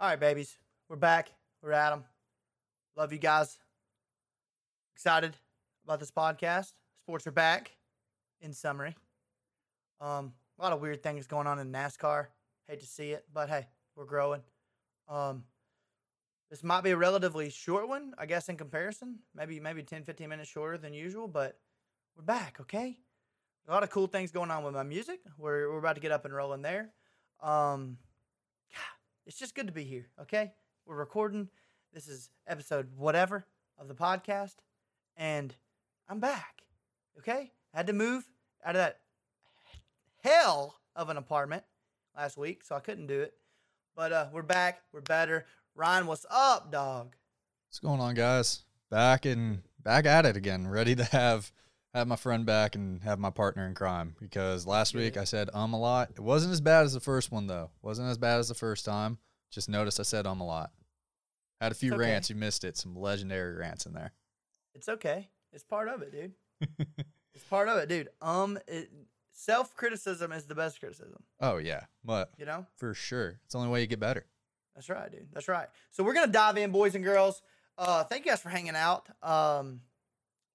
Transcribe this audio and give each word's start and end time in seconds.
All 0.00 0.08
right, 0.08 0.18
babies. 0.18 0.56
We're 0.88 0.96
back. 0.96 1.30
We're 1.62 1.72
at 1.72 1.90
them. 1.90 2.04
Love 2.96 3.12
you 3.12 3.18
guys. 3.18 3.58
Excited 4.94 5.36
about 5.84 6.00
this 6.00 6.10
podcast. 6.10 6.72
Sports 7.02 7.26
are 7.26 7.32
back 7.32 7.72
in 8.40 8.54
summary. 8.54 8.96
Um, 10.00 10.32
a 10.58 10.62
lot 10.62 10.72
of 10.72 10.80
weird 10.80 11.02
things 11.02 11.26
going 11.26 11.46
on 11.46 11.58
in 11.58 11.70
NASCAR. 11.70 12.28
Hate 12.66 12.80
to 12.80 12.86
see 12.86 13.10
it, 13.10 13.26
but 13.30 13.50
hey, 13.50 13.66
we're 13.94 14.06
growing. 14.06 14.40
Um, 15.06 15.44
this 16.50 16.64
might 16.64 16.82
be 16.82 16.92
a 16.92 16.96
relatively 16.96 17.50
short 17.50 17.86
one, 17.86 18.14
I 18.16 18.24
guess, 18.24 18.48
in 18.48 18.56
comparison. 18.56 19.18
Maybe 19.34 19.60
maybe 19.60 19.82
10, 19.82 20.04
15 20.04 20.30
minutes 20.30 20.48
shorter 20.48 20.78
than 20.78 20.94
usual, 20.94 21.28
but 21.28 21.58
we're 22.16 22.24
back, 22.24 22.56
okay? 22.62 22.96
A 23.68 23.70
lot 23.70 23.82
of 23.82 23.90
cool 23.90 24.06
things 24.06 24.32
going 24.32 24.50
on 24.50 24.64
with 24.64 24.72
my 24.72 24.82
music. 24.82 25.20
We're, 25.36 25.70
we're 25.70 25.78
about 25.78 25.96
to 25.96 26.00
get 26.00 26.10
up 26.10 26.24
and 26.24 26.32
rolling 26.32 26.62
there. 26.62 26.88
Um, 27.42 27.98
it's 29.30 29.38
just 29.38 29.54
good 29.54 29.68
to 29.68 29.72
be 29.72 29.84
here, 29.84 30.08
okay? 30.20 30.50
We're 30.86 30.96
recording. 30.96 31.48
This 31.94 32.08
is 32.08 32.30
episode 32.48 32.88
whatever 32.96 33.46
of 33.78 33.86
the 33.86 33.94
podcast, 33.94 34.56
and 35.16 35.54
I'm 36.08 36.18
back, 36.18 36.62
okay? 37.16 37.52
I 37.72 37.76
had 37.76 37.86
to 37.86 37.92
move 37.92 38.28
out 38.64 38.74
of 38.74 38.80
that 38.80 38.98
hell 40.24 40.80
of 40.96 41.10
an 41.10 41.16
apartment 41.16 41.62
last 42.16 42.36
week, 42.36 42.64
so 42.64 42.74
I 42.74 42.80
couldn't 42.80 43.06
do 43.06 43.20
it. 43.20 43.34
But 43.94 44.10
uh, 44.10 44.26
we're 44.32 44.42
back. 44.42 44.80
We're 44.92 45.00
better. 45.00 45.46
Ryan, 45.76 46.08
what's 46.08 46.26
up, 46.28 46.72
dog? 46.72 47.14
What's 47.68 47.78
going 47.78 48.00
on, 48.00 48.16
guys? 48.16 48.64
Back 48.90 49.26
and 49.26 49.62
back 49.80 50.06
at 50.06 50.26
it 50.26 50.36
again. 50.36 50.66
Ready 50.66 50.96
to 50.96 51.04
have 51.04 51.52
have 51.94 52.06
my 52.08 52.16
friend 52.16 52.46
back 52.46 52.74
and 52.74 53.02
have 53.02 53.18
my 53.18 53.30
partner 53.30 53.66
in 53.66 53.74
crime. 53.74 54.14
Because 54.20 54.66
last 54.66 54.94
week 54.94 55.16
I 55.16 55.24
said 55.24 55.50
um 55.54 55.72
a 55.72 55.78
lot. 55.78 56.10
It 56.10 56.20
wasn't 56.20 56.52
as 56.52 56.60
bad 56.60 56.84
as 56.84 56.92
the 56.94 57.00
first 57.00 57.32
one 57.32 57.46
though. 57.46 57.70
wasn't 57.82 58.08
as 58.08 58.18
bad 58.18 58.38
as 58.38 58.48
the 58.48 58.54
first 58.54 58.84
time. 58.84 59.18
Just 59.50 59.68
notice 59.68 59.98
I 59.98 60.04
said 60.04 60.26
um 60.26 60.40
a 60.40 60.46
lot. 60.46 60.70
Had 61.60 61.72
a 61.72 61.74
few 61.74 61.92
okay. 61.94 62.00
rants. 62.00 62.30
You 62.30 62.36
missed 62.36 62.64
it. 62.64 62.76
Some 62.76 62.96
legendary 62.96 63.54
rants 63.56 63.86
in 63.86 63.92
there. 63.92 64.12
It's 64.74 64.88
okay. 64.88 65.28
It's 65.52 65.64
part 65.64 65.88
of 65.88 66.00
it, 66.02 66.12
dude. 66.12 66.32
it's 67.34 67.44
part 67.50 67.68
of 67.68 67.76
it, 67.78 67.88
dude. 67.88 68.08
Um, 68.22 68.58
self 69.32 69.74
criticism 69.74 70.32
is 70.32 70.46
the 70.46 70.54
best 70.54 70.80
criticism. 70.80 71.22
Oh 71.40 71.58
yeah, 71.58 71.84
but 72.04 72.30
You 72.38 72.46
know. 72.46 72.66
for 72.76 72.94
sure, 72.94 73.40
it's 73.44 73.52
the 73.52 73.58
only 73.58 73.70
way 73.70 73.80
you 73.80 73.86
get 73.86 74.00
better. 74.00 74.24
That's 74.74 74.88
right, 74.88 75.10
dude. 75.10 75.28
That's 75.32 75.48
right. 75.48 75.66
So 75.90 76.04
we're 76.04 76.14
gonna 76.14 76.32
dive 76.32 76.56
in, 76.56 76.70
boys 76.70 76.94
and 76.94 77.04
girls. 77.04 77.42
Uh, 77.76 78.04
thank 78.04 78.24
you 78.24 78.30
guys 78.30 78.40
for 78.40 78.50
hanging 78.50 78.76
out. 78.76 79.08
Um, 79.22 79.80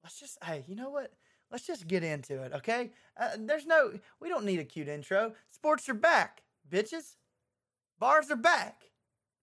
let's 0.04 0.20
just, 0.20 0.38
hey, 0.44 0.64
you 0.68 0.76
know 0.76 0.92
what? 0.92 1.12
Let's 1.52 1.68
just 1.68 1.88
get 1.88 2.04
into 2.04 2.42
it, 2.42 2.54
okay? 2.54 2.92
Uh, 3.18 3.30
there's 3.40 3.66
no, 3.66 3.94
we 4.20 4.30
don't 4.30 4.46
need 4.46 4.60
a 4.60 4.64
cute 4.66 4.88
intro. 4.88 5.34
Sports 5.52 5.88
are 5.90 5.94
back, 5.94 6.42
bitches. 6.70 7.16
Bars 8.00 8.30
are 8.30 8.36
back. 8.36 8.82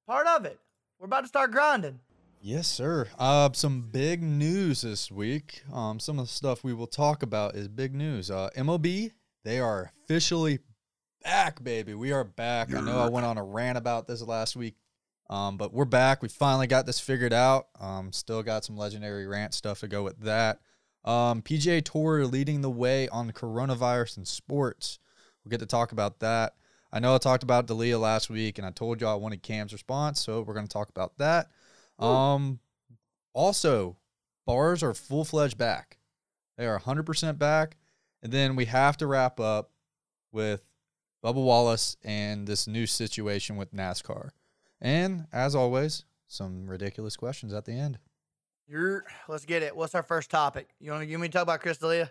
Part 0.07 0.27
of 0.27 0.45
it. 0.45 0.59
We're 0.99 1.07
about 1.07 1.23
to 1.23 1.29
start 1.29 1.53
grinding. 1.53 2.01
Yes, 2.41 2.67
sir. 2.67 3.07
Uh, 3.19 3.51
some 3.53 3.83
big 3.83 4.21
news 4.23 4.83
this 4.83 5.13
week. 5.13 5.63
Um, 5.73 6.01
some 6.01 6.19
of 6.19 6.27
the 6.27 6.33
stuff 6.33 6.65
we 6.65 6.75
will 6.75 6.89
talk 6.89 7.23
about 7.23 7.55
is 7.55 7.69
big 7.69 7.95
news. 7.95 8.33
Uh, 8.33 8.51
MLB, 8.57 9.13
they 9.45 9.61
are 9.61 9.93
officially 10.05 10.59
back, 11.23 11.63
baby. 11.63 11.95
We 11.95 12.11
are 12.11 12.25
back. 12.25 12.75
I 12.75 12.81
know 12.81 12.99
I 12.99 13.09
went 13.09 13.27
on 13.27 13.39
a 13.39 13.45
rant 13.45 13.79
about 13.79 14.09
this 14.09 14.23
last 14.23 14.57
week, 14.57 14.75
um, 15.31 15.57
but 15.57 15.73
we're 15.73 15.85
back. 15.85 16.21
We 16.21 16.29
finally 16.29 16.67
got 16.67 16.85
this 16.85 16.99
figured 16.99 17.33
out. 17.33 17.69
Um, 17.81 18.13
still 18.13 18.43
got 18.43 18.65
some 18.65 18.77
legendary 18.77 19.27
rant 19.27 19.55
stuff 19.55 19.81
to 19.81 19.89
go 19.89 20.03
with 20.03 20.19
that. 20.23 20.59
Um, 21.05 21.43
PGA 21.43 21.85
Tour 21.85 22.27
leading 22.27 22.61
the 22.61 22.71
way 22.71 23.09
on 23.09 23.31
coronavirus 23.33 24.19
and 24.19 24.29
sports. 24.29 24.99
We'll 25.45 25.51
get 25.51 25.61
to 25.61 25.67
talk 25.67 25.93
about 25.93 26.21
that. 26.21 26.55
I 26.93 27.01
know 27.01 27.15
I 27.15 27.19
talked 27.19 27.43
about 27.43 27.67
D'Elia 27.67 27.99
last 27.99 28.29
week, 28.29 28.59
and 28.59 28.67
I 28.67 28.71
told 28.71 29.01
you 29.01 29.07
I 29.07 29.15
wanted 29.15 29.43
Cam's 29.43 29.73
response, 29.73 30.21
so 30.21 30.43
we're 30.43 30.55
going 30.55 30.67
to 30.67 30.73
talk 30.73 30.91
about 30.91 31.17
that. 31.19 31.49
Um, 31.99 32.61
also, 33.33 33.97
bars 34.47 34.83
are 34.83 34.95
full 34.95 35.25
fledged 35.25 35.57
back. 35.57 35.99
They 36.57 36.67
are 36.67 36.79
100% 36.79 37.39
back. 37.39 37.77
And 38.23 38.31
then 38.33 38.57
we 38.57 38.67
have 38.67 38.97
to 38.99 39.07
wrap 39.07 39.41
up 39.41 39.71
with 40.31 40.63
Bubba 41.25 41.43
Wallace 41.43 41.97
and 42.05 42.47
this 42.47 42.67
new 42.67 42.87
situation 42.87 43.57
with 43.57 43.75
NASCAR. 43.75 44.31
And 44.81 45.27
as 45.33 45.55
always, 45.55 46.05
some 46.27 46.67
ridiculous 46.67 47.17
questions 47.17 47.53
at 47.53 47.65
the 47.65 47.73
end. 47.73 47.99
You're, 48.69 49.05
let's 49.29 49.45
get 49.45 49.63
it. 49.63 49.77
What's 49.77 49.95
our 49.95 50.03
first 50.03 50.31
topic? 50.31 50.71
You 50.81 50.91
want 50.93 51.03
to 51.03 51.07
give 51.07 51.21
me 51.21 51.29
to 51.29 51.33
talk 51.33 51.43
about 51.43 51.61
Chris 51.61 51.79
D'Elia? 51.79 52.11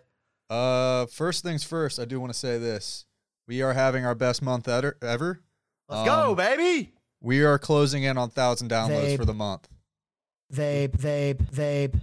Uh, 0.50 1.06
first 1.08 1.44
things 1.44 1.64
first, 1.64 2.00
I 2.00 2.06
do 2.06 2.20
want 2.20 2.32
to 2.34 2.38
say 2.38 2.58
this. 2.58 3.06
We 3.48 3.62
are 3.62 3.74
having 3.74 4.06
our 4.06 4.16
best 4.16 4.42
month 4.42 4.68
ever. 4.68 4.98
ever. 5.02 5.42
Let's 5.90 6.08
go, 6.08 6.32
Um, 6.32 6.36
baby. 6.36 6.94
We 7.22 7.44
are 7.44 7.58
closing 7.58 8.04
in 8.04 8.18
on 8.18 8.30
1,000 8.30 8.70
downloads 8.70 9.14
Vape. 9.14 9.18
for 9.18 9.26
the 9.26 9.34
month. 9.34 9.68
Vape, 10.54 10.98
vape, 10.98 11.52
vape. 11.52 12.02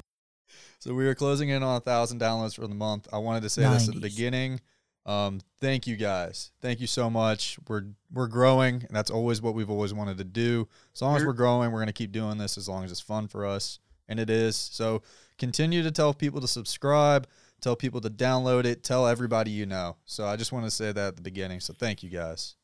So 0.80 0.94
we 0.94 1.06
are 1.06 1.14
closing 1.14 1.48
in 1.48 1.62
on 1.62 1.76
a 1.76 1.80
thousand 1.80 2.20
downloads 2.20 2.54
for 2.54 2.66
the 2.66 2.74
month. 2.74 3.08
I 3.12 3.18
wanted 3.18 3.42
to 3.42 3.50
say 3.50 3.62
this 3.62 3.88
at 3.88 3.94
the 3.94 4.00
beginning. 4.00 4.60
Um, 5.04 5.40
thank 5.60 5.86
you 5.88 5.96
guys. 5.96 6.52
Thank 6.62 6.80
you 6.80 6.86
so 6.86 7.10
much. 7.10 7.58
We're 7.66 7.86
we're 8.12 8.28
growing, 8.28 8.74
and 8.86 8.90
that's 8.92 9.10
always 9.10 9.42
what 9.42 9.54
we've 9.54 9.70
always 9.70 9.92
wanted 9.92 10.18
to 10.18 10.24
do. 10.24 10.68
As 10.94 11.02
long 11.02 11.16
as 11.16 11.24
we're 11.24 11.32
growing, 11.32 11.72
we're 11.72 11.80
gonna 11.80 11.92
keep 11.92 12.12
doing 12.12 12.38
this 12.38 12.56
as 12.56 12.68
long 12.68 12.84
as 12.84 12.92
it's 12.92 13.00
fun 13.00 13.26
for 13.26 13.44
us, 13.44 13.80
and 14.08 14.18
it 14.18 14.30
is. 14.30 14.56
So 14.56 15.02
continue 15.38 15.82
to 15.82 15.90
tell 15.90 16.14
people 16.14 16.40
to 16.40 16.48
subscribe, 16.48 17.26
tell 17.60 17.76
people 17.76 18.00
to 18.00 18.10
download 18.10 18.64
it, 18.64 18.82
tell 18.82 19.06
everybody 19.06 19.50
you 19.50 19.66
know. 19.66 19.96
So 20.04 20.26
I 20.26 20.36
just 20.36 20.52
want 20.52 20.64
to 20.64 20.70
say 20.70 20.92
that 20.92 21.08
at 21.08 21.16
the 21.16 21.22
beginning. 21.22 21.60
So 21.60 21.72
thank 21.74 22.02
you 22.02 22.10
guys. 22.10 22.56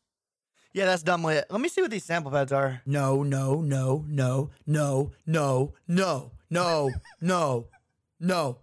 Yeah, 0.73 0.87
that's 0.87 1.05
dumb 1.05 1.23
lit. 1.23 1.45
Let 1.51 1.61
me 1.61 1.69
see 1.69 1.83
what 1.83 1.93
these 1.93 2.05
sample 2.05 2.33
pads 2.33 2.51
are. 2.51 2.83
No, 2.85 3.23
no, 3.23 3.61
no, 3.61 4.05
no, 4.09 4.51
no, 4.67 5.13
no, 5.25 5.73
no, 5.87 6.31
no, 6.51 6.91
no, 7.21 7.69
no. 8.19 8.59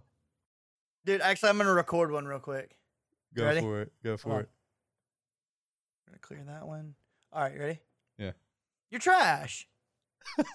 Dude, 1.06 1.20
actually, 1.22 1.48
I'm 1.48 1.56
gonna 1.58 1.72
record 1.72 2.12
one 2.12 2.26
real 2.26 2.38
quick. 2.38 2.76
Go 3.34 3.44
Ready? 3.44 3.60
for 3.60 3.80
it. 3.80 3.92
Go 4.04 4.10
Hold 4.10 4.20
for 4.20 4.32
on. 4.32 4.40
it. 4.40 4.48
I'm 6.06 6.12
gonna 6.12 6.18
clear 6.20 6.44
that 6.46 6.66
one. 6.66 6.94
All 7.32 7.42
right, 7.42 7.54
you 7.54 7.60
ready? 7.60 7.78
Yeah. 8.18 8.32
You're 8.90 9.00
trash. 9.00 9.66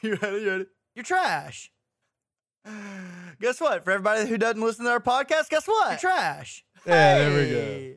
you 0.02 0.16
ready? 0.16 0.40
You 0.40 0.50
ready? 0.50 0.66
You're 0.94 1.04
trash. 1.04 1.70
Guess 3.40 3.60
what? 3.60 3.84
For 3.84 3.90
everybody 3.90 4.28
who 4.28 4.38
doesn't 4.38 4.60
listen 4.60 4.84
to 4.86 4.90
our 4.90 5.00
podcast, 5.00 5.48
guess 5.48 5.66
what? 5.66 5.90
You're 5.90 6.10
trash. 6.10 6.64
Yeah, 6.86 7.18
there 7.18 7.30
we 7.30 7.48
Hey. 7.48 7.96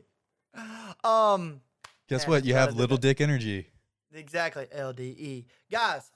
Um. 1.04 1.60
Guess 2.08 2.24
Yeah, 2.24 2.30
what? 2.30 2.44
You 2.44 2.54
have 2.54 2.76
little 2.76 2.96
dick 2.96 3.20
energy. 3.20 3.68
Exactly, 4.12 4.66
LDE. 4.66 5.44
Guys, 5.70 6.10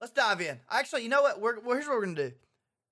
let's 0.00 0.12
dive 0.12 0.40
in. 0.40 0.60
Actually, 0.70 1.02
you 1.02 1.08
know 1.08 1.22
what? 1.22 1.40
We're, 1.40 1.60
well, 1.60 1.74
here's 1.74 1.86
what 1.86 1.96
we're 1.96 2.04
going 2.04 2.16
to 2.16 2.28
do. 2.30 2.34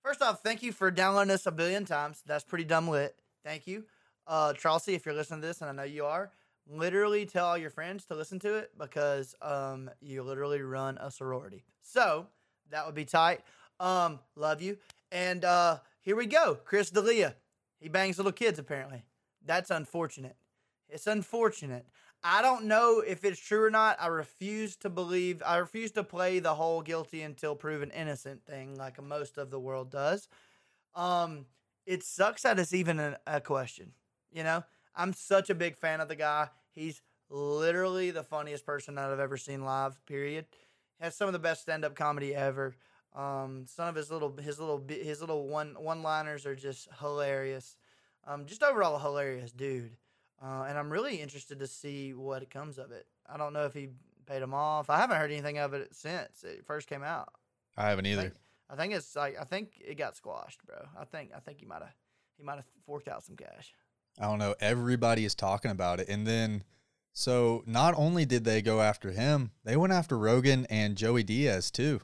First 0.03 0.21
off, 0.21 0.43
thank 0.43 0.63
you 0.63 0.73
for 0.73 0.91
downloading 0.91 1.31
us 1.31 1.47
a 1.47 1.53
billion 1.53 1.85
times. 1.85 2.23
That's 2.27 2.45
pretty 2.45 2.65
dumb 2.65 2.89
lit. 2.89 3.15
Thank 3.45 3.67
you. 3.67 3.85
Uh, 4.27 4.53
Chelsea, 4.55 4.95
if 4.95 5.07
you're 5.07 5.15
listening 5.15 5.41
to 5.43 5.47
this, 5.47 5.61
and 5.61 5.71
I 5.71 5.73
know 5.73 5.89
you 5.89 6.05
are, 6.05 6.33
literally 6.69 7.27
tell 7.27 7.47
all 7.47 7.59
your 7.59 7.71
friends 7.71 8.05
to 8.07 8.15
listen 8.15 8.39
to 8.41 8.55
it 8.55 8.71
because 8.79 9.35
um, 9.43 9.91
you 10.01 10.23
literally 10.23 10.63
run 10.63 10.99
a 10.99 11.11
sorority. 11.11 11.65
So 11.83 12.27
that 12.71 12.87
would 12.87 12.95
be 12.95 13.05
tight. 13.05 13.41
Um, 13.81 14.21
love 14.37 14.63
you. 14.63 14.79
And 15.13 15.45
uh, 15.45 15.79
here 16.01 16.17
we 16.17 16.27
go. 16.27 16.59
Chris 16.65 16.91
D'Elia. 16.91 17.37
He 17.81 17.89
bangs 17.89 18.17
little 18.17 18.33
kids, 18.33 18.59
apparently. 18.59 19.05
That's 19.45 19.71
unfortunate. 19.71 20.37
It's 20.89 21.07
unfortunate. 21.07 21.87
I 22.23 22.41
don't 22.41 22.65
know 22.65 23.01
if 23.07 23.25
it's 23.25 23.39
true 23.39 23.65
or 23.65 23.71
not. 23.71 23.99
I 24.01 24.07
refuse 24.07 24.77
to 24.77 24.89
believe. 24.89 25.43
I 25.45 25.57
refuse 25.57 25.91
to 25.93 26.03
play 26.03 26.39
the 26.39 26.55
whole 26.55 26.81
guilty 26.81 27.21
until 27.21 27.55
proven 27.55 27.91
innocent 27.91 28.47
thing, 28.47 28.77
like 28.77 29.03
most 29.03 29.37
of 29.37 29.51
the 29.51 29.61
world 29.61 29.91
does. 29.91 30.29
Um, 30.95 31.45
it 31.85 32.03
sucks 32.03 32.43
that 32.43 32.59
it's 32.59 32.73
even 32.73 32.99
a, 32.99 33.19
a 33.27 33.41
question. 33.43 33.93
You 34.33 34.45
know, 34.45 34.65
I'm 34.97 35.13
such 35.13 35.51
a 35.51 35.55
big 35.55 35.77
fan 35.77 36.01
of 36.01 36.09
the 36.09 36.17
guy. 36.17 36.49
He's 36.71 37.03
literally 37.29 38.11
the 38.11 38.23
funniest 38.23 38.65
person 38.67 38.95
that 38.95 39.11
I've 39.11 39.21
ever 39.21 39.37
seen 39.37 39.65
live. 39.65 40.05
Period. 40.07 40.47
Has 41.01 41.17
some 41.17 41.27
of 41.27 41.33
the 41.33 41.39
best 41.39 41.63
stand 41.63 41.85
up 41.85 41.95
comedy 41.95 42.35
ever. 42.35 42.77
Um, 43.15 43.65
some 43.67 43.89
of 43.89 43.95
his 43.95 44.11
little 44.11 44.37
his 44.37 44.59
little 44.59 44.85
his 44.89 45.21
little 45.21 45.49
one 45.49 45.77
one 45.79 46.03
liners 46.03 46.47
are 46.47 46.57
just 46.57 46.89
hilarious. 47.01 47.77
Um, 48.27 48.47
just 48.47 48.63
overall 48.63 48.97
a 48.97 49.01
hilarious 49.01 49.53
dude. 49.53 49.97
Uh, 50.43 50.65
and 50.69 50.79
I'm 50.79 50.91
really 50.91 51.21
interested 51.21 51.59
to 51.61 51.67
see 51.67 52.13
what 52.13 52.49
comes 52.51 52.79
of 52.79 52.91
it. 52.91 53.07
I 53.29 53.37
don't 53.37 53.53
know 53.53 53.65
if 53.67 53.75
he 53.75 53.89
paid 54.27 54.43
him 54.43 54.55
off. 54.55 54.91
I 54.91 54.99
haven't 54.99 55.17
heard 55.17 55.31
anything 55.31 55.59
of 55.59 55.75
it 55.75 55.95
since 55.95 56.43
it 56.43 56.65
first 56.67 56.89
came 56.89 57.03
out. 57.03 57.29
I 57.77 57.89
haven't 57.89 58.07
I 58.07 58.11
either. 58.11 58.23
think, 58.23 58.35
I 58.71 58.77
think 58.77 58.95
it's 58.95 59.15
like 59.15 59.37
I 59.41 59.45
think 59.45 59.81
it 59.85 59.97
got 59.97 60.17
squashed, 60.17 60.65
bro. 60.67 60.77
I 60.99 61.05
think 61.05 61.31
I 61.37 61.41
think 61.41 61.61
he 61.61 61.67
might 61.67 61.83
have 61.83 61.95
he 62.37 62.43
might 62.43 62.57
have 62.57 62.67
forked 62.87 63.09
out 63.09 63.23
some 63.25 63.37
cash. 63.37 63.73
I 64.19 64.25
don't 64.25 64.39
know. 64.39 64.55
Everybody 64.61 65.25
is 65.25 65.35
talking 65.35 65.71
about 65.71 66.01
it. 66.01 66.09
And 66.09 66.27
then, 66.27 66.63
so 67.13 67.63
not 67.67 67.95
only 67.97 68.25
did 68.25 68.45
they 68.45 68.63
go 68.63 68.81
after 68.81 69.11
him, 69.11 69.51
they 69.65 69.77
went 69.77 69.93
after 69.93 70.17
Rogan 70.19 70.67
and 70.71 70.97
Joey 70.97 71.23
Diaz 71.23 71.71
too. 71.71 72.01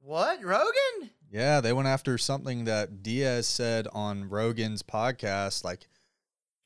What 0.00 0.42
Rogan? 0.42 1.10
Yeah, 1.30 1.60
they 1.60 1.72
went 1.72 1.88
after 1.88 2.16
something 2.18 2.64
that 2.66 3.02
Diaz 3.02 3.46
said 3.46 3.88
on 3.92 4.28
Rogan's 4.28 4.82
podcast 4.82 5.64
like 5.64 5.88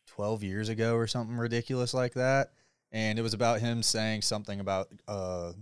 12 0.08 0.42
years 0.42 0.68
ago 0.68 0.94
or 0.96 1.06
something 1.06 1.36
ridiculous 1.36 1.94
like 1.94 2.14
that. 2.14 2.52
and 2.92 3.18
it 3.18 3.22
was 3.22 3.34
about 3.34 3.60
him 3.60 3.84
saying 3.84 4.20
something 4.20 4.58
about 4.58 4.88
uh 5.06 5.52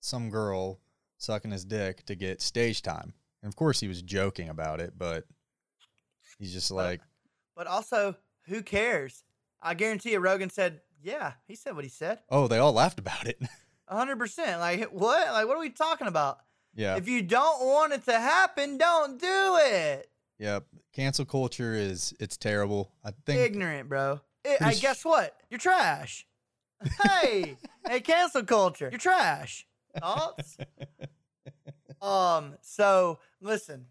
some 0.00 0.30
girl 0.30 0.80
sucking 1.18 1.50
his 1.50 1.62
dick 1.66 2.02
to 2.06 2.14
get 2.14 2.40
stage 2.40 2.80
time. 2.80 3.12
And 3.42 3.52
of 3.52 3.54
course, 3.56 3.78
he 3.80 3.86
was 3.88 4.00
joking 4.00 4.48
about 4.48 4.80
it, 4.80 4.94
but 4.96 5.24
he's 6.38 6.52
just 6.54 6.70
But- 6.70 6.74
like, 6.76 7.00
But 7.54 7.66
also, 7.66 8.16
who 8.50 8.62
cares? 8.62 9.24
I 9.62 9.74
guarantee 9.74 10.12
you, 10.12 10.18
Rogan 10.18 10.50
said, 10.50 10.80
"Yeah, 11.02 11.32
he 11.46 11.54
said 11.54 11.74
what 11.74 11.84
he 11.84 11.90
said, 11.90 12.20
oh, 12.28 12.48
they 12.48 12.58
all 12.58 12.72
laughed 12.72 12.98
about 12.98 13.26
it. 13.26 13.40
hundred 13.88 14.18
percent." 14.18 14.60
Like 14.60 14.84
what? 14.92 15.32
Like 15.32 15.46
what 15.46 15.56
are 15.56 15.60
we 15.60 15.70
talking 15.70 16.06
about? 16.06 16.38
yeah, 16.74 16.96
If 16.96 17.08
you 17.08 17.22
don't 17.22 17.64
want 17.64 17.92
it 17.92 18.04
to 18.04 18.12
happen, 18.12 18.76
don't 18.78 19.18
do 19.18 19.58
it. 19.60 20.10
Yep. 20.38 20.64
Cancel 20.92 21.24
culture 21.24 21.74
is 21.74 22.14
it's 22.18 22.36
terrible. 22.36 22.92
I 23.04 23.12
think 23.26 23.40
Ignorant, 23.40 23.88
bro. 23.88 24.20
I 24.44 24.72
hey, 24.72 24.80
guess 24.80 25.04
what? 25.04 25.36
You're 25.50 25.58
trash. 25.58 26.26
hey, 27.02 27.56
hey, 27.86 28.00
cancel 28.00 28.42
culture. 28.42 28.88
You're 28.90 28.98
trash. 28.98 29.66
Thoughts? 29.98 30.56
um. 32.02 32.54
So 32.62 33.18
listen. 33.40 33.86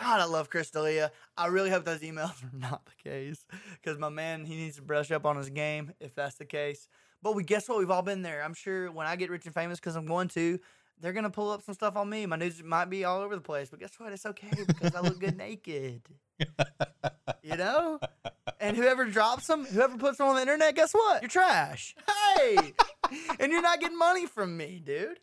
God, 0.00 0.18
I 0.20 0.24
love 0.24 0.48
Chris 0.48 0.70
D'Elia. 0.70 1.12
I 1.36 1.48
really 1.48 1.68
hope 1.68 1.84
those 1.84 2.00
emails 2.00 2.42
are 2.42 2.58
not 2.58 2.86
the 2.86 3.10
case 3.10 3.44
because 3.82 3.98
my 3.98 4.08
man, 4.08 4.46
he 4.46 4.56
needs 4.56 4.76
to 4.76 4.82
brush 4.82 5.10
up 5.10 5.26
on 5.26 5.36
his 5.36 5.50
game 5.50 5.92
if 6.00 6.14
that's 6.14 6.36
the 6.36 6.46
case. 6.46 6.88
But 7.22 7.34
we 7.34 7.44
guess 7.44 7.68
what? 7.68 7.78
We've 7.78 7.90
all 7.90 8.00
been 8.00 8.22
there. 8.22 8.42
I'm 8.42 8.54
sure 8.54 8.90
when 8.90 9.06
I 9.06 9.16
get 9.16 9.28
rich 9.28 9.44
and 9.44 9.54
famous, 9.54 9.78
because 9.78 9.96
I'm 9.96 10.06
going 10.06 10.28
to, 10.28 10.58
they're 11.00 11.12
gonna 11.12 11.28
pull 11.28 11.50
up 11.50 11.62
some 11.62 11.74
stuff 11.74 11.96
on 11.96 12.08
me. 12.08 12.24
My 12.24 12.36
news 12.36 12.62
might 12.62 12.86
be 12.86 13.04
all 13.04 13.20
over 13.20 13.34
the 13.34 13.42
place, 13.42 13.68
but 13.68 13.78
guess 13.78 13.92
what? 13.98 14.12
It's 14.12 14.24
okay 14.24 14.50
because 14.66 14.94
I 14.94 15.00
look 15.00 15.20
good 15.20 15.36
naked. 15.36 16.00
You 17.42 17.56
know? 17.56 18.00
And 18.58 18.76
whoever 18.76 19.04
drops 19.04 19.46
them, 19.46 19.66
whoever 19.66 19.98
puts 19.98 20.16
them 20.16 20.28
on 20.28 20.36
the 20.36 20.40
internet, 20.40 20.74
guess 20.74 20.92
what? 20.92 21.20
You're 21.20 21.28
trash. 21.28 21.94
Hey! 22.36 22.72
and 23.38 23.52
you're 23.52 23.60
not 23.60 23.80
getting 23.80 23.98
money 23.98 24.26
from 24.26 24.56
me, 24.56 24.80
dude. 24.82 25.20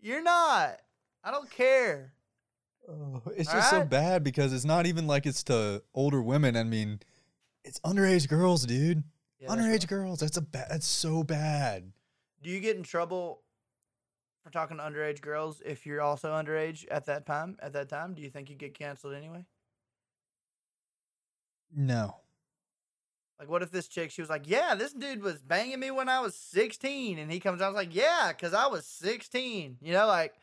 You're 0.00 0.22
not. 0.22 0.80
I 1.24 1.30
don't 1.30 1.50
care. 1.50 2.12
Oh, 2.88 3.22
it's 3.36 3.48
All 3.48 3.54
just 3.56 3.70
so 3.70 3.78
right. 3.78 3.88
bad 3.88 4.24
because 4.24 4.52
it's 4.52 4.64
not 4.64 4.86
even 4.86 5.06
like 5.06 5.26
it's 5.26 5.42
to 5.44 5.82
older 5.94 6.22
women. 6.22 6.56
I 6.56 6.64
mean, 6.64 7.00
it's 7.64 7.78
underage 7.80 8.28
girls, 8.28 8.64
dude. 8.64 9.02
Yeah, 9.38 9.48
that's 9.48 9.60
underage 9.60 9.88
girls. 9.88 10.20
That's 10.20 10.36
a 10.36 10.42
bad. 10.42 10.68
That's 10.70 10.86
so 10.86 11.22
bad. 11.22 11.92
Do 12.42 12.50
you 12.50 12.60
get 12.60 12.76
in 12.76 12.82
trouble 12.82 13.42
for 14.42 14.50
talking 14.50 14.78
to 14.78 14.82
underage 14.82 15.20
girls 15.20 15.60
if 15.64 15.86
you're 15.86 16.00
also 16.00 16.30
underage 16.30 16.86
at 16.90 17.06
that 17.06 17.26
time? 17.26 17.56
At 17.60 17.72
that 17.74 17.88
time, 17.88 18.14
do 18.14 18.22
you 18.22 18.30
think 18.30 18.48
you 18.48 18.56
get 18.56 18.74
canceled 18.78 19.14
anyway? 19.14 19.44
No. 21.74 22.16
Like, 23.38 23.48
what 23.48 23.62
if 23.62 23.70
this 23.70 23.86
chick, 23.86 24.10
she 24.10 24.20
was 24.20 24.30
like, 24.30 24.48
yeah, 24.48 24.74
this 24.74 24.92
dude 24.92 25.22
was 25.22 25.40
banging 25.40 25.78
me 25.78 25.92
when 25.92 26.08
I 26.08 26.20
was 26.20 26.34
16. 26.34 27.18
And 27.18 27.30
he 27.30 27.38
comes 27.38 27.60
out 27.60 27.68
and 27.68 27.76
was 27.76 27.86
like, 27.86 27.94
yeah, 27.94 28.32
because 28.32 28.52
I 28.52 28.66
was 28.66 28.84
16. 28.86 29.78
You 29.80 29.92
know, 29.92 30.06
like, 30.06 30.34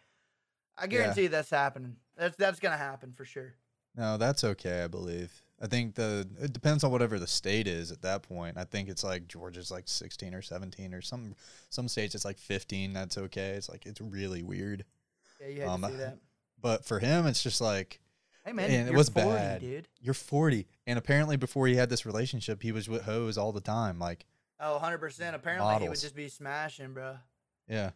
I 0.77 0.87
guarantee 0.87 1.23
you 1.23 1.29
that's 1.29 1.49
happening. 1.49 1.97
That's, 2.17 2.35
that's 2.37 2.59
going 2.59 2.71
to 2.71 2.77
happen 2.77 3.13
for 3.15 3.25
sure. 3.25 3.53
No, 3.95 4.17
that's 4.17 4.43
okay. 4.43 4.83
I 4.83 4.87
believe. 4.87 5.31
I 5.61 5.67
think 5.67 5.95
the 5.95 6.27
it 6.41 6.51
depends 6.51 6.83
on 6.83 6.91
whatever 6.91 7.17
the 7.17 7.27
state 7.27 7.65
is 7.65 7.89
at 7.91 8.01
that 8.01 8.23
point. 8.23 8.57
I 8.57 8.65
think 8.65 8.89
it's 8.89 9.05
like 9.05 9.25
Georgia's 9.27 9.71
like 9.71 9.87
sixteen 9.87 10.33
or 10.35 10.41
seventeen 10.41 10.93
or 10.93 11.01
some 11.01 11.33
some 11.69 11.87
states 11.87 12.13
it's 12.13 12.25
like 12.25 12.37
fifteen. 12.37 12.91
That's 12.91 13.17
okay. 13.17 13.51
It's 13.51 13.69
like 13.69 13.85
it's 13.85 14.01
really 14.01 14.43
weird. 14.43 14.83
Yeah, 15.39 15.47
you 15.47 15.61
hate 15.61 15.67
Um, 15.67 15.81
to 15.83 15.87
see 15.89 15.95
that. 15.95 16.17
But 16.61 16.83
for 16.83 16.99
him, 16.99 17.25
it's 17.25 17.41
just 17.41 17.61
like 17.61 18.01
Hey, 18.45 18.51
man, 18.51 18.69
and 18.69 18.87
it 18.87 18.91
you're 18.91 18.97
was 18.97 19.07
40, 19.09 19.29
bad. 19.29 19.61
dude. 19.61 19.87
you're 20.01 20.13
forty, 20.13 20.67
and 20.85 20.99
apparently 20.99 21.37
before 21.37 21.67
he 21.67 21.75
had 21.75 21.89
this 21.89 22.05
relationship, 22.05 22.61
he 22.61 22.71
was 22.73 22.89
with 22.89 23.03
hoes 23.03 23.37
all 23.37 23.51
the 23.53 23.61
time. 23.61 23.97
Like, 23.97 24.25
Oh, 24.59 24.79
100%. 24.83 25.33
Apparently, 25.33 25.83
he 25.83 25.89
would 25.89 25.99
just 25.99 26.15
be 26.15 26.27
smashing, 26.27 26.93
bro. 26.93 27.17
yeah, 27.69 27.91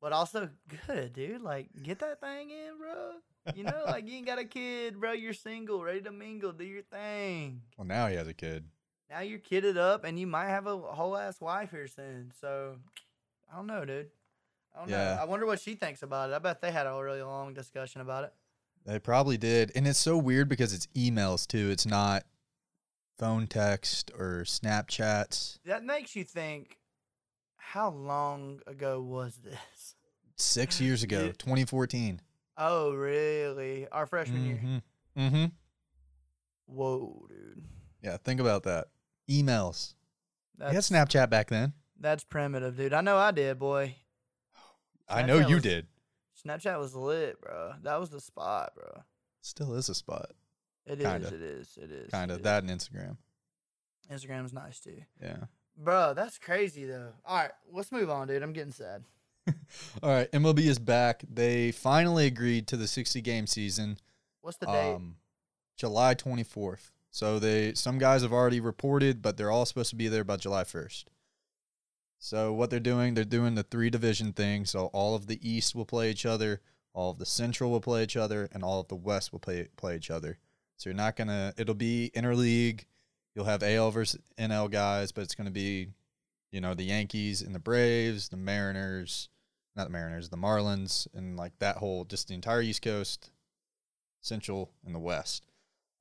But 0.00 0.12
also 0.12 0.48
good, 0.86 1.12
dude. 1.12 1.40
Like, 1.42 1.68
get 1.82 1.98
that 2.00 2.20
thing 2.20 2.50
in, 2.50 2.78
bro. 2.78 3.12
You 3.54 3.64
know, 3.64 3.82
like 3.86 4.06
you 4.08 4.16
ain't 4.16 4.26
got 4.26 4.38
a 4.38 4.44
kid, 4.44 5.00
bro. 5.00 5.12
You're 5.12 5.32
single, 5.32 5.82
ready 5.82 6.00
to 6.02 6.10
mingle, 6.12 6.52
do 6.52 6.64
your 6.64 6.82
thing. 6.82 7.62
well 7.76 7.86
now 7.86 8.06
he 8.08 8.16
has 8.16 8.28
a 8.28 8.34
kid. 8.34 8.64
Now 9.08 9.20
you're 9.20 9.38
kidded 9.40 9.76
up, 9.76 10.04
and 10.04 10.18
you 10.18 10.26
might 10.26 10.48
have 10.48 10.66
a 10.66 10.76
whole 10.78 11.16
ass 11.16 11.40
wife 11.40 11.70
here 11.72 11.88
soon. 11.88 12.32
So, 12.40 12.76
I 13.52 13.56
don't 13.56 13.66
know, 13.66 13.84
dude. 13.84 14.10
I 14.74 14.78
don't 14.80 14.88
Yeah. 14.88 15.16
know. 15.16 15.22
I 15.22 15.24
wonder 15.24 15.46
what 15.46 15.58
she 15.60 15.74
thinks 15.74 16.02
about 16.02 16.30
it. 16.30 16.34
I 16.34 16.38
bet 16.38 16.60
they 16.60 16.70
had 16.70 16.86
a 16.86 17.02
really 17.02 17.22
long 17.22 17.52
discussion 17.54 18.00
about 18.02 18.24
it. 18.24 18.32
They 18.86 18.98
probably 19.00 19.36
did. 19.36 19.72
And 19.74 19.86
it's 19.88 19.98
so 19.98 20.16
weird 20.16 20.48
because 20.48 20.72
it's 20.72 20.86
emails 20.94 21.46
too. 21.46 21.70
It's 21.70 21.86
not 21.86 22.24
phone 23.18 23.46
text 23.48 24.10
or 24.16 24.42
Snapchats. 24.44 25.58
That 25.64 25.82
makes 25.84 26.14
you 26.14 26.22
think, 26.24 26.78
how 27.56 27.90
long 27.90 28.60
ago 28.66 29.00
was 29.02 29.38
this? 29.44 29.96
Six 30.36 30.80
years 30.80 31.02
ago, 31.02 31.32
2014. 31.32 32.20
Oh, 32.62 32.92
really? 32.92 33.88
Our 33.88 34.06
freshman 34.06 34.44
year. 34.44 34.60
Mm-hmm. 34.62 35.20
mm-hmm. 35.20 35.44
Whoa, 36.66 37.26
dude. 37.28 37.64
Yeah, 38.02 38.18
think 38.18 38.38
about 38.38 38.64
that. 38.64 38.88
Emails. 39.28 39.94
That's, 40.58 40.72
you 40.90 40.96
had 40.96 41.08
Snapchat 41.08 41.30
back 41.30 41.48
then. 41.48 41.72
That's 41.98 42.22
primitive, 42.22 42.76
dude. 42.76 42.92
I 42.92 43.00
know 43.00 43.16
I 43.16 43.30
did, 43.30 43.58
boy. 43.58 43.96
I 45.08 45.22
know 45.22 45.38
you 45.38 45.54
was- 45.56 45.62
did. 45.62 45.86
Snapchat 46.46 46.78
was 46.78 46.94
lit, 46.94 47.40
bro. 47.40 47.72
That 47.82 47.98
was 48.00 48.10
the 48.10 48.20
spot, 48.20 48.72
bro. 48.74 49.02
Still 49.42 49.74
is 49.74 49.88
a 49.88 49.94
spot. 49.94 50.30
It 50.86 51.00
is. 51.00 51.06
Kinda. 51.06 51.28
It 51.28 51.42
is. 51.42 51.78
It 51.80 51.90
is. 51.90 52.10
Kind 52.10 52.30
of. 52.30 52.38
is. 52.38 52.42
That 52.44 52.62
and 52.62 52.70
Instagram. 52.70 53.16
Instagram's 54.10 54.52
nice 54.52 54.80
too, 54.80 55.02
Yeah. 55.22 55.36
bro. 55.76 56.14
That's 56.14 56.38
crazy 56.38 56.84
though. 56.84 57.12
All 57.24 57.36
right, 57.36 57.52
let's 57.70 57.92
move 57.92 58.10
on, 58.10 58.28
dude. 58.28 58.42
I'm 58.42 58.52
getting 58.52 58.72
sad. 58.72 59.04
All 60.02 60.10
right. 60.10 60.30
MLB 60.32 60.60
is 60.60 60.78
back. 60.78 61.22
They 61.28 61.72
finally 61.72 62.26
agreed 62.26 62.66
to 62.68 62.76
the 62.76 62.86
60 62.86 63.20
game 63.20 63.46
season. 63.46 63.98
What's 64.40 64.58
the 64.58 64.66
date? 64.66 64.94
Um, 64.94 65.16
July 65.76 66.14
24th. 66.14 66.90
So 67.10 67.38
they 67.38 67.74
some 67.74 67.98
guys 67.98 68.22
have 68.22 68.32
already 68.32 68.60
reported, 68.60 69.20
but 69.20 69.36
they're 69.36 69.50
all 69.50 69.66
supposed 69.66 69.90
to 69.90 69.96
be 69.96 70.08
there 70.08 70.24
by 70.24 70.36
July 70.36 70.62
1st. 70.62 71.04
So 72.18 72.52
what 72.52 72.70
they're 72.70 72.78
doing, 72.78 73.14
they're 73.14 73.24
doing 73.24 73.54
the 73.54 73.62
three 73.62 73.90
division 73.90 74.32
thing. 74.32 74.64
So 74.64 74.86
all 74.86 75.14
of 75.14 75.26
the 75.26 75.40
East 75.48 75.74
will 75.74 75.86
play 75.86 76.10
each 76.10 76.24
other, 76.24 76.60
all 76.92 77.10
of 77.10 77.18
the 77.18 77.26
Central 77.26 77.70
will 77.70 77.80
play 77.80 78.02
each 78.02 78.16
other, 78.16 78.48
and 78.52 78.62
all 78.62 78.80
of 78.80 78.88
the 78.88 78.96
West 78.96 79.32
will 79.32 79.38
play 79.38 79.68
play 79.76 79.96
each 79.96 80.10
other. 80.10 80.38
So 80.76 80.90
you're 80.90 80.96
not 80.96 81.16
gonna. 81.16 81.52
It'll 81.56 81.74
be 81.74 82.10
interleague. 82.14 82.84
You'll 83.34 83.44
have 83.44 83.62
AL 83.62 83.90
versus 83.90 84.20
NL 84.38 84.70
guys, 84.70 85.12
but 85.12 85.22
it's 85.22 85.34
gonna 85.34 85.50
be, 85.50 85.88
you 86.50 86.60
know, 86.60 86.74
the 86.74 86.84
Yankees 86.84 87.42
and 87.42 87.54
the 87.54 87.60
Braves, 87.60 88.28
the 88.28 88.36
Mariners, 88.36 89.28
not 89.76 89.84
the 89.84 89.92
Mariners, 89.92 90.28
the 90.28 90.36
Marlins, 90.36 91.06
and 91.14 91.36
like 91.36 91.58
that 91.58 91.76
whole 91.76 92.04
just 92.04 92.28
the 92.28 92.34
entire 92.34 92.62
East 92.62 92.82
Coast, 92.82 93.30
Central, 94.20 94.70
and 94.84 94.94
the 94.94 94.98
West. 94.98 95.46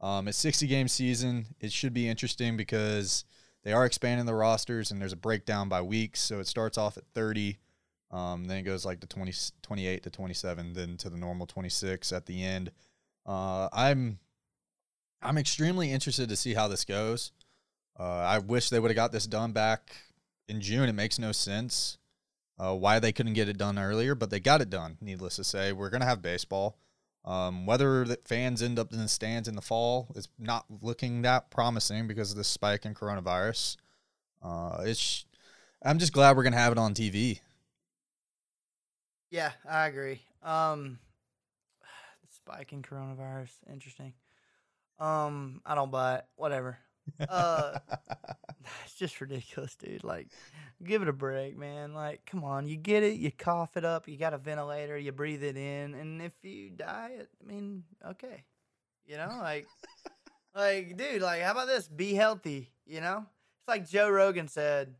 Um, 0.01 0.27
it's 0.27 0.38
60 0.38 0.67
game 0.67 0.88
season. 0.88 1.47
It 1.59 1.71
should 1.71 1.93
be 1.93 2.07
interesting 2.07 2.57
because 2.57 3.25
they 3.63 3.73
are 3.73 3.85
expanding 3.85 4.25
the 4.25 4.33
rosters 4.33 4.91
and 4.91 5.01
there's 5.01 5.13
a 5.13 5.17
breakdown 5.17 5.69
by 5.69 5.81
weeks. 5.81 6.21
So 6.21 6.39
it 6.39 6.47
starts 6.47 6.77
off 6.77 6.97
at 6.97 7.03
30, 7.13 7.57
um, 8.12 8.45
then 8.45 8.57
it 8.57 8.63
goes 8.63 8.85
like 8.85 9.01
to 9.01 9.07
20, 9.07 9.33
28 9.62 10.03
to 10.03 10.09
27, 10.09 10.73
then 10.73 10.97
to 10.97 11.09
the 11.09 11.17
normal 11.17 11.45
26 11.45 12.12
at 12.12 12.25
the 12.25 12.43
end. 12.43 12.71
Uh, 13.25 13.69
I'm 13.71 14.19
I'm 15.21 15.38
extremely 15.38 15.91
interested 15.91 16.29
to 16.29 16.35
see 16.38 16.53
how 16.53 16.69
this 16.69 16.85
goes. 16.85 17.33
Uh, 18.00 18.03
I 18.03 18.39
wish 18.39 18.69
they 18.69 18.79
would 18.79 18.89
have 18.89 18.95
got 18.95 19.12
this 19.12 19.27
done 19.27 19.51
back 19.51 19.91
in 20.49 20.61
June. 20.61 20.89
It 20.89 20.93
makes 20.93 21.19
no 21.19 21.31
sense 21.31 21.97
uh, 22.59 22.75
why 22.75 22.99
they 22.99 23.11
couldn't 23.11 23.33
get 23.33 23.49
it 23.49 23.57
done 23.57 23.79
earlier, 23.79 24.15
but 24.15 24.29
they 24.29 24.39
got 24.39 24.61
it 24.61 24.69
done. 24.69 24.97
Needless 25.01 25.37
to 25.37 25.43
say, 25.43 25.71
we're 25.71 25.89
gonna 25.89 26.05
have 26.05 26.21
baseball. 26.21 26.77
Um, 27.25 27.65
whether 27.65 28.05
the 28.05 28.17
fans 28.25 28.61
end 28.61 28.79
up 28.79 28.91
in 28.91 28.99
the 28.99 29.07
stands 29.07 29.47
in 29.47 29.55
the 29.55 29.61
fall 29.61 30.07
is 30.15 30.29
not 30.39 30.65
looking 30.81 31.21
that 31.21 31.51
promising 31.51 32.07
because 32.07 32.31
of 32.31 32.37
the 32.37 32.43
spike 32.43 32.85
in 32.85 32.93
coronavirus. 32.93 33.77
Uh, 34.41 34.83
it's 34.85 35.25
I'm 35.83 35.99
just 35.99 36.13
glad 36.13 36.35
we're 36.35 36.43
gonna 36.43 36.57
have 36.57 36.71
it 36.71 36.77
on 36.77 36.93
TV. 36.93 37.39
Yeah, 39.31 39.51
I 39.69 39.87
agree. 39.87 40.21
Um, 40.43 40.99
the 41.81 42.33
spike 42.33 42.73
in 42.73 42.81
coronavirus, 42.81 43.51
interesting. 43.71 44.13
Um, 44.99 45.61
I 45.65 45.75
don't 45.75 45.91
buy 45.91 46.15
it. 46.15 46.25
Whatever. 46.35 46.77
Uh, 47.27 47.79
it's 48.85 48.95
just 48.95 49.19
ridiculous, 49.21 49.75
dude. 49.75 50.03
Like, 50.03 50.27
give 50.83 51.01
it 51.01 51.07
a 51.07 51.13
break, 51.13 51.57
man. 51.57 51.93
Like, 51.93 52.25
come 52.25 52.43
on, 52.43 52.67
you 52.67 52.75
get 52.75 53.03
it, 53.03 53.17
you 53.17 53.31
cough 53.31 53.77
it 53.77 53.85
up, 53.85 54.07
you 54.07 54.17
got 54.17 54.33
a 54.33 54.37
ventilator, 54.37 54.97
you 54.97 55.11
breathe 55.11 55.43
it 55.43 55.57
in, 55.57 55.93
and 55.95 56.21
if 56.21 56.33
you 56.43 56.69
die, 56.69 57.11
it, 57.19 57.29
I 57.41 57.51
mean, 57.51 57.83
okay, 58.05 58.43
you 59.05 59.17
know, 59.17 59.37
like, 59.39 59.67
like, 60.55 60.97
dude, 60.97 61.21
like, 61.21 61.41
how 61.41 61.51
about 61.51 61.67
this? 61.67 61.87
Be 61.87 62.13
healthy, 62.13 62.71
you 62.85 63.01
know. 63.01 63.25
It's 63.61 63.67
like 63.67 63.89
Joe 63.89 64.09
Rogan 64.09 64.47
said. 64.47 64.95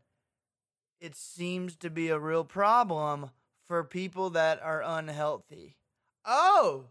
It 1.00 1.16
seems 1.16 1.76
to 1.76 1.88
be 1.88 2.10
a 2.10 2.18
real 2.18 2.44
problem 2.44 3.30
for 3.66 3.82
people 3.84 4.28
that 4.30 4.60
are 4.62 4.82
unhealthy. 4.84 5.76
Oh, 6.26 6.84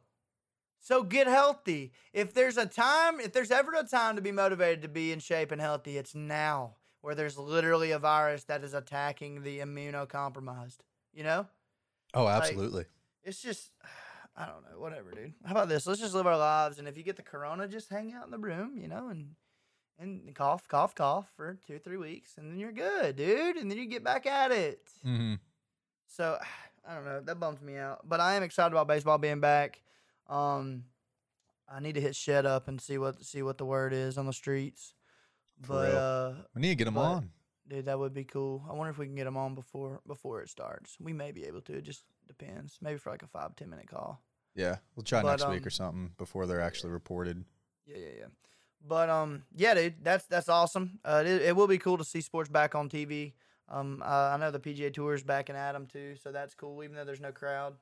so 0.79 1.03
get 1.03 1.27
healthy. 1.27 1.91
If 2.13 2.33
there's 2.33 2.57
a 2.57 2.65
time, 2.65 3.19
if 3.19 3.33
there's 3.33 3.51
ever 3.51 3.73
a 3.73 3.83
time 3.83 4.15
to 4.15 4.21
be 4.21 4.31
motivated 4.31 4.81
to 4.83 4.87
be 4.87 5.11
in 5.11 5.19
shape 5.19 5.51
and 5.51 5.61
healthy, 5.61 5.97
it's 5.97 6.15
now. 6.15 6.75
where 7.01 7.15
there's 7.15 7.37
literally 7.37 7.91
a 7.91 7.99
virus 7.99 8.43
that 8.45 8.63
is 8.63 8.73
attacking 8.73 9.43
the 9.43 9.59
immunocompromised. 9.59 10.79
You 11.13 11.23
know, 11.23 11.47
Oh, 12.13 12.27
absolutely. 12.27 12.85
it's 13.23 13.41
just 13.41 13.71
I 14.35 14.45
don't 14.45 14.63
know, 14.63 14.79
whatever, 14.79 15.11
dude. 15.11 15.33
How 15.45 15.51
about 15.51 15.69
this? 15.69 15.85
Let's 15.85 15.99
just 15.99 16.13
live 16.13 16.27
our 16.27 16.37
lives, 16.37 16.79
and 16.79 16.87
if 16.87 16.97
you 16.97 17.03
get 17.03 17.17
the 17.17 17.21
corona, 17.23 17.67
just 17.67 17.89
hang 17.89 18.13
out 18.13 18.25
in 18.25 18.31
the 18.31 18.37
room, 18.37 18.77
you 18.77 18.87
know, 18.87 19.09
and 19.09 19.35
and 20.01 20.33
cough, 20.33 20.65
cough, 20.69 20.95
cough 20.95 21.29
for 21.35 21.57
two 21.67 21.75
or 21.75 21.79
three 21.79 21.97
weeks, 21.97 22.37
and 22.37 22.49
then 22.49 22.57
you're 22.57 22.71
good, 22.71 23.17
dude. 23.17 23.57
And 23.57 23.69
then 23.69 23.77
you 23.77 23.85
get 23.85 24.01
back 24.03 24.25
at 24.25 24.51
it. 24.51 24.87
hmm 25.03 25.33
So 26.07 26.37
I 26.87 26.95
don't 26.95 27.05
know. 27.05 27.19
That 27.19 27.39
bums 27.39 27.61
me 27.61 27.75
out. 27.77 28.07
But 28.07 28.19
I 28.21 28.35
am 28.35 28.43
excited 28.43 28.71
about 28.73 28.87
baseball 28.87 29.17
being 29.17 29.41
back. 29.41 29.81
Um, 30.29 30.85
I 31.71 31.79
need 31.79 31.95
to 31.95 32.01
hit 32.01 32.15
shed 32.15 32.45
up 32.45 32.67
and 32.67 32.79
see 32.79 32.97
what 32.97 33.23
see 33.23 33.41
what 33.41 33.57
the 33.57 33.65
word 33.65 33.93
is 33.93 34.17
on 34.17 34.25
the 34.25 34.33
streets. 34.33 34.93
For 35.61 35.73
but 35.73 35.93
uh, 35.93 36.33
We 36.55 36.61
need 36.61 36.69
to 36.69 36.75
get 36.75 36.85
them 36.85 36.97
on. 36.97 37.31
dude, 37.67 37.85
that 37.85 37.99
would 37.99 38.13
be 38.13 38.23
cool. 38.23 38.63
I 38.69 38.73
wonder 38.73 38.91
if 38.91 38.97
we 38.97 39.05
can 39.05 39.15
get 39.15 39.25
them 39.25 39.37
on 39.37 39.55
before 39.55 40.01
before 40.07 40.41
it 40.41 40.49
starts. 40.49 40.95
We 40.99 41.13
may 41.13 41.31
be 41.31 41.45
able 41.45 41.61
to. 41.61 41.73
It 41.73 41.83
just 41.83 42.03
depends. 42.27 42.77
Maybe 42.81 42.97
for 42.97 43.09
like 43.09 43.23
a 43.23 43.27
five 43.27 43.55
ten 43.55 43.69
minute 43.69 43.87
call. 43.87 44.21
Yeah, 44.55 44.77
we'll 44.95 45.03
try 45.03 45.21
but, 45.21 45.31
next 45.31 45.49
week 45.49 45.61
um, 45.61 45.67
or 45.67 45.69
something 45.69 46.11
before 46.17 46.45
they're 46.45 46.61
actually 46.61 46.91
reported. 46.91 47.43
Yeah, 47.85 47.97
yeah, 47.97 48.13
yeah. 48.19 48.25
But 48.87 49.09
um, 49.09 49.43
yeah, 49.55 49.73
dude, 49.73 50.03
that's 50.03 50.25
that's 50.25 50.49
awesome. 50.49 50.99
Uh, 51.03 51.23
it, 51.25 51.41
it 51.41 51.55
will 51.55 51.67
be 51.67 51.77
cool 51.77 51.97
to 51.97 52.05
see 52.05 52.21
sports 52.21 52.49
back 52.49 52.75
on 52.75 52.89
TV. 52.89 53.33
Um, 53.67 54.01
uh, 54.03 54.31
I 54.33 54.37
know 54.37 54.51
the 54.51 54.59
PGA 54.59 54.91
Tour 54.91 55.13
is 55.13 55.23
back 55.23 55.49
in 55.49 55.55
Adam 55.55 55.85
too, 55.85 56.15
so 56.21 56.31
that's 56.31 56.55
cool. 56.55 56.83
Even 56.83 56.95
though 56.95 57.05
there's 57.05 57.19
no 57.19 57.31
crowd, 57.31 57.75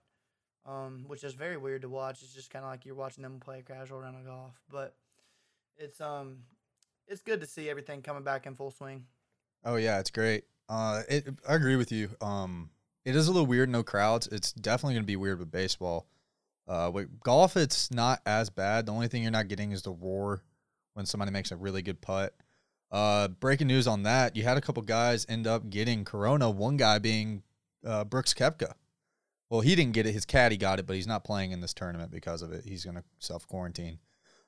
um, 0.65 1.05
which 1.07 1.23
is 1.23 1.33
very 1.33 1.57
weird 1.57 1.81
to 1.83 1.89
watch. 1.89 2.21
It's 2.21 2.33
just 2.33 2.49
kind 2.49 2.65
of 2.65 2.71
like 2.71 2.85
you're 2.85 2.95
watching 2.95 3.23
them 3.23 3.39
play 3.39 3.59
a 3.59 3.61
casual 3.61 3.99
round 3.99 4.17
of 4.17 4.25
golf. 4.25 4.59
But 4.69 4.95
it's 5.77 6.01
um, 6.01 6.39
it's 7.07 7.21
good 7.21 7.41
to 7.41 7.47
see 7.47 7.69
everything 7.69 8.01
coming 8.01 8.23
back 8.23 8.45
in 8.45 8.55
full 8.55 8.71
swing. 8.71 9.05
Oh 9.63 9.75
yeah, 9.75 9.99
it's 9.99 10.11
great. 10.11 10.43
Uh, 10.69 11.01
it, 11.09 11.27
I 11.47 11.55
agree 11.55 11.75
with 11.75 11.91
you. 11.91 12.09
Um, 12.21 12.69
it 13.05 13.15
is 13.15 13.27
a 13.27 13.31
little 13.31 13.45
weird, 13.45 13.69
no 13.69 13.83
crowds. 13.83 14.27
It's 14.27 14.51
definitely 14.51 14.95
going 14.95 15.03
to 15.03 15.07
be 15.07 15.15
weird 15.15 15.39
with 15.39 15.51
baseball. 15.51 16.07
Uh, 16.67 16.91
with 16.93 17.21
golf, 17.21 17.55
it's 17.55 17.89
not 17.91 18.21
as 18.25 18.49
bad. 18.49 18.85
The 18.85 18.91
only 18.91 19.07
thing 19.07 19.23
you're 19.23 19.31
not 19.31 19.47
getting 19.47 19.71
is 19.71 19.83
the 19.83 19.91
roar 19.91 20.43
when 20.93 21.05
somebody 21.05 21.31
makes 21.31 21.51
a 21.51 21.55
really 21.55 21.81
good 21.81 22.01
putt. 22.01 22.35
Uh, 22.91 23.29
breaking 23.29 23.67
news 23.67 23.87
on 23.87 24.03
that: 24.03 24.35
you 24.35 24.43
had 24.43 24.57
a 24.57 24.61
couple 24.61 24.83
guys 24.83 25.25
end 25.29 25.47
up 25.47 25.69
getting 25.69 26.03
corona. 26.03 26.49
One 26.49 26.75
guy 26.75 26.99
being 26.99 27.43
uh, 27.85 28.03
Brooks 28.03 28.33
Koepka. 28.33 28.73
Well, 29.49 29.61
he 29.61 29.75
didn't 29.75 29.93
get 29.93 30.05
it. 30.05 30.11
His 30.11 30.25
caddy 30.25 30.57
got 30.57 30.79
it, 30.79 30.85
but 30.85 30.95
he's 30.95 31.07
not 31.07 31.23
playing 31.23 31.51
in 31.51 31.61
this 31.61 31.73
tournament 31.73 32.11
because 32.11 32.41
of 32.41 32.51
it. 32.51 32.65
He's 32.65 32.83
going 32.83 32.97
to 32.97 33.03
self 33.19 33.47
quarantine. 33.47 33.99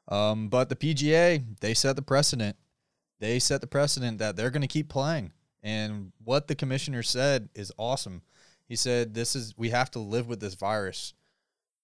Um, 0.09 0.49
but 0.49 0.69
the 0.69 0.75
PGA, 0.75 1.43
they 1.61 1.73
set 1.73 1.95
the 1.95 2.01
precedent. 2.01 2.57
They 3.19 3.39
set 3.39 3.61
the 3.61 3.67
precedent 3.67 4.17
that 4.19 4.35
they're 4.35 4.49
going 4.49 4.61
to 4.61 4.67
keep 4.67 4.89
playing. 4.89 5.31
And 5.61 6.11
what 6.23 6.47
the 6.47 6.55
commissioner 6.55 7.03
said 7.03 7.49
is 7.53 7.71
awesome. 7.77 8.23
He 8.67 8.75
said, 8.75 9.13
"This 9.13 9.35
is 9.35 9.53
we 9.57 9.69
have 9.69 9.91
to 9.91 9.99
live 9.99 10.27
with 10.27 10.39
this 10.39 10.53
virus. 10.55 11.13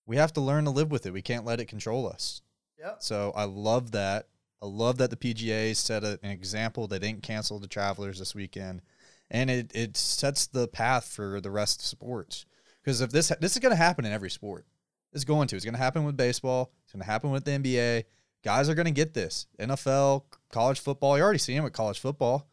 We 0.05 0.17
have 0.17 0.33
to 0.33 0.41
learn 0.41 0.65
to 0.65 0.71
live 0.71 0.91
with 0.91 1.05
it. 1.05 1.13
We 1.13 1.21
can't 1.21 1.45
let 1.45 1.59
it 1.59 1.65
control 1.65 2.07
us." 2.07 2.41
Yep. 2.79 2.97
So 2.99 3.33
I 3.35 3.45
love 3.45 3.91
that. 3.91 4.27
I 4.61 4.67
love 4.67 4.97
that 4.97 5.09
the 5.09 5.17
PGA 5.17 5.75
set 5.75 6.03
a, 6.03 6.19
an 6.23 6.31
example. 6.31 6.87
They 6.87 6.99
didn't 6.99 7.23
cancel 7.23 7.59
the 7.59 7.67
Travelers 7.67 8.19
this 8.19 8.35
weekend, 8.35 8.81
and 9.29 9.49
it 9.49 9.71
it 9.75 9.97
sets 9.97 10.47
the 10.47 10.67
path 10.67 11.05
for 11.05 11.41
the 11.41 11.51
rest 11.51 11.81
of 11.81 11.85
sports. 11.85 12.45
Because 12.85 13.01
if 13.01 13.09
this 13.11 13.31
this 13.41 13.53
is 13.53 13.59
going 13.59 13.71
to 13.71 13.75
happen 13.75 14.05
in 14.05 14.13
every 14.13 14.29
sport, 14.29 14.67
it's 15.11 15.23
going 15.23 15.47
to. 15.47 15.55
It's 15.55 15.65
going 15.65 15.73
to 15.73 15.79
happen 15.81 16.03
with 16.05 16.15
baseball. 16.15 16.71
It's 16.83 16.93
going 16.93 17.01
to 17.01 17.05
happen 17.11 17.31
with 17.31 17.43
the 17.43 17.51
NBA. 17.51 18.03
Guys 18.43 18.69
are 18.69 18.75
going 18.75 18.85
to 18.85 18.91
get 18.91 19.15
this. 19.15 19.47
NFL, 19.59 20.23
college 20.51 20.79
football. 20.79 21.17
You 21.17 21.23
already 21.23 21.39
see 21.39 21.55
it 21.55 21.61
with 21.61 21.73
college 21.73 21.99
football. 21.99 22.47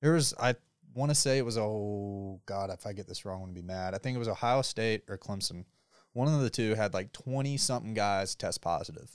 There 0.00 0.12
was 0.14 0.32
I 0.40 0.54
want 0.94 1.10
to 1.10 1.14
say 1.14 1.36
it 1.38 1.44
was 1.44 1.58
oh 1.58 2.40
god 2.46 2.70
if 2.70 2.86
I 2.86 2.92
get 2.92 3.06
this 3.08 3.24
wrong 3.24 3.40
I'm 3.40 3.48
gonna 3.48 3.52
be 3.54 3.62
mad. 3.62 3.94
I 3.94 3.98
think 3.98 4.14
it 4.14 4.18
was 4.18 4.28
Ohio 4.28 4.62
State 4.62 5.02
or 5.08 5.18
Clemson. 5.18 5.64
One 6.14 6.32
of 6.32 6.40
the 6.40 6.50
two 6.50 6.74
had 6.76 6.94
like 6.94 7.12
twenty 7.12 7.56
something 7.58 7.92
guys 7.94 8.34
test 8.34 8.62
positive. 8.62 9.10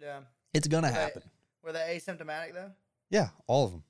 Yeah. 0.00 0.20
It's 0.54 0.66
gonna 0.68 0.86
Were 0.88 0.92
they- 0.94 0.98
happen. 1.00 1.22
Were 1.62 1.72
they 1.72 2.00
asymptomatic 2.00 2.54
though? 2.54 2.70
Yeah, 3.10 3.28
all 3.46 3.66
of 3.66 3.72
them. 3.72 3.82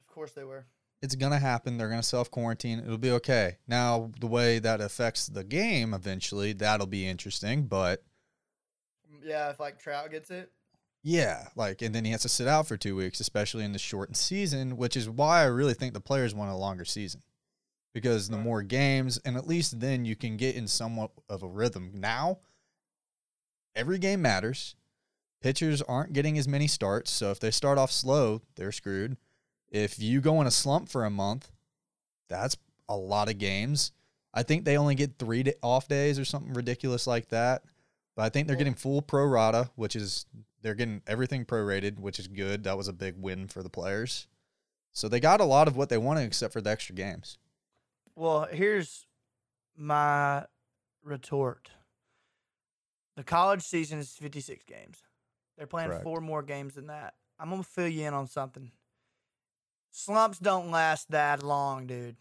Of 0.00 0.12
course 0.14 0.32
they 0.32 0.44
were. 0.44 0.66
It's 1.04 1.14
gonna 1.14 1.38
happen. 1.38 1.76
They're 1.76 1.90
gonna 1.90 2.02
self 2.02 2.30
quarantine. 2.30 2.78
It'll 2.78 2.96
be 2.96 3.10
okay. 3.12 3.58
Now 3.68 4.10
the 4.20 4.26
way 4.26 4.58
that 4.58 4.80
affects 4.80 5.26
the 5.26 5.44
game 5.44 5.92
eventually, 5.92 6.54
that'll 6.54 6.86
be 6.86 7.06
interesting. 7.06 7.66
But 7.66 8.02
Yeah, 9.22 9.50
if 9.50 9.60
like 9.60 9.78
Trout 9.78 10.10
gets 10.10 10.30
it. 10.30 10.50
yeah, 11.02 11.48
like 11.56 11.82
and 11.82 11.94
then 11.94 12.06
he 12.06 12.12
has 12.12 12.22
to 12.22 12.28
sit 12.30 12.48
out 12.48 12.66
for 12.66 12.78
two 12.78 12.96
weeks, 12.96 13.20
especially 13.20 13.64
in 13.64 13.72
the 13.72 13.78
shortened 13.78 14.16
season, 14.16 14.78
which 14.78 14.96
is 14.96 15.08
why 15.10 15.42
I 15.42 15.44
really 15.44 15.74
think 15.74 15.92
the 15.92 16.00
players 16.00 16.34
want 16.34 16.50
a 16.50 16.56
longer 16.56 16.86
season. 16.86 17.20
Because 17.92 18.30
the 18.30 18.38
more 18.38 18.62
games, 18.62 19.18
and 19.24 19.36
at 19.36 19.46
least 19.46 19.78
then 19.78 20.04
you 20.06 20.16
can 20.16 20.36
get 20.38 20.56
in 20.56 20.66
somewhat 20.66 21.10
of 21.28 21.42
a 21.42 21.46
rhythm. 21.48 21.92
Now, 21.94 22.38
every 23.76 23.98
game 23.98 24.22
matters. 24.22 24.74
Pitchers 25.42 25.82
aren't 25.82 26.14
getting 26.14 26.38
as 26.38 26.48
many 26.48 26.66
starts, 26.66 27.10
so 27.10 27.30
if 27.30 27.38
they 27.38 27.50
start 27.50 27.76
off 27.76 27.92
slow, 27.92 28.40
they're 28.56 28.72
screwed. 28.72 29.18
If 29.74 29.98
you 29.98 30.20
go 30.20 30.40
in 30.40 30.46
a 30.46 30.52
slump 30.52 30.88
for 30.88 31.04
a 31.04 31.10
month, 31.10 31.50
that's 32.28 32.56
a 32.88 32.96
lot 32.96 33.28
of 33.28 33.38
games. 33.38 33.90
I 34.32 34.44
think 34.44 34.64
they 34.64 34.76
only 34.76 34.94
get 34.94 35.18
three 35.18 35.44
off 35.64 35.88
days 35.88 36.16
or 36.16 36.24
something 36.24 36.52
ridiculous 36.52 37.08
like 37.08 37.28
that. 37.30 37.64
But 38.14 38.22
I 38.22 38.28
think 38.28 38.46
they're 38.46 38.56
getting 38.56 38.74
full 38.74 39.02
pro 39.02 39.24
rata, 39.26 39.70
which 39.74 39.96
is 39.96 40.26
they're 40.62 40.76
getting 40.76 41.02
everything 41.08 41.44
prorated, 41.44 41.98
which 41.98 42.20
is 42.20 42.28
good. 42.28 42.62
That 42.62 42.78
was 42.78 42.86
a 42.86 42.92
big 42.92 43.20
win 43.20 43.48
for 43.48 43.64
the 43.64 43.68
players. 43.68 44.28
So 44.92 45.08
they 45.08 45.18
got 45.18 45.40
a 45.40 45.44
lot 45.44 45.66
of 45.66 45.76
what 45.76 45.88
they 45.88 45.98
wanted 45.98 46.22
except 46.22 46.52
for 46.52 46.60
the 46.60 46.70
extra 46.70 46.94
games. 46.94 47.38
Well, 48.14 48.46
here's 48.48 49.08
my 49.76 50.44
retort. 51.02 51.70
The 53.16 53.24
college 53.24 53.62
season 53.62 53.98
is 53.98 54.12
56 54.12 54.64
games. 54.66 54.98
They're 55.58 55.66
playing 55.66 55.88
Correct. 55.88 56.04
four 56.04 56.20
more 56.20 56.44
games 56.44 56.74
than 56.74 56.86
that. 56.86 57.14
I'm 57.40 57.50
going 57.50 57.64
to 57.64 57.68
fill 57.68 57.88
you 57.88 58.06
in 58.06 58.14
on 58.14 58.28
something. 58.28 58.70
Slumps 59.96 60.40
don't 60.40 60.72
last 60.72 61.12
that 61.12 61.44
long, 61.44 61.86
dude. 61.86 62.16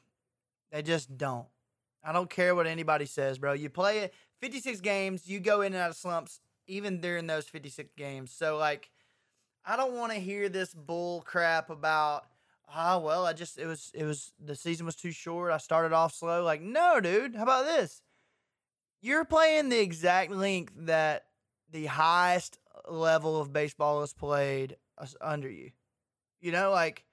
They 0.71 0.83
just 0.83 1.17
don't. 1.17 1.47
I 2.03 2.11
don't 2.11 2.29
care 2.29 2.53
what 2.53 2.67
anybody 2.67 3.07
says, 3.07 3.39
bro. 3.39 3.53
You 3.53 3.71
play 3.71 3.99
it 3.99 4.13
56 4.41 4.79
games, 4.81 5.25
you 5.25 5.39
go 5.39 5.61
in 5.61 5.73
and 5.73 5.81
out 5.81 5.89
of 5.89 5.95
slumps 5.95 6.39
even 6.67 7.01
during 7.01 7.25
those 7.25 7.47
56 7.47 7.91
games. 7.97 8.31
So 8.31 8.57
like 8.57 8.91
I 9.65 9.75
don't 9.75 9.95
want 9.95 10.11
to 10.11 10.19
hear 10.19 10.49
this 10.49 10.71
bull 10.71 11.23
crap 11.25 11.71
about 11.71 12.25
ah 12.71 12.99
well, 12.99 13.25
I 13.25 13.33
just 13.33 13.57
it 13.57 13.65
was 13.65 13.89
it 13.95 14.03
was 14.03 14.33
the 14.39 14.55
season 14.55 14.85
was 14.85 14.95
too 14.95 15.11
short. 15.11 15.51
I 15.51 15.57
started 15.57 15.93
off 15.93 16.13
slow. 16.13 16.43
Like, 16.43 16.61
no, 16.61 16.99
dude. 16.99 17.35
How 17.35 17.41
about 17.41 17.65
this? 17.65 18.03
You're 19.01 19.25
playing 19.25 19.69
the 19.69 19.79
exact 19.79 20.29
length 20.29 20.73
that 20.77 21.25
the 21.71 21.87
highest 21.87 22.59
level 22.87 23.41
of 23.41 23.51
baseball 23.51 24.03
is 24.03 24.13
played 24.13 24.77
under 25.19 25.49
you. 25.49 25.71
You 26.39 26.51
know, 26.51 26.69
like 26.69 27.03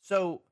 so 0.00 0.42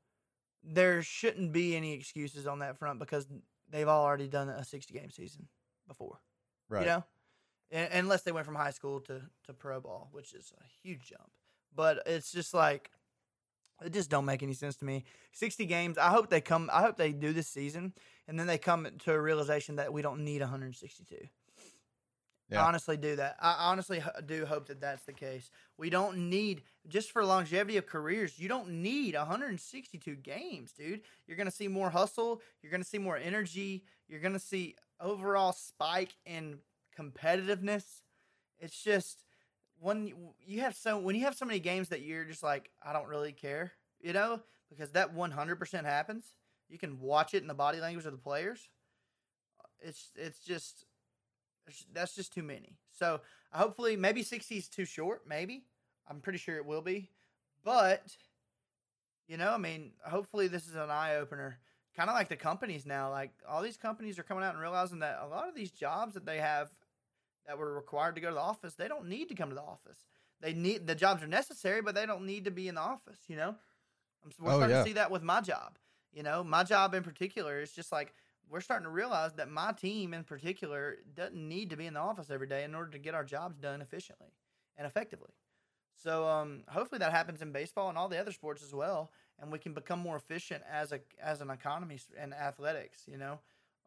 there 0.63 1.03
shouldn't 1.03 1.53
be 1.53 1.77
any 1.77 1.95
excuses 1.95 2.47
on 2.47 2.59
that 2.61 2.77
front 2.79 2.99
because 2.99 3.27
they've 3.71 3.89
already 3.89 4.29
done 4.29 4.49
a 4.49 4.65
60 4.65 4.93
game 4.93 5.11
season 5.11 5.49
before. 5.87 6.21
Right. 6.69 6.81
You 6.81 6.87
know, 6.87 7.05
unless 7.93 8.23
they 8.23 8.33
went 8.33 8.47
from 8.47 8.55
high 8.55 8.71
school 8.71 9.01
to 9.01 9.23
to 9.45 9.53
pro 9.53 9.81
ball, 9.81 10.09
which 10.13 10.35
is 10.35 10.53
a 10.61 10.65
huge 10.83 11.09
jump. 11.09 11.31
But 11.75 12.03
it's 12.07 12.33
just 12.33 12.55
like 12.55 12.91
it 13.85 13.93
just 13.93 14.11
don't 14.11 14.25
make 14.25 14.43
any 14.43 14.55
sense 14.55 14.77
to 14.77 14.85
me. 14.85 15.05
Sixty 15.33 15.65
games. 15.65 15.99
I 15.99 16.09
hope 16.09 16.29
they 16.29 16.41
come. 16.41 16.71
I 16.73 16.83
hope 16.83 16.97
they 16.97 17.13
do 17.13 17.33
this 17.33 17.49
season, 17.49 17.95
and 18.27 18.39
then 18.39 18.47
they 18.47 18.59
come 18.59 18.87
to 19.05 19.13
a 19.13 19.21
realization 19.21 19.77
that 19.77 19.93
we 19.93 20.03
don't 20.03 20.25
need 20.25 20.41
162. 20.41 21.17
Yeah. 22.51 22.65
Honestly 22.65 22.97
do 22.97 23.17
that. 23.17 23.37
I 23.41 23.57
honestly 23.71 24.03
do 24.27 24.47
hope 24.47 24.69
that 24.69 24.81
that's 24.81 25.05
the 25.05 25.13
case. 25.13 25.51
We 25.77 25.91
don't 25.91 26.31
need 26.31 26.63
just 26.89 27.11
for 27.13 27.25
longevity 27.25 27.77
of 27.77 27.87
careers. 27.87 28.39
You 28.39 28.49
don't 28.49 28.71
need 28.83 29.15
162 29.15 30.17
games, 30.17 30.73
dude. 30.73 31.03
You're 31.27 31.37
gonna 31.37 31.51
see 31.51 31.69
more 31.69 31.91
hustle. 31.91 32.41
You're 32.63 32.73
gonna 32.73 32.85
see 32.85 32.99
more 32.99 33.19
energy. 33.19 33.85
You're 34.09 34.21
gonna 34.21 34.39
see 34.39 34.77
overall 35.01 35.53
spike 35.53 36.17
in 36.25 36.59
competitiveness. 36.99 38.03
It's 38.59 38.83
just 38.83 39.25
when 39.79 40.07
you- 40.41 40.61
have 40.61 40.75
so 40.75 40.99
when 40.99 41.15
you 41.17 41.23
have 41.25 41.37
so 41.37 41.45
many 41.45 41.61
games 41.61 41.91
that 41.91 42.01
you're 42.01 42.25
just 42.25 42.43
like 42.43 42.71
I 42.83 42.93
don't 42.95 43.09
really 43.09 43.33
care, 43.33 43.73
you 44.01 44.13
know, 44.13 44.43
because 44.71 44.93
that 44.93 45.13
100% 45.13 45.85
happens. 45.87 46.35
You 46.69 46.79
can 46.79 46.99
watch 47.01 47.35
it 47.35 47.43
in 47.43 47.49
the 47.49 47.55
body 47.55 47.79
language 47.81 48.07
of 48.07 48.13
the 48.13 48.19
players. 48.19 48.69
It's 49.81 50.11
it's 50.17 50.41
just 50.41 50.85
that's 51.93 52.15
just 52.15 52.33
too 52.33 52.43
many. 52.43 52.77
So 52.91 53.21
hopefully 53.53 53.97
maybe 53.97 54.23
60 54.23 54.57
is 54.57 54.69
too 54.69 54.85
short. 54.85 55.23
Maybe 55.29 55.65
I'm 56.09 56.21
pretty 56.21 56.39
sure 56.39 56.57
it 56.57 56.67
will 56.67 56.83
be, 56.83 57.11
but 57.65 58.03
you 59.27 59.37
know, 59.37 59.53
I 59.53 59.59
mean, 59.59 59.93
hopefully 60.05 60.49
this 60.49 60.67
is 60.67 60.75
an 60.75 60.91
eye 60.91 61.17
opener. 61.17 61.59
Kind 61.97 62.09
of 62.09 62.15
like 62.15 62.29
the 62.29 62.37
companies 62.37 62.87
now. 62.87 63.11
Like 63.11 63.33
all 63.49 63.63
these 63.63 63.77
companies 63.77 64.19
are 64.19 64.23
coming 64.23 64.45
out 64.45 64.55
and 64.55 64.63
realizing 64.63 65.01
that 65.01 65.19
a 65.23 65.27
lot 65.27 65.49
of 65.49 65.55
these 65.55 65.71
jobs 65.71 66.15
that 66.15 66.25
they 66.25 66.39
have 66.39 66.71
that 67.47 67.59
were 67.59 67.75
required 67.75 68.15
to 68.15 68.21
go 68.21 68.29
to 68.29 68.35
the 68.35 68.41
office, 68.41 68.75
they 68.75 68.89
don't 68.89 69.09
need 69.09 69.29
to 69.29 69.35
come 69.35 69.49
to 69.49 69.55
the 69.55 69.63
office. 69.63 69.99
They 70.41 70.53
need 70.55 70.87
the 70.87 70.95
jobs 70.95 71.23
are 71.23 71.27
necessary, 71.27 71.83
but 71.83 71.95
they 71.95 72.07
don't 72.07 72.25
need 72.25 72.45
to 72.45 72.51
be 72.51 72.69
in 72.69 72.77
the 72.77 72.81
office. 72.81 73.19
You 73.27 73.37
know, 73.37 73.55
I'm, 74.25 74.31
we're 74.41 74.53
Oh, 74.53 74.57
starting 74.57 74.77
yeah. 74.77 74.83
to 74.83 74.89
see 74.89 74.95
that 74.95 75.11
with 75.11 75.23
my 75.23 75.41
job. 75.41 75.77
You 76.13 76.23
know, 76.23 76.43
my 76.45 76.63
job 76.65 76.95
in 76.95 77.03
particular 77.03 77.61
is 77.61 77.73
just 77.73 77.91
like 77.93 78.15
we're 78.51 78.61
starting 78.61 78.85
to 78.85 78.91
realize 78.91 79.33
that 79.35 79.51
my 79.51 79.73
team 79.73 80.15
in 80.15 80.25
particular 80.25 80.97
doesn't 81.15 81.49
need 81.49 81.71
to 81.71 81.77
be 81.77 81.87
in 81.87 81.95
the 81.95 82.01
office 82.01 82.31
every 82.31 82.47
day 82.47 82.65
in 82.65 82.75
order 82.75 82.91
to 82.91 82.99
get 82.99 83.15
our 83.15 83.25
jobs 83.25 83.57
done 83.57 83.81
efficiently 83.81 84.33
and 84.77 84.87
effectively. 84.87 85.31
So 86.03 86.27
um, 86.29 86.63
hopefully 86.69 87.01
that 87.01 87.11
happens 87.11 87.43
in 87.43 87.51
baseball 87.51 87.89
and 87.89 87.99
all 87.99 88.09
the 88.09 88.19
other 88.19 88.33
sports 88.33 88.63
as 88.63 88.73
well, 88.73 89.11
and 89.41 89.51
we 89.51 89.59
can 89.59 89.75
become 89.75 89.99
more 89.99 90.17
efficient 90.17 90.63
as 90.71 90.93
a 90.93 91.01
as 91.21 91.41
an 91.41 91.51
economy 91.51 91.99
and 92.17 92.33
athletics. 92.33 93.03
You 93.09 93.19
know, 93.19 93.41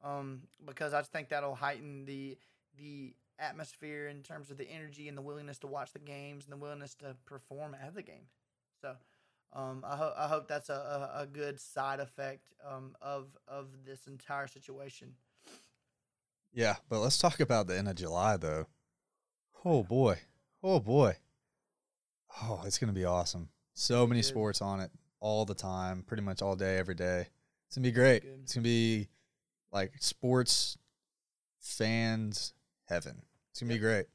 um, 0.04 0.42
because 0.66 0.94
I 0.94 1.00
just 1.00 1.14
think 1.14 1.30
that'll 1.30 1.56
heighten 1.56 2.06
the 2.06 2.38
the 2.78 3.14
atmosphere 3.40 4.08
in 4.08 4.22
terms 4.24 4.52
of 4.52 4.58
the 4.58 4.70
energy 4.70 5.08
and 5.08 5.18
the 5.18 5.22
willingness 5.22 5.58
to 5.60 5.68
watch 5.68 5.94
the 5.94 6.00
games 6.00 6.44
and 6.44 6.54
the 6.54 6.58
willingness 6.58 6.96
to 6.96 7.16
perform 7.26 7.76
at 7.82 7.96
the 7.96 8.04
game. 8.04 8.28
So 8.82 8.96
um, 9.54 9.84
I, 9.86 9.96
ho- 9.96 10.14
I 10.18 10.28
hope 10.28 10.48
that's 10.48 10.70
a, 10.70 10.74
a, 11.16 11.22
a 11.22 11.28
good 11.28 11.60
side 11.60 12.00
effect 12.00 12.54
um, 12.68 12.96
of 13.02 13.28
of 13.48 13.68
this 13.86 14.08
entire 14.08 14.48
situation. 14.48 15.14
Yeah, 16.54 16.76
but 16.90 17.00
let's 17.00 17.18
talk 17.18 17.40
about 17.40 17.68
the 17.68 17.78
end 17.78 17.88
of 17.88 17.96
July 17.96 18.38
though. 18.38 18.68
Oh 19.64 19.84
boy. 19.84 20.20
Oh 20.64 20.80
boy. 20.80 21.16
Oh, 22.42 22.62
it's 22.66 22.78
gonna 22.78 22.94
be 22.94 23.06
awesome. 23.06 23.50
So 23.74 24.08
many 24.08 24.22
Good. 24.22 24.28
sports 24.28 24.62
on 24.62 24.80
it 24.80 24.92
all 25.20 25.46
the 25.46 25.54
time, 25.54 26.04
pretty 26.04 26.24
much 26.24 26.42
all 26.42 26.56
day, 26.56 26.78
every 26.78 26.96
day. 26.96 27.28
It's 27.68 27.76
gonna 27.76 27.88
be 27.88 27.92
great. 27.92 28.24
Good. 28.24 28.40
It's 28.44 28.54
gonna 28.54 28.64
be 28.64 29.08
like 29.72 29.92
sports 30.00 30.78
fans 31.60 32.54
heaven. 32.88 33.22
It's 33.52 33.62
gonna 33.62 33.74
be 33.74 33.80
great. 33.80 34.06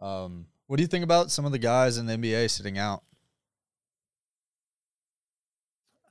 Um, 0.00 0.46
what 0.66 0.76
do 0.76 0.82
you 0.82 0.88
think 0.88 1.04
about 1.04 1.30
some 1.30 1.44
of 1.44 1.52
the 1.52 1.58
guys 1.58 1.98
in 1.98 2.06
the 2.06 2.14
NBA 2.16 2.50
sitting 2.50 2.78
out? 2.78 3.02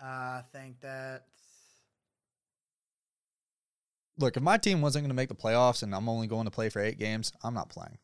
I 0.04 0.44
think 0.52 0.82
that 0.82 1.26
Look, 4.18 4.38
if 4.38 4.44
my 4.44 4.58
team 4.58 4.82
wasn't 4.82 5.06
gonna 5.06 5.14
make 5.14 5.30
the 5.30 5.36
playoffs 5.36 5.82
and 5.84 5.94
I'm 5.96 6.10
only 6.10 6.28
going 6.28 6.46
to 6.46 6.52
play 6.52 6.70
for 6.70 6.80
eight 6.82 7.00
games, 7.00 7.34
I'm 7.44 7.54
not 7.54 7.70
playing. 7.70 7.98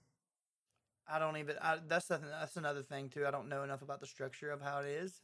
I 1.08 1.20
don't 1.20 1.38
even. 1.38 1.56
I, 1.62 1.77
that's 1.88 2.08
the, 2.08 2.20
that's 2.20 2.58
another 2.58 2.84
thing 2.84 3.10
too. 3.10 3.25
I 3.25 3.32
don't 3.32 3.50
know 3.50 3.63
enough 3.63 3.82
about 3.82 4.00
the 4.00 4.08
structure 4.08 4.51
of 4.51 4.62
how 4.62 4.79
it 4.79 4.88
is. 4.88 5.22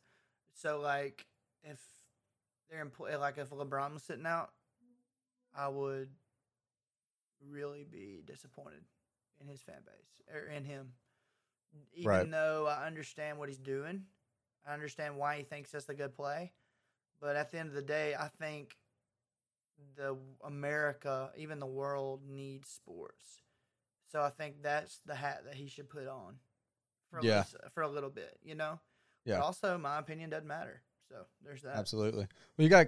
So 0.54 0.80
like, 0.80 1.26
if 1.64 1.80
they're 2.70 2.82
in 2.82 2.90
play, 2.90 3.16
like 3.18 3.38
if 3.38 3.52
LeBron 3.52 3.94
was 3.94 4.04
sitting 4.04 4.26
out, 4.26 4.50
I 5.56 5.68
would 5.68 6.10
really 7.48 7.86
be 7.90 8.22
disappointed 8.26 8.84
in 9.40 9.48
his 9.48 9.62
fan 9.62 9.82
base 9.86 10.22
or 10.34 10.48
in 10.48 10.64
him. 10.64 10.94
Even 11.94 12.10
Right. 12.10 12.32
though 12.32 12.68
I 12.68 12.88
understand 12.88 13.38
what 13.38 13.50
he's 13.50 13.58
doing, 13.60 14.04
I 14.68 14.74
understand 14.74 15.18
why 15.18 15.38
he 15.38 15.44
thinks 15.44 15.72
that's 15.72 15.90
a 15.90 15.94
good 15.94 16.16
play. 16.16 16.54
But 17.22 17.36
at 17.36 17.52
the 17.52 17.60
end 17.60 17.70
of 17.70 17.76
the 17.76 17.82
day, 17.82 18.16
I 18.20 18.28
think 18.28 18.76
the 19.96 20.18
America, 20.44 21.32
even 21.38 21.60
the 21.60 21.66
world, 21.66 22.22
needs 22.28 22.70
sports. 22.70 23.42
So 24.12 24.22
I 24.22 24.30
think 24.30 24.62
that's 24.62 25.00
the 25.06 25.16
hat 25.16 25.44
that 25.46 25.56
he 25.56 25.68
should 25.68 25.90
put 25.90 26.08
on 26.08 26.36
for 27.10 27.20
a 27.20 27.24
Yeah. 27.24 27.38
lis- 27.40 27.56
for 27.74 27.84
a 27.84 27.88
little 27.90 28.10
bit, 28.10 28.38
you 28.44 28.56
know. 28.56 28.80
Yeah. 29.26 29.38
But 29.40 29.46
also, 29.46 29.78
my 29.78 29.98
opinion 30.00 30.30
doesn't 30.30 30.48
matter. 30.48 30.82
So 31.10 31.26
there's 31.44 31.62
that. 31.64 31.76
Absolutely. 31.78 32.28
Well, 32.58 32.64
you 32.64 32.70
got 32.70 32.88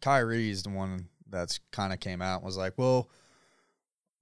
Kyrie's 0.00 0.62
the 0.62 0.70
one 0.70 1.08
that's 1.28 1.60
kind 1.70 1.92
of 1.92 2.00
came 2.00 2.20
out 2.22 2.36
and 2.36 2.44
was 2.44 2.56
like, 2.56 2.74
well, 2.76 3.08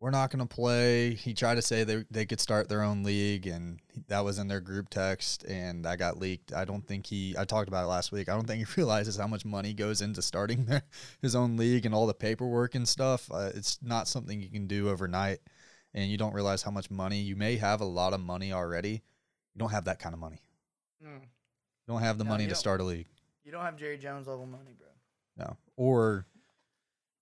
we're 0.02 0.10
not 0.10 0.32
going 0.32 0.44
to 0.44 0.52
play. 0.52 1.14
He 1.14 1.32
tried 1.32 1.54
to 1.54 1.62
say 1.62 1.84
they 1.84 2.04
they 2.10 2.26
could 2.26 2.40
start 2.40 2.68
their 2.68 2.82
own 2.82 3.04
league, 3.04 3.46
and 3.46 3.78
that 4.08 4.24
was 4.24 4.40
in 4.40 4.48
their 4.48 4.60
group 4.60 4.88
text, 4.90 5.44
and 5.44 5.84
that 5.84 6.00
got 6.00 6.18
leaked. 6.18 6.52
I 6.52 6.64
don't 6.64 6.84
think 6.84 7.06
he. 7.06 7.36
I 7.38 7.44
talked 7.44 7.68
about 7.68 7.84
it 7.84 7.86
last 7.86 8.10
week. 8.10 8.28
I 8.28 8.34
don't 8.34 8.44
think 8.44 8.66
he 8.66 8.72
realizes 8.76 9.16
how 9.16 9.28
much 9.28 9.44
money 9.44 9.72
goes 9.72 10.02
into 10.02 10.20
starting 10.20 10.64
their, 10.66 10.82
his 11.20 11.36
own 11.36 11.56
league 11.56 11.86
and 11.86 11.94
all 11.94 12.08
the 12.08 12.14
paperwork 12.14 12.74
and 12.74 12.86
stuff. 12.88 13.30
Uh, 13.32 13.50
it's 13.54 13.78
not 13.80 14.08
something 14.08 14.40
you 14.42 14.50
can 14.50 14.66
do 14.66 14.90
overnight, 14.90 15.38
and 15.94 16.10
you 16.10 16.18
don't 16.18 16.34
realize 16.34 16.62
how 16.64 16.72
much 16.72 16.90
money 16.90 17.20
you 17.20 17.36
may 17.36 17.54
have. 17.58 17.80
A 17.80 17.84
lot 17.84 18.12
of 18.12 18.18
money 18.20 18.52
already. 18.52 19.04
You 19.54 19.58
don't 19.60 19.70
have 19.70 19.84
that 19.84 20.00
kind 20.00 20.14
of 20.14 20.18
money. 20.18 20.42
Mm. 21.00 21.20
You 21.22 21.94
don't 21.94 22.02
have 22.02 22.18
the 22.18 22.24
No, 22.24 22.30
money 22.30 22.44
to 22.46 22.50
don't. 22.50 22.58
start 22.58 22.80
a 22.80 22.84
league. 22.84 23.06
You 23.44 23.52
don't 23.52 23.64
have 23.64 23.76
Jerry 23.76 23.98
Jones 23.98 24.26
level 24.26 24.46
money, 24.46 24.74
bro. 24.76 24.88
No. 25.36 25.56
Or 25.76 26.26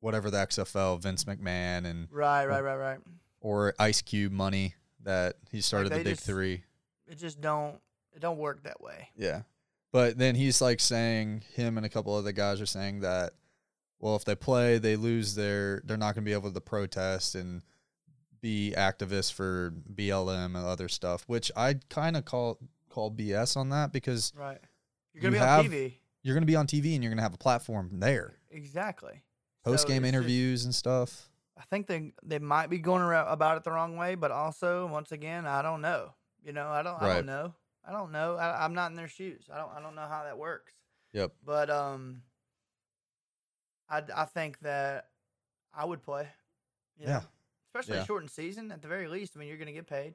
whatever 0.00 0.30
the 0.30 0.38
XFL, 0.38 1.00
Vince 1.00 1.24
McMahon 1.24 1.84
and 1.86 2.08
Right, 2.10 2.46
right, 2.46 2.62
right, 2.62 2.76
right. 2.76 2.98
or 3.40 3.74
Ice 3.78 4.02
Cube 4.02 4.32
money 4.32 4.74
that 5.02 5.36
he 5.50 5.60
started 5.60 5.92
they 5.92 5.98
the 5.98 6.04
big 6.04 6.14
just- 6.16 6.26
three. 6.26 6.64
It 7.06 7.16
just 7.18 7.40
don't. 7.40 7.80
It 8.12 8.20
don't 8.20 8.38
work 8.38 8.62
that 8.64 8.80
way. 8.80 9.08
Yeah. 9.16 9.42
But 9.92 10.18
then 10.18 10.34
he's 10.36 10.60
like 10.60 10.78
saying 10.80 11.42
him 11.54 11.76
and 11.76 11.84
a 11.86 11.88
couple 11.88 12.14
other 12.14 12.32
guys 12.32 12.60
are 12.60 12.66
saying 12.66 13.00
that 13.00 13.32
well 13.98 14.14
if 14.16 14.24
they 14.24 14.34
play 14.36 14.78
they 14.78 14.96
lose 14.96 15.34
their 15.34 15.80
they're 15.84 15.96
not 15.96 16.14
gonna 16.14 16.24
be 16.24 16.32
able 16.32 16.50
to 16.52 16.60
protest 16.60 17.34
and 17.34 17.62
be 18.40 18.72
activists 18.76 19.32
for 19.32 19.72
BLM 19.94 20.56
and 20.56 20.64
other 20.64 20.88
stuff, 20.88 21.24
which 21.26 21.50
I 21.56 21.74
kinda 21.88 22.22
call 22.22 22.58
call 22.88 23.10
BS 23.10 23.56
on 23.56 23.68
that 23.70 23.92
because 23.92 24.32
Right. 24.36 24.60
You're 25.12 25.22
gonna 25.22 25.36
You 25.36 25.40
be 25.40 25.46
have- 25.46 25.58
on 25.60 25.70
TV. 25.70 25.98
you're 26.22 26.34
gonna 26.34 26.46
be 26.46 26.56
on 26.56 26.66
TV 26.66 26.94
and 26.94 27.02
you're 27.02 27.10
gonna 27.12 27.22
have 27.22 27.34
a 27.34 27.38
platform 27.38 27.98
there. 28.00 28.36
Exactly. 28.50 29.22
Post 29.64 29.86
game 29.86 30.02
just- 30.02 30.14
interviews 30.14 30.64
and 30.64 30.74
stuff. 30.74 31.26
I 31.58 31.64
think 31.64 31.86
they 31.86 32.12
they 32.22 32.38
might 32.38 32.68
be 32.70 32.78
going 32.78 33.02
around 33.02 33.28
about 33.28 33.58
it 33.58 33.64
the 33.64 33.70
wrong 33.70 33.96
way, 33.96 34.14
but 34.14 34.30
also 34.30 34.86
once 34.86 35.12
again, 35.12 35.44
I 35.46 35.60
don't 35.60 35.82
know. 35.82 36.14
You 36.42 36.52
know, 36.54 36.68
I 36.68 36.82
don't. 36.82 37.00
I 37.02 37.14
don't 37.16 37.26
know. 37.26 37.54
I 37.86 37.92
don't 37.92 38.12
know. 38.12 38.36
I, 38.36 38.64
I'm 38.64 38.72
not 38.74 38.90
in 38.90 38.96
their 38.96 39.08
shoes. 39.08 39.44
I 39.52 39.58
don't. 39.58 39.70
I 39.76 39.80
don't 39.82 39.94
know 39.94 40.06
how 40.08 40.24
that 40.24 40.38
works. 40.38 40.72
Yep. 41.12 41.32
But 41.44 41.68
um, 41.68 42.22
I 43.90 44.02
I 44.14 44.24
think 44.24 44.58
that 44.60 45.08
I 45.74 45.84
would 45.84 46.02
play. 46.02 46.28
you 46.98 47.06
Yeah. 47.06 47.18
know, 47.18 47.22
especially 47.68 47.96
Yeah. 47.96 48.02
a 48.02 48.06
shortened 48.06 48.30
season. 48.30 48.72
At 48.72 48.80
the 48.82 48.88
very 48.88 49.06
least, 49.08 49.32
I 49.36 49.38
mean, 49.40 49.48
you're 49.48 49.56
going 49.58 49.66
to 49.66 49.72
get 49.72 49.86
paid. 49.86 50.14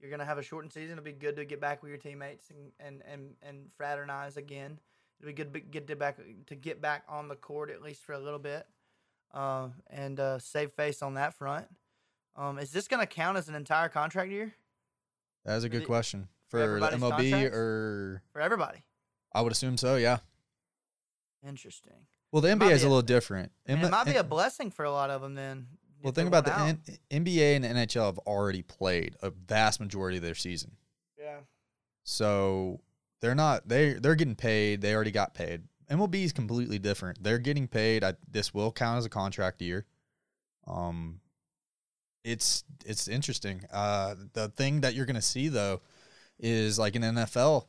You're 0.00 0.10
going 0.10 0.20
to 0.20 0.26
have 0.26 0.38
a 0.38 0.42
shortened 0.42 0.72
season. 0.72 0.92
It'll 0.92 1.04
be 1.04 1.12
good 1.12 1.36
to 1.36 1.44
get 1.44 1.60
back 1.60 1.82
with 1.82 1.90
your 1.90 1.98
teammates 1.98 2.50
and 2.50 2.72
and 2.80 3.02
and, 3.06 3.34
and 3.42 3.70
fraternize 3.76 4.36
again. 4.36 4.80
It'll 5.20 5.28
be 5.28 5.34
good 5.34 5.52
to 5.54 5.60
get 5.60 5.86
to 5.88 5.96
back 5.96 6.18
to 6.46 6.54
get 6.56 6.80
back 6.80 7.04
on 7.08 7.28
the 7.28 7.36
court 7.36 7.70
at 7.70 7.82
least 7.82 8.02
for 8.04 8.14
a 8.14 8.18
little 8.18 8.38
bit, 8.38 8.66
uh, 9.32 9.68
and 9.88 10.18
uh, 10.20 10.38
save 10.38 10.72
face 10.72 11.02
on 11.02 11.14
that 11.14 11.34
front. 11.34 11.66
Um, 12.36 12.58
is 12.58 12.70
this 12.72 12.88
going 12.88 13.00
to 13.00 13.06
count 13.06 13.36
as 13.38 13.48
an 13.48 13.54
entire 13.54 13.88
contract 13.88 14.30
year 14.30 14.54
That 15.44 15.56
is 15.56 15.64
a 15.64 15.68
good 15.68 15.82
the- 15.82 15.86
question. 15.86 16.28
for 16.48 16.58
For, 16.80 16.96
MLB 16.96 17.52
or 17.52 18.22
for 18.32 18.40
everybody? 18.40 18.82
I 19.32 19.40
would 19.42 19.52
assume 19.52 19.76
so, 19.76 19.96
yeah. 19.96 20.18
Interesting. 21.46 21.92
Well, 22.32 22.42
the 22.42 22.48
NBA 22.48 22.70
is 22.70 22.82
a 22.82 22.86
a- 22.86 22.88
little 22.88 23.02
different. 23.02 23.52
And 23.66 23.80
it 23.80 23.84
M- 23.84 23.90
might 23.90 24.04
be 24.04 24.16
a 24.16 24.24
blessing 24.24 24.70
for 24.70 24.84
a 24.84 24.90
lot 24.90 25.10
of 25.10 25.22
them 25.22 25.34
then. 25.34 25.66
Well, 26.02 26.12
think 26.12 26.28
about 26.28 26.44
the. 26.46 26.58
N- 26.58 26.82
NBA 27.10 27.56
and 27.56 27.64
the 27.64 27.68
NHL 27.68 28.06
have 28.06 28.18
already 28.20 28.62
played 28.62 29.16
a 29.22 29.30
vast 29.30 29.80
majority 29.80 30.16
of 30.16 30.22
their 30.22 30.34
season. 30.34 30.72
yeah. 31.18 31.38
So 32.04 32.80
they're 33.20 33.34
not 33.34 33.68
they 33.68 33.92
they're 33.94 34.14
getting 34.14 34.34
paid. 34.34 34.80
They 34.80 34.94
already 34.94 35.10
got 35.10 35.34
paid. 35.34 35.62
MLB 35.90 36.24
is 36.24 36.32
completely 36.32 36.78
different. 36.78 37.22
They're 37.22 37.38
getting 37.38 37.66
paid. 37.66 38.04
I, 38.04 38.14
this 38.30 38.54
will 38.54 38.70
count 38.70 38.98
as 38.98 39.04
a 39.04 39.10
contract 39.10 39.60
year. 39.60 39.86
Um, 40.66 41.20
it's 42.24 42.64
it's 42.84 43.08
interesting. 43.08 43.62
Uh, 43.72 44.14
the 44.34 44.48
thing 44.48 44.82
that 44.82 44.94
you're 44.94 45.06
gonna 45.06 45.22
see 45.22 45.48
though 45.48 45.80
is 46.38 46.78
like 46.78 46.94
in 46.96 47.02
NFL, 47.02 47.66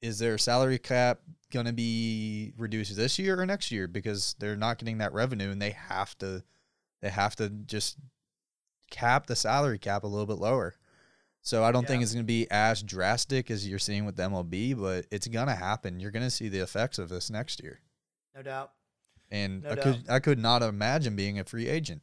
is 0.00 0.18
their 0.18 0.38
salary 0.38 0.78
cap 0.78 1.20
gonna 1.50 1.72
be 1.72 2.52
reduced 2.56 2.96
this 2.96 3.18
year 3.18 3.40
or 3.40 3.46
next 3.46 3.70
year 3.70 3.88
because 3.88 4.34
they're 4.38 4.56
not 4.56 4.78
getting 4.78 4.98
that 4.98 5.12
revenue 5.12 5.50
and 5.50 5.60
they 5.60 5.70
have 5.70 6.16
to 6.18 6.42
they 7.00 7.10
have 7.10 7.34
to 7.36 7.48
just 7.48 7.96
cap 8.90 9.26
the 9.26 9.36
salary 9.36 9.78
cap 9.78 10.04
a 10.04 10.06
little 10.06 10.26
bit 10.26 10.38
lower. 10.38 10.74
So 11.44 11.64
I 11.64 11.72
don't 11.72 11.86
think 11.86 12.02
it's 12.04 12.12
going 12.14 12.24
to 12.24 12.26
be 12.26 12.48
as 12.50 12.82
drastic 12.82 13.50
as 13.50 13.68
you're 13.68 13.80
seeing 13.80 14.04
with 14.04 14.14
the 14.16 14.22
MLB, 14.22 14.78
but 14.80 15.06
it's 15.10 15.26
going 15.26 15.48
to 15.48 15.54
happen. 15.56 15.98
You're 15.98 16.12
going 16.12 16.24
to 16.24 16.30
see 16.30 16.48
the 16.48 16.60
effects 16.60 16.98
of 17.00 17.08
this 17.08 17.30
next 17.30 17.60
year. 17.62 17.80
No 18.34 18.42
doubt. 18.42 18.70
And 19.30 19.62
No 19.64 19.70
I 19.70 19.74
doubt. 19.74 19.82
could 19.84 20.04
I 20.10 20.20
could 20.20 20.38
not 20.38 20.62
imagine 20.62 21.16
being 21.16 21.38
a 21.38 21.44
free 21.44 21.66
agent 21.68 22.02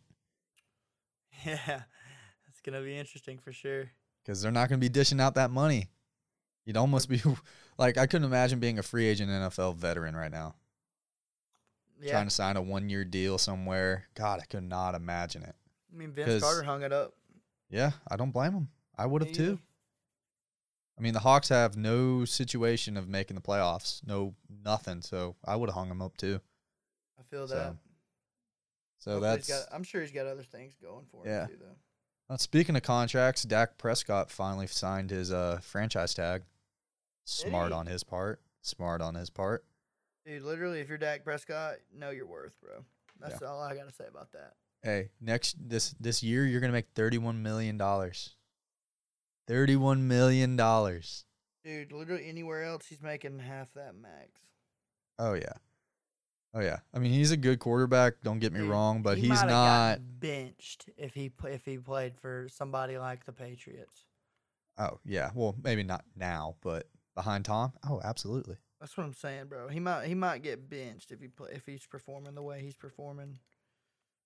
Yeah. 1.45 1.83
It's 2.49 2.59
gonna 2.61 2.81
be 2.81 2.97
interesting 2.97 3.37
for 3.37 3.53
sure. 3.53 3.91
because 4.23 4.41
they're 4.41 4.51
not 4.51 4.67
going 4.67 4.79
to 4.79 4.83
be 4.83 4.89
dishing 4.89 5.21
out 5.21 5.35
that 5.35 5.51
money. 5.51 5.89
You'd 6.65 6.75
almost 6.77 7.07
be 7.07 7.21
like 7.77 7.97
I 7.97 8.07
couldn't 8.07 8.25
imagine 8.25 8.59
being 8.59 8.79
a 8.79 8.83
free 8.83 9.05
agent 9.07 9.29
NFL 9.31 9.75
veteran 9.77 10.15
right 10.15 10.31
now, 10.31 10.55
Yeah. 12.01 12.11
trying 12.11 12.27
to 12.27 12.33
sign 12.33 12.57
a 12.57 12.61
one 12.61 12.89
year 12.89 13.05
deal 13.05 13.37
somewhere. 13.37 14.07
God, 14.15 14.39
I 14.41 14.45
could 14.45 14.63
not 14.63 14.93
imagine 14.95 15.43
it. 15.43 15.55
I 15.93 15.95
mean 15.97 16.11
Vince 16.11 16.43
Carter 16.43 16.63
hung 16.63 16.81
it 16.83 16.91
up. 16.91 17.13
Yeah, 17.69 17.91
I 18.09 18.17
don't 18.17 18.31
blame 18.31 18.53
him. 18.53 18.67
I 18.99 19.05
would 19.05 19.21
have 19.23 19.31
too. 19.31 19.59
I 20.97 21.01
mean, 21.01 21.13
the 21.13 21.21
Hawks 21.21 21.47
have 21.47 21.77
no 21.77 22.25
situation 22.25 22.97
of 22.97 23.07
making 23.07 23.35
the 23.35 23.41
playoffs, 23.41 24.05
no 24.05 24.35
nothing. 24.65 25.01
So 25.01 25.37
I 25.45 25.55
would 25.55 25.69
have 25.69 25.75
hung 25.75 25.89
him 25.89 26.01
up 26.01 26.17
too. 26.17 26.41
I 27.17 27.23
feel 27.23 27.47
that. 27.47 27.75
So 28.99 29.11
Hopefully 29.11 29.29
that's 29.29 29.47
got, 29.47 29.63
I'm 29.71 29.83
sure 29.83 30.01
he's 30.01 30.11
got 30.11 30.27
other 30.27 30.43
things 30.43 30.75
going 30.83 31.05
for 31.09 31.25
him 31.25 31.31
Yeah. 31.31 31.45
too 31.47 31.57
though. 31.57 32.35
Speaking 32.35 32.75
of 32.75 32.83
contracts, 32.83 33.43
Dak 33.43 33.77
Prescott 33.77 34.29
finally 34.29 34.67
signed 34.67 35.09
his 35.09 35.31
uh, 35.31 35.59
franchise 35.63 36.13
tag. 36.13 36.43
Smart 37.23 37.71
on 37.71 37.85
his 37.87 38.03
part. 38.03 38.41
Smart 38.61 39.01
on 39.01 39.15
his 39.15 39.29
part. 39.29 39.63
Dude, 40.25 40.43
literally, 40.43 40.79
if 40.81 40.89
you're 40.89 40.97
Dak 40.97 41.23
Prescott, 41.23 41.75
know 41.95 42.09
your 42.09 42.27
worth, 42.27 42.59
bro. 42.61 42.83
That's 43.19 43.41
all 43.41 43.61
I 43.61 43.73
gotta 43.75 43.93
say 43.93 44.05
about 44.07 44.31
that. 44.33 44.53
Hey, 44.83 45.09
next 45.21 45.55
this 45.59 45.95
this 45.99 46.21
year 46.21 46.45
you're 46.45 46.61
gonna 46.61 46.73
make 46.73 46.89
thirty 46.93 47.17
one 47.17 47.41
million 47.41 47.77
dollars. 47.77 48.35
Thirty 49.49 49.75
one 49.75 50.07
million 50.07 50.55
dollars. 50.55 51.25
Dude, 51.63 51.91
literally 51.91 52.29
anywhere 52.29 52.63
else, 52.63 52.85
he's 52.85 53.01
making 53.01 53.39
half 53.39 53.73
that 53.73 53.95
max. 53.95 54.29
Oh 55.17 55.33
yeah. 55.33 55.53
Oh 56.53 56.59
yeah. 56.59 56.77
I 56.93 56.99
mean, 56.99 57.11
he's 57.11 57.31
a 57.31 57.37
good 57.37 57.57
quarterback. 57.57 58.21
Don't 58.23 58.37
get 58.37 58.53
me 58.53 58.59
Dude, 58.59 58.69
wrong, 58.69 59.01
but 59.01 59.17
he 59.17 59.27
he's 59.27 59.43
not. 59.43 59.99
benched 60.19 60.87
if 60.97 61.15
he 61.15 61.31
if 61.45 61.65
he 61.65 61.79
played 61.79 62.15
for 62.15 62.47
somebody 62.51 62.99
like 62.99 63.25
the 63.25 63.33
Patriots. 63.33 64.05
Oh 64.77 64.99
yeah. 65.03 65.31
Well, 65.33 65.55
maybe 65.63 65.81
not 65.81 66.05
now, 66.15 66.55
but 66.61 66.87
behind 67.15 67.45
Tom. 67.45 67.73
Oh, 67.89 67.99
absolutely. 68.03 68.57
That's 68.79 68.95
what 68.95 69.03
I'm 69.03 69.15
saying, 69.15 69.47
bro. 69.47 69.67
He 69.67 69.79
might 69.79 70.05
he 70.05 70.13
might 70.13 70.43
get 70.43 70.69
benched 70.69 71.11
if 71.11 71.21
he 71.21 71.27
play, 71.27 71.49
if 71.53 71.65
he's 71.65 71.87
performing 71.87 72.35
the 72.35 72.43
way 72.43 72.61
he's 72.61 72.77
performing. 72.77 73.39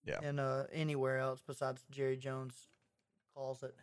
Yeah. 0.05 0.19
And 0.21 0.41
uh, 0.41 0.63
anywhere 0.73 1.19
else 1.19 1.41
besides 1.47 1.85
Jerry 1.89 2.17
Jones 2.17 2.67
calls 3.33 3.63
it. 3.63 3.73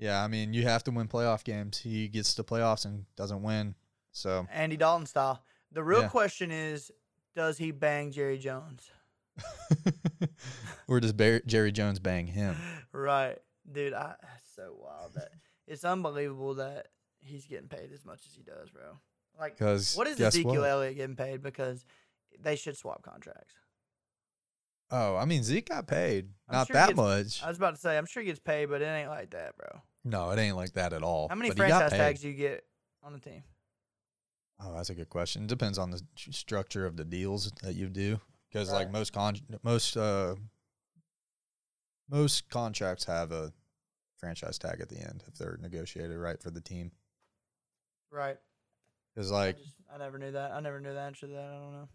Yeah. 0.00 0.24
I 0.24 0.26
mean, 0.28 0.52
you 0.52 0.62
have 0.64 0.82
to 0.84 0.90
win 0.90 1.06
playoff 1.06 1.44
games. 1.44 1.78
He 1.78 2.08
gets 2.08 2.34
to 2.34 2.42
playoffs 2.42 2.84
and 2.84 3.04
doesn't 3.16 3.42
win. 3.42 3.74
So 4.12 4.46
Andy 4.52 4.76
Dalton 4.76 5.06
style. 5.06 5.44
The 5.70 5.84
real 5.84 6.00
Yeah. 6.02 6.08
question 6.08 6.50
is, 6.50 6.90
does 7.36 7.56
he 7.58 7.70
bang 7.70 8.10
Jerry 8.10 8.38
Jones? 8.38 8.90
or 10.88 11.00
does 11.00 11.12
Jerry 11.46 11.72
Jones 11.72 11.98
bang 11.98 12.26
him? 12.26 12.56
right, 12.92 13.38
dude. 13.70 13.94
I 13.94 14.14
that's 14.20 14.54
so 14.56 14.74
wild 14.78 15.14
that 15.14 15.28
it's 15.66 15.84
unbelievable 15.84 16.54
that 16.54 16.88
he's 17.20 17.46
getting 17.46 17.68
paid 17.68 17.92
as 17.92 18.04
much 18.04 18.20
as 18.26 18.34
he 18.34 18.42
does, 18.42 18.70
bro. 18.70 18.98
Like, 19.38 19.56
Because 19.56 19.96
what 19.96 20.06
is 20.06 20.20
Ezekiel 20.20 20.60
what? 20.62 20.68
Elliott 20.68 20.96
getting 20.96 21.16
paid? 21.16 21.42
Because 21.42 21.84
they 22.42 22.56
should 22.56 22.76
swap 22.76 23.02
contracts. 23.02 23.54
Oh, 24.90 25.16
I 25.16 25.24
mean 25.24 25.44
Zeke 25.44 25.68
got 25.68 25.86
paid. 25.86 26.30
I'm 26.48 26.56
Not 26.56 26.66
sure 26.66 26.74
that 26.74 26.86
gets- 26.88 26.96
much. 26.96 27.42
I 27.44 27.48
was 27.48 27.56
about 27.58 27.76
to 27.76 27.80
say, 27.80 27.96
I'm 27.96 28.06
sure 28.06 28.22
he 28.22 28.26
gets 28.28 28.40
paid, 28.40 28.66
but 28.66 28.82
it 28.82 28.86
ain't 28.86 29.08
like 29.08 29.30
that, 29.30 29.56
bro. 29.56 29.80
No, 30.04 30.30
it 30.30 30.38
ain't 30.38 30.56
like 30.56 30.72
that 30.72 30.92
at 30.92 31.02
all. 31.02 31.28
How 31.28 31.34
many 31.34 31.50
but 31.50 31.58
franchise 31.58 31.90
tags 31.90 32.20
do 32.20 32.28
you 32.28 32.34
get 32.34 32.64
on 33.02 33.12
the 33.12 33.18
team? 33.18 33.42
Oh, 34.62 34.74
that's 34.74 34.90
a 34.90 34.94
good 34.94 35.08
question. 35.08 35.46
Depends 35.46 35.78
on 35.78 35.90
the 35.90 36.00
structure 36.16 36.86
of 36.86 36.96
the 36.96 37.04
deals 37.04 37.50
that 37.62 37.74
you 37.74 37.88
do. 37.88 38.20
Because 38.50 38.72
like 38.72 38.90
most 38.90 39.12
con 39.12 39.36
most 39.62 39.96
uh 39.96 40.34
most 42.10 42.48
contracts 42.48 43.04
have 43.04 43.30
a 43.32 43.52
franchise 44.18 44.58
tag 44.58 44.80
at 44.80 44.88
the 44.88 44.98
end 44.98 45.22
if 45.28 45.34
they're 45.34 45.58
negotiated 45.62 46.16
right 46.18 46.42
for 46.42 46.50
the 46.50 46.60
team. 46.60 46.90
Right. 48.10 48.36
Because 49.14 49.30
I, 49.30 49.34
like 49.34 49.58
just, 49.58 49.74
I 49.92 49.98
never 49.98 50.18
knew 50.18 50.32
that. 50.32 50.52
I 50.52 50.60
never 50.60 50.80
knew 50.80 50.92
the 50.92 51.00
answer 51.00 51.26
to 51.26 51.32
that. 51.32 51.44
I 51.44 51.52
don't 51.52 51.72
know. 51.72 51.88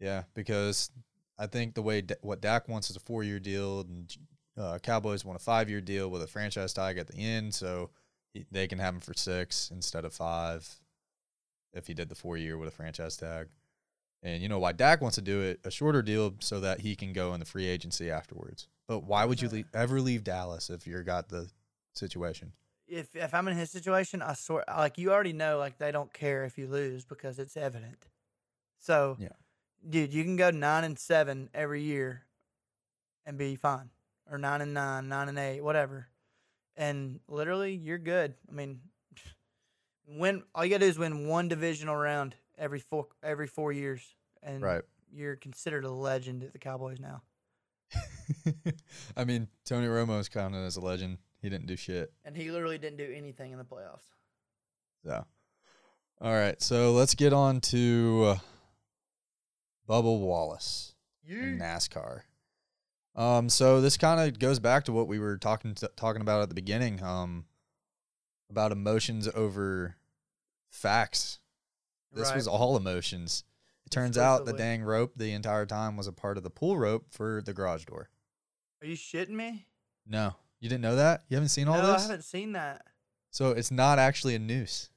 yeah, 0.00 0.24
because 0.34 0.90
I 1.38 1.46
think 1.46 1.74
the 1.74 1.82
way 1.82 2.02
Da- 2.02 2.14
what 2.20 2.40
Dak 2.40 2.68
wants 2.68 2.90
is 2.90 2.96
a 2.96 3.00
four 3.00 3.24
year 3.24 3.40
deal, 3.40 3.80
and 3.80 4.14
uh, 4.56 4.78
Cowboys 4.78 5.24
want 5.24 5.40
a 5.40 5.42
five 5.42 5.68
year 5.70 5.80
deal 5.80 6.10
with 6.10 6.22
a 6.22 6.26
franchise 6.26 6.72
tag 6.72 6.98
at 6.98 7.06
the 7.08 7.16
end, 7.16 7.54
so 7.54 7.90
he- 8.34 8.46
they 8.50 8.66
can 8.68 8.78
have 8.78 8.94
him 8.94 9.00
for 9.00 9.14
six 9.14 9.70
instead 9.70 10.04
of 10.04 10.12
five 10.14 10.80
if 11.72 11.86
he 11.86 11.94
did 11.94 12.08
the 12.08 12.14
four 12.14 12.36
year 12.36 12.58
with 12.58 12.68
a 12.68 12.72
franchise 12.72 13.16
tag. 13.16 13.48
And 14.22 14.40
you 14.42 14.48
know 14.48 14.58
why 14.58 14.72
Dak 14.72 15.00
wants 15.00 15.16
to 15.16 15.22
do 15.22 15.40
it 15.40 15.60
a 15.64 15.70
shorter 15.70 16.02
deal 16.02 16.34
so 16.40 16.60
that 16.60 16.80
he 16.80 16.94
can 16.94 17.12
go 17.12 17.34
in 17.34 17.40
the 17.40 17.46
free 17.46 17.66
agency 17.66 18.10
afterwards. 18.10 18.68
But 18.86 19.00
why 19.00 19.24
would 19.24 19.40
you 19.42 19.48
leave, 19.48 19.66
ever 19.74 20.00
leave 20.00 20.22
Dallas 20.22 20.70
if 20.70 20.86
you're 20.86 21.02
got 21.02 21.28
the 21.28 21.50
situation? 21.94 22.52
If 22.86 23.16
if 23.16 23.32
I'm 23.32 23.48
in 23.48 23.56
his 23.56 23.70
situation, 23.70 24.20
I 24.22 24.34
swear, 24.34 24.64
like 24.68 24.98
you 24.98 25.12
already 25.12 25.32
know, 25.32 25.58
like 25.58 25.78
they 25.78 25.90
don't 25.92 26.12
care 26.12 26.44
if 26.44 26.58
you 26.58 26.66
lose 26.66 27.04
because 27.06 27.38
it's 27.38 27.56
evident. 27.56 28.06
So, 28.78 29.16
Yeah. 29.18 29.28
dude, 29.88 30.12
you 30.12 30.22
can 30.24 30.36
go 30.36 30.50
nine 30.50 30.84
and 30.84 30.98
seven 30.98 31.48
every 31.54 31.82
year, 31.82 32.26
and 33.24 33.38
be 33.38 33.56
fine, 33.56 33.90
or 34.30 34.38
nine 34.38 34.60
and 34.60 34.74
nine, 34.74 35.08
nine 35.08 35.28
and 35.28 35.38
eight, 35.38 35.60
whatever, 35.62 36.08
and 36.76 37.20
literally 37.28 37.74
you're 37.74 37.98
good. 37.98 38.34
I 38.48 38.52
mean, 38.52 38.80
win. 40.06 40.42
All 40.54 40.64
you 40.64 40.70
gotta 40.70 40.84
do 40.86 40.90
is 40.90 40.98
win 40.98 41.26
one 41.28 41.48
divisional 41.48 41.96
round 41.96 42.34
every 42.58 42.80
four 42.80 43.06
every 43.22 43.46
four 43.46 43.72
years, 43.72 44.14
and 44.42 44.62
Right. 44.62 44.82
you're 45.12 45.36
considered 45.36 45.84
a 45.84 45.90
legend 45.90 46.42
at 46.42 46.52
the 46.52 46.58
Cowboys 46.58 46.98
now. 47.00 47.22
I 49.16 49.24
mean, 49.24 49.48
Tony 49.64 49.86
Romo 49.86 50.18
is 50.20 50.28
counted 50.28 50.64
as 50.64 50.76
a 50.76 50.80
legend. 50.80 51.18
He 51.40 51.50
didn't 51.50 51.66
do 51.66 51.76
shit. 51.76 52.12
And 52.24 52.36
he 52.36 52.50
literally 52.50 52.78
didn't 52.78 52.98
do 52.98 53.12
anything 53.14 53.52
in 53.52 53.58
the 53.58 53.64
playoffs. 53.64 54.04
So, 55.04 55.24
all 56.20 56.32
right. 56.32 56.60
So 56.62 56.92
let's 56.92 57.14
get 57.14 57.32
on 57.32 57.60
to 57.62 58.24
uh, 58.26 58.36
Bubba 59.88 60.18
Wallace 60.18 60.94
in 61.26 61.58
NASCAR. 61.58 62.20
Um, 63.14 63.48
so 63.48 63.80
this 63.80 63.96
kind 63.96 64.20
of 64.20 64.38
goes 64.38 64.58
back 64.58 64.84
to 64.84 64.92
what 64.92 65.06
we 65.06 65.18
were 65.18 65.36
talking 65.36 65.74
to, 65.76 65.90
talking 65.96 66.22
about 66.22 66.42
at 66.42 66.48
the 66.48 66.54
beginning. 66.54 67.02
Um, 67.02 67.44
about 68.52 68.70
emotions 68.70 69.28
over 69.34 69.96
facts. 70.70 71.40
This 72.14 72.32
was 72.32 72.46
all 72.46 72.76
emotions. 72.76 73.44
It 73.86 73.90
turns 73.90 74.18
out 74.18 74.44
the 74.44 74.52
dang 74.52 74.82
rope 74.82 75.12
the 75.16 75.32
entire 75.32 75.66
time 75.66 75.96
was 75.96 76.06
a 76.06 76.12
part 76.12 76.36
of 76.36 76.42
the 76.42 76.50
pull 76.50 76.76
rope 76.76 77.06
for 77.10 77.42
the 77.44 77.54
garage 77.54 77.86
door. 77.86 78.10
Are 78.82 78.86
you 78.86 78.96
shitting 78.96 79.30
me? 79.30 79.66
No, 80.06 80.34
you 80.60 80.68
didn't 80.68 80.82
know 80.82 80.96
that. 80.96 81.22
You 81.28 81.36
haven't 81.36 81.48
seen 81.48 81.68
all 81.68 81.76
this? 81.76 81.84
no, 81.84 81.94
I 81.94 82.00
haven't 82.00 82.24
seen 82.24 82.52
that. 82.52 82.82
So 83.30 83.50
it's 83.50 83.70
not 83.70 83.98
actually 83.98 84.34
a 84.34 84.38
noose. 84.38 84.90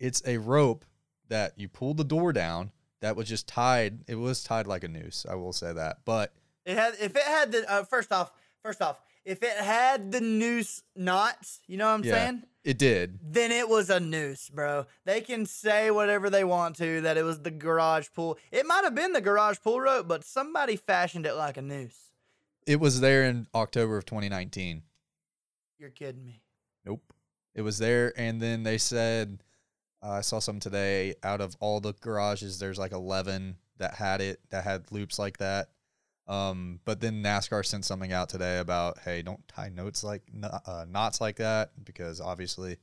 It's 0.00 0.22
a 0.26 0.38
rope 0.38 0.86
that 1.28 1.52
you 1.58 1.68
pull 1.68 1.94
the 1.94 2.04
door 2.04 2.32
down 2.32 2.72
that 3.00 3.16
was 3.16 3.28
just 3.28 3.46
tied. 3.46 4.04
It 4.08 4.14
was 4.14 4.42
tied 4.42 4.66
like 4.66 4.84
a 4.84 4.88
noose. 4.88 5.26
I 5.28 5.34
will 5.34 5.52
say 5.52 5.72
that. 5.72 5.98
But 6.06 6.32
It 6.64 6.76
had 6.76 6.94
if 7.00 7.14
it 7.16 7.22
had 7.22 7.52
the 7.52 7.70
uh, 7.70 7.84
first 7.84 8.12
off, 8.12 8.32
first 8.62 8.80
off, 8.82 9.00
if 9.24 9.42
it 9.42 9.56
had 9.56 10.12
the 10.12 10.20
noose 10.20 10.82
knots, 10.96 11.60
you 11.66 11.76
know 11.76 11.86
what 11.86 11.94
I'm 11.94 12.04
Yeah. 12.04 12.12
saying? 12.12 12.42
it 12.64 12.78
did. 12.78 13.18
Then 13.22 13.52
it 13.52 13.68
was 13.68 13.90
a 13.90 14.00
noose, 14.00 14.48
bro. 14.48 14.86
They 15.04 15.20
can 15.20 15.44
say 15.44 15.90
whatever 15.90 16.30
they 16.30 16.44
want 16.44 16.76
to 16.76 17.02
that 17.02 17.18
it 17.18 17.22
was 17.22 17.40
the 17.42 17.50
garage 17.50 18.08
pool. 18.14 18.38
It 18.50 18.64
might 18.64 18.84
have 18.84 18.94
been 18.94 19.12
the 19.12 19.20
garage 19.20 19.58
pool 19.62 19.80
rope, 19.82 20.08
but 20.08 20.24
somebody 20.24 20.76
fashioned 20.76 21.26
it 21.26 21.34
like 21.34 21.58
a 21.58 21.62
noose. 21.62 22.10
It 22.66 22.80
was 22.80 23.00
there 23.00 23.24
in 23.24 23.46
October 23.54 23.98
of 23.98 24.06
2019. 24.06 24.82
You're 25.78 25.90
kidding 25.90 26.24
me. 26.24 26.40
Nope. 26.86 27.12
It 27.54 27.60
was 27.60 27.76
there. 27.76 28.14
And 28.16 28.40
then 28.40 28.62
they 28.62 28.78
said, 28.78 29.42
uh, 30.02 30.12
I 30.12 30.20
saw 30.22 30.38
some 30.38 30.58
today, 30.60 31.14
out 31.22 31.42
of 31.42 31.56
all 31.60 31.80
the 31.80 31.92
garages, 31.92 32.58
there's 32.58 32.78
like 32.78 32.92
11 32.92 33.56
that 33.76 33.94
had 33.96 34.22
it, 34.22 34.40
that 34.48 34.64
had 34.64 34.90
loops 34.90 35.18
like 35.18 35.36
that. 35.38 35.68
Um, 36.26 36.80
but 36.84 37.00
then 37.00 37.22
NASCAR 37.22 37.64
sent 37.66 37.84
something 37.84 38.12
out 38.12 38.28
today 38.30 38.58
about, 38.58 38.98
hey, 39.04 39.20
don't 39.22 39.46
tie 39.48 39.68
notes 39.68 40.02
like 40.02 40.22
uh, 40.66 40.86
knots 40.88 41.20
like 41.20 41.36
that 41.36 41.72
because 41.84 42.20
obviously. 42.20 42.78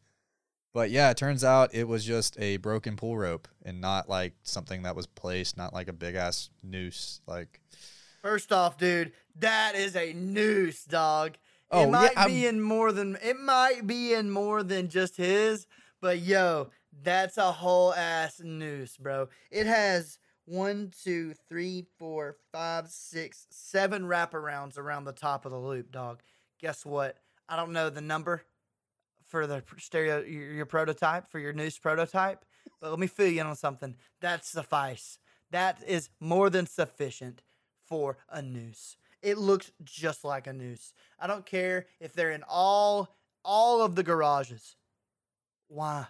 But 0.74 0.90
yeah, 0.90 1.10
it 1.10 1.18
turns 1.18 1.44
out 1.44 1.74
it 1.74 1.88
was 1.88 2.06
just 2.06 2.40
a 2.40 2.58
broken 2.58 2.96
pull 2.96 3.18
rope 3.18 3.48
and 3.66 3.82
not 3.82 4.08
like 4.08 4.34
something 4.44 4.84
that 4.84 4.96
was 4.96 5.06
placed, 5.08 5.58
not 5.58 5.74
like 5.74 5.88
a 5.90 5.94
big 5.94 6.16
ass 6.16 6.50
noose. 6.64 7.20
Like, 7.28 7.60
First 8.22 8.54
off, 8.54 8.78
dude, 8.78 9.12
that 9.40 9.74
is 9.76 9.96
a 9.96 10.14
noose, 10.14 10.86
dog. 10.86 11.38
Oh, 11.72 11.82
it 11.82 11.86
yeah, 11.86 11.92
might 11.92 12.18
I'm- 12.18 12.30
be 12.30 12.46
in 12.46 12.62
more 12.62 12.92
than 12.92 13.18
it 13.24 13.38
might 13.40 13.86
be 13.88 14.14
in 14.14 14.30
more 14.30 14.62
than 14.64 14.88
just 14.88 15.18
his, 15.18 15.66
but 16.00 16.20
yo, 16.20 16.70
that's 17.04 17.38
a 17.38 17.52
whole 17.52 17.94
ass 17.94 18.40
noose, 18.42 18.96
bro. 18.98 19.28
It 19.50 19.66
has 19.66 20.20
one, 20.46 20.92
two, 21.04 21.34
three, 21.48 21.86
four, 21.98 22.38
five, 22.52 22.90
six, 22.90 23.48
seven 23.50 24.04
wraparounds 24.04 24.78
around 24.78 25.06
the 25.06 25.14
top 25.14 25.46
of 25.46 25.52
the 25.52 25.60
loop, 25.60 25.92
dog. 25.92 26.22
Guess 26.60 26.86
what? 26.86 27.18
I 27.48 27.56
don't 27.56 27.72
know 27.72 27.90
the 27.90 28.02
number 28.02 28.44
for 29.28 29.48
the 29.48 29.64
stereo 29.78 30.22
your, 30.22 30.52
your 30.52 30.66
prototype 30.66 31.30
for 31.30 31.40
your 31.40 31.54
noose 31.54 31.78
prototype, 31.78 32.44
but 32.80 32.90
let 32.90 33.00
me 33.00 33.08
fill 33.08 33.28
you 33.28 33.42
in 33.42 33.48
on 33.48 33.56
something. 33.56 33.96
That 34.20 34.46
suffice. 34.46 35.20
That 35.52 35.82
is 35.86 36.10
more 36.20 36.50
than 36.50 36.66
sufficient 36.66 37.44
for 37.86 38.18
a 38.30 38.42
noose. 38.42 38.98
It 39.22 39.38
looks 39.38 39.72
just 39.84 40.24
like 40.24 40.48
a 40.48 40.54
noose. 40.54 40.94
I 41.20 41.28
don't 41.28 41.46
care 41.46 41.86
if 42.00 42.14
they're 42.14 42.32
in 42.32 42.44
all 42.48 43.16
all 43.44 43.82
of 43.82 43.96
the 43.96 44.04
garages. 44.04 44.76
Why? 45.68 46.08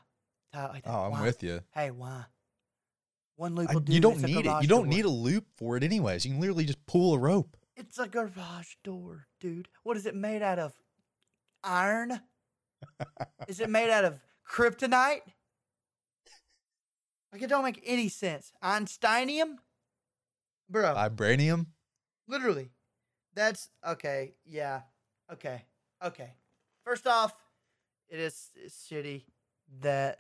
Like 0.54 0.84
oh, 0.86 1.06
I'm 1.06 1.12
Why? 1.12 1.22
with 1.22 1.44
you. 1.44 1.62
Hey, 1.74 1.91
why? 1.91 2.26
One 3.41 3.56
loop 3.56 3.71
I- 3.71 3.80
do. 3.80 3.91
you 3.91 3.99
don't 3.99 4.21
need 4.21 4.45
it. 4.45 4.62
You 4.62 4.67
don't 4.67 4.84
door. 4.84 4.86
need 4.86 5.04
a 5.06 5.10
loop 5.10 5.47
for 5.58 5.75
it, 5.75 5.82
anyways. 5.82 6.25
You 6.25 6.32
can 6.34 6.39
literally 6.39 6.63
just 6.63 6.86
pull 6.86 7.15
a 7.15 7.17
rope. 7.17 7.58
It's 7.75 7.97
a 7.97 8.08
garage 8.08 8.75
door, 8.84 9.25
dude. 9.39 9.67
What 9.82 9.97
is 9.97 10.06
it 10.06 10.13
made 10.13 10.43
out 10.43 10.60
of? 10.60 10.73
Iron? 11.63 12.21
is 13.47 13.60
it 13.60 13.67
made 13.67 13.89
out 13.89 14.06
of 14.06 14.19
kryptonite? 14.47 15.21
Like 17.34 17.41
it 17.41 17.49
don't 17.49 17.63
make 17.63 17.82
any 17.84 18.10
sense. 18.10 18.51
Einsteinium? 18.63 19.56
Bro, 20.69 20.93
Vibranium. 20.93 21.65
literally. 22.27 22.69
That's 23.34 23.69
okay. 23.84 24.36
Yeah. 24.45 24.82
Okay. 25.34 25.63
Okay. 26.06 26.36
First 26.86 27.08
off, 27.08 27.34
it 28.08 28.19
is 28.19 28.51
shitty 28.69 29.23
that 29.82 30.19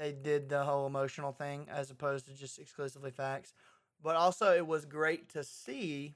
they 0.00 0.12
did 0.12 0.48
the 0.48 0.64
whole 0.64 0.86
emotional 0.86 1.30
thing 1.30 1.66
as 1.70 1.90
opposed 1.90 2.26
to 2.26 2.32
just 2.32 2.58
exclusively 2.58 3.10
facts. 3.10 3.52
But 4.02 4.16
also, 4.16 4.56
it 4.56 4.66
was 4.66 4.86
great 4.86 5.28
to 5.34 5.44
see 5.44 6.14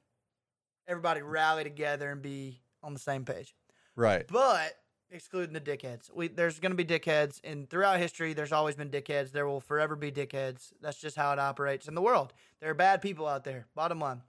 everybody 0.89 1.21
rally 1.21 1.65
together 1.65 2.11
and 2.11 2.23
be 2.23 2.63
on 2.83 2.95
the 2.95 2.99
same 2.99 3.27
page. 3.27 3.55
Right. 3.95 4.27
But 4.27 4.73
excluding 5.11 5.53
the 5.53 5.61
dickheads, 5.61 6.11
we 6.15 6.29
there's 6.29 6.61
going 6.61 6.75
to 6.75 6.83
be 6.83 6.85
dickheads, 6.85 7.43
and 7.45 7.69
throughout 7.69 7.99
history, 7.99 8.33
there's 8.33 8.53
always 8.53 8.75
been 8.75 8.89
dickheads. 8.89 9.33
There 9.33 9.47
will 9.47 9.61
forever 9.61 9.97
be 9.97 10.11
dickheads. 10.11 10.73
That's 10.81 10.99
just 10.99 11.15
how 11.15 11.35
it 11.35 11.39
operates 11.39 11.87
in 11.87 11.95
the 11.95 12.01
world. 12.03 12.33
There 12.61 12.71
are 12.71 12.75
bad 12.75 13.03
people 13.03 13.29
out 13.29 13.45
there. 13.45 13.67
Bottom 13.75 14.01
line. 14.01 14.23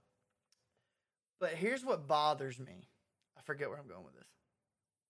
But 1.40 1.52
here's 1.52 1.82
what 1.82 2.06
bothers 2.06 2.58
me. 2.58 2.88
I 3.38 3.40
forget 3.40 3.70
where 3.70 3.78
I'm 3.78 3.88
going 3.88 4.04
with 4.04 4.14
this. 4.16 4.28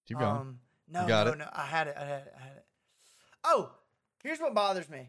Keep 0.06 0.20
going. 0.20 0.30
Um, 0.30 0.58
no, 0.88 1.02
You 1.02 1.08
got 1.08 1.26
no, 1.26 1.32
it? 1.32 1.38
no. 1.38 1.48
I 1.52 1.64
had 1.66 1.88
it. 1.88 1.96
I 1.96 2.04
had 2.04 2.22
it. 2.22 2.34
I 2.38 2.42
had 2.42 2.56
it. 2.58 2.64
Oh, 3.42 3.72
here's 4.26 4.40
what 4.40 4.54
bothers 4.54 4.88
me. 4.88 5.08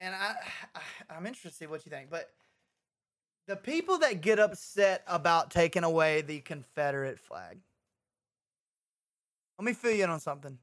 And 0.00 0.14
I, 0.14 0.34
I 0.74 0.80
I'm 1.16 1.26
interested 1.26 1.50
to 1.50 1.54
see 1.54 1.66
what 1.66 1.86
you 1.86 1.90
think, 1.90 2.10
but 2.10 2.30
the 3.46 3.56
people 3.56 3.98
that 3.98 4.20
get 4.20 4.38
upset 4.38 5.02
about 5.06 5.50
taking 5.50 5.84
away 5.84 6.20
the 6.20 6.40
Confederate 6.40 7.18
flag. 7.18 7.58
Let 9.58 9.64
me 9.64 9.72
fill 9.72 9.92
you 9.92 10.04
in 10.04 10.10
on 10.10 10.20
something. 10.20 10.58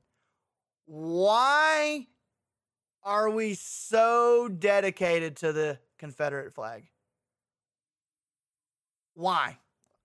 Why 0.86 2.08
are 3.04 3.30
we 3.30 3.56
so 3.56 4.48
dedicated 4.48 5.38
to 5.38 5.52
the 5.52 5.80
Confederate 5.98 6.54
flag? 6.54 6.84
Why? 9.16 9.58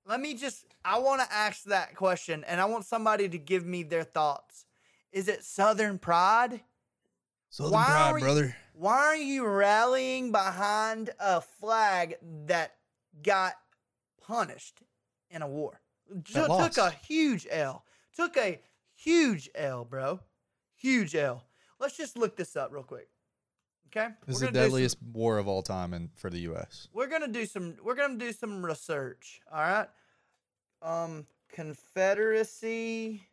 Let 0.06 0.20
me 0.20 0.34
just, 0.34 0.64
I 0.84 0.98
want 1.00 1.20
to 1.20 1.34
ask 1.34 1.64
that 1.64 1.96
question 1.96 2.44
and 2.44 2.60
I 2.60 2.64
want 2.64 2.84
somebody 2.86 3.28
to 3.28 3.38
give 3.38 3.66
me 3.66 3.82
their 3.82 4.04
thoughts. 4.04 4.64
Is 5.12 5.28
it 5.28 5.44
Southern 5.44 5.98
pride? 5.98 6.60
Southern 7.50 7.72
why 7.72 7.84
pride, 7.84 8.10
are 8.12 8.18
you- 8.18 8.24
brother. 8.24 8.56
Why 8.74 8.96
are 8.98 9.16
you 9.16 9.44
rallying 9.46 10.30
behind 10.30 11.10
a 11.18 11.40
flag 11.40 12.16
that 12.46 12.76
got 13.22 13.54
punished 14.20 14.82
in 15.30 15.42
a 15.42 15.48
war? 15.48 15.80
Took 16.24 16.76
a 16.78 16.90
huge 16.90 17.46
L. 17.50 17.84
Took 18.14 18.36
a 18.36 18.60
huge 18.94 19.50
L, 19.56 19.84
bro. 19.84 20.20
Huge 20.76 21.16
L. 21.16 21.44
Let's 21.80 21.96
just 21.96 22.16
look 22.16 22.36
this 22.36 22.54
up 22.56 22.70
real 22.72 22.84
quick. 22.84 23.08
Okay? 23.88 24.08
This 24.26 24.36
is 24.36 24.40
the 24.40 24.46
gonna 24.46 24.56
some- 24.58 24.62
deadliest 24.64 25.02
war 25.02 25.38
of 25.38 25.48
all 25.48 25.62
time 25.62 25.92
in, 25.94 26.10
for 26.14 26.30
the 26.30 26.40
U.S. 26.40 26.88
we're 26.92 27.06
gonna 27.08 27.26
do 27.26 27.46
some 27.46 27.76
we're 27.82 27.94
gonna 27.94 28.18
do 28.18 28.32
some 28.32 28.64
research 28.64 29.40
all 29.50 29.60
right 29.60 29.88
um 30.82 31.26
confederacy 31.48 33.26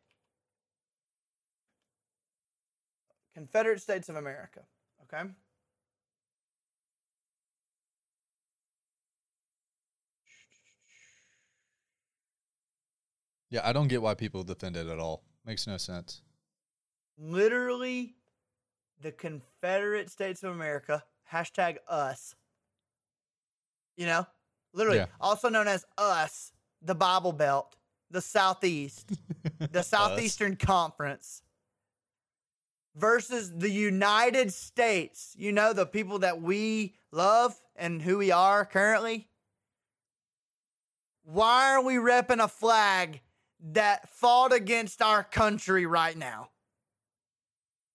confederate 3.36 3.82
states 3.82 4.10
of 4.10 4.16
america 4.16 4.62
okay 5.04 5.30
Yeah, 13.52 13.62
I 13.64 13.74
don't 13.74 13.88
get 13.88 14.02
why 14.02 14.16
people 14.16 14.44
defend 14.44 14.76
it 14.76 14.88
at 14.88 15.00
all. 15.00 15.24
Makes 15.46 15.68
no 15.68 15.78
sense. 15.78 16.22
literally 17.18 18.16
the 19.02 19.12
confederate 19.12 20.10
states 20.10 20.44
of 20.44 20.52
america 20.52 21.02
hashtag 21.32 21.78
us 21.88 22.36
you 23.96 24.06
know 24.06 24.26
literally 24.74 24.98
Yeah. 24.98 25.06
also 25.22 25.48
known 25.48 25.68
as 25.68 25.86
us 25.98 26.52
the 26.82 26.96
bible 26.96 27.32
belt 27.32 27.78
the 28.12 28.20
southeast 28.22 29.12
the 29.72 29.82
Southeastern 29.84 30.56
Conference 30.58 31.42
versus 32.96 33.52
the 33.54 33.70
United 33.70 34.54
States. 34.54 35.34
You 35.38 35.52
know, 35.52 35.74
the 35.74 35.86
people 35.86 36.20
that 36.20 36.42
we 36.42 36.96
love 37.12 37.60
and 37.76 38.02
who 38.02 38.18
we 38.18 38.32
are 38.32 38.66
currently. 38.66 39.28
Why 41.24 41.72
are 41.74 41.84
we 41.84 41.96
repping 41.96 42.44
a 42.44 42.48
flag 42.48 43.22
that 43.72 44.10
fought 44.10 44.54
against 44.54 45.02
our 45.02 45.24
country 45.24 45.86
right 45.86 46.16
now? 46.16 46.50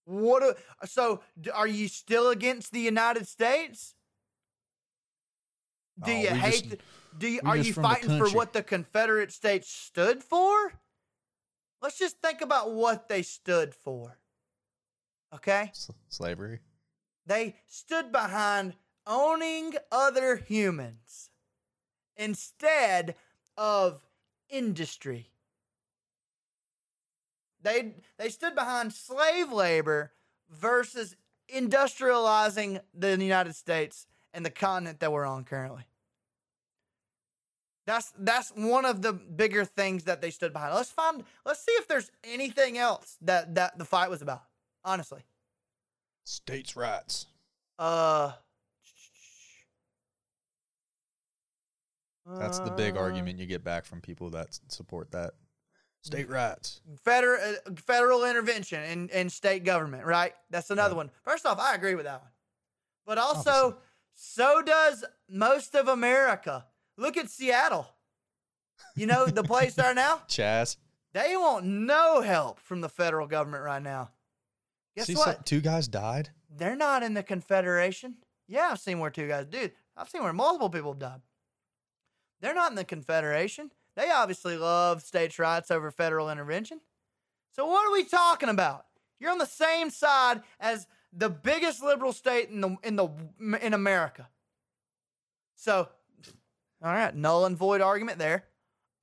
What? 0.04 0.42
a- 0.82 0.86
so, 0.86 1.22
are 1.54 1.66
you 1.68 1.86
still 1.86 2.30
against 2.30 2.72
the 2.72 2.80
United 2.80 3.28
States? 3.28 3.94
Do 6.02 6.10
Oh, 6.12 6.14
you 6.20 6.28
hate? 6.30 6.50
just- 6.50 6.70
the- 6.70 6.78
do 7.18 7.28
you, 7.28 7.40
are 7.44 7.56
you 7.56 7.72
fighting 7.74 8.18
for 8.18 8.30
what 8.30 8.52
the 8.52 8.62
Confederate 8.62 9.32
States 9.32 9.68
stood 9.70 10.22
for? 10.24 10.72
Let's 11.82 11.98
just 11.98 12.20
think 12.20 12.40
about 12.40 12.72
what 12.72 13.08
they 13.08 13.22
stood 13.22 13.74
for. 13.74 14.18
Okay? 15.34 15.70
S- 15.70 15.90
slavery. 16.08 16.60
They 17.26 17.56
stood 17.66 18.10
behind 18.12 18.74
owning 19.06 19.74
other 19.92 20.36
humans 20.36 21.30
instead 22.16 23.14
of 23.56 24.04
industry. 24.48 25.30
They 27.62 27.94
they 28.18 28.30
stood 28.30 28.54
behind 28.54 28.92
slave 28.92 29.52
labor 29.52 30.12
versus 30.48 31.14
industrializing 31.54 32.80
the 32.94 33.10
United 33.10 33.54
States 33.54 34.06
and 34.32 34.44
the 34.44 34.50
continent 34.50 35.00
that 35.00 35.12
we're 35.12 35.26
on 35.26 35.44
currently. 35.44 35.84
That's 37.86 38.12
that's 38.18 38.50
one 38.50 38.84
of 38.84 39.02
the 39.02 39.12
bigger 39.12 39.64
things 39.64 40.04
that 40.04 40.20
they 40.20 40.30
stood 40.30 40.52
behind. 40.52 40.74
Let's 40.74 40.90
find 40.90 41.24
let's 41.44 41.64
see 41.64 41.72
if 41.72 41.88
there's 41.88 42.10
anything 42.24 42.78
else 42.78 43.16
that 43.22 43.54
that 43.56 43.78
the 43.78 43.84
fight 43.84 44.10
was 44.10 44.22
about. 44.22 44.42
Honestly. 44.84 45.22
States' 46.24 46.76
rights. 46.76 47.26
Uh 47.78 48.32
That's 52.38 52.58
the 52.60 52.70
big 52.70 52.96
uh, 52.96 53.00
argument 53.00 53.38
you 53.38 53.46
get 53.46 53.64
back 53.64 53.84
from 53.84 54.00
people 54.00 54.30
that 54.30 54.58
support 54.68 55.10
that. 55.12 55.32
State 56.02 56.30
rights. 56.30 56.80
Federal 57.04 57.38
uh, 57.66 57.72
federal 57.86 58.24
intervention 58.24 58.82
in, 58.84 59.08
in 59.10 59.28
state 59.28 59.64
government, 59.64 60.06
right? 60.06 60.32
That's 60.48 60.70
another 60.70 60.90
Right. 60.94 60.98
one. 60.98 61.10
First 61.24 61.44
off, 61.44 61.58
I 61.58 61.74
agree 61.74 61.94
with 61.94 62.04
that 62.06 62.20
one. 62.22 62.30
But 63.04 63.18
also, 63.18 63.50
Obviously. 63.50 63.80
so 64.14 64.62
does 64.62 65.04
most 65.28 65.74
of 65.74 65.88
America. 65.88 66.64
Look 66.96 67.16
at 67.16 67.28
Seattle. 67.30 67.88
You 68.96 69.06
know 69.06 69.26
the 69.26 69.42
place 69.42 69.74
there 69.74 69.92
now? 69.94 70.22
Chaz. 70.28 70.76
They 71.12 71.36
want 71.36 71.64
no 71.66 72.20
help 72.22 72.60
from 72.60 72.80
the 72.80 72.88
federal 72.88 73.26
government 73.26 73.64
right 73.64 73.82
now. 73.82 74.10
Guess 74.96 75.06
See, 75.06 75.14
what? 75.14 75.46
two 75.46 75.60
guys 75.60 75.88
died. 75.88 76.30
They're 76.54 76.76
not 76.76 77.02
in 77.02 77.14
the 77.14 77.22
Confederation. 77.22 78.16
Yeah, 78.48 78.68
I've 78.72 78.80
seen 78.80 78.98
where 78.98 79.10
two 79.10 79.28
guys, 79.28 79.46
dude. 79.46 79.72
I've 79.96 80.08
seen 80.08 80.22
where 80.22 80.32
multiple 80.32 80.70
people 80.70 80.92
have 80.92 80.98
died. 80.98 81.20
They're 82.40 82.54
not 82.54 82.72
in 82.72 82.76
the 82.76 82.84
Confederation. 82.84 83.70
They 83.96 84.10
obviously 84.10 84.56
love 84.56 85.02
states' 85.02 85.38
rights 85.38 85.70
over 85.70 85.90
federal 85.90 86.30
intervention. 86.30 86.80
So 87.52 87.66
what 87.66 87.86
are 87.86 87.92
we 87.92 88.04
talking 88.04 88.48
about? 88.48 88.86
You're 89.18 89.30
on 89.30 89.38
the 89.38 89.46
same 89.46 89.90
side 89.90 90.42
as 90.58 90.86
the 91.12 91.28
biggest 91.28 91.82
liberal 91.82 92.12
state 92.12 92.48
in 92.48 92.60
the 92.60 92.76
in 92.82 92.96
the 92.96 93.08
in 93.60 93.74
America. 93.74 94.28
So, 95.56 95.88
all 96.82 96.92
right, 96.92 97.14
null 97.14 97.44
and 97.44 97.56
void 97.56 97.80
argument 97.80 98.18
there. 98.18 98.44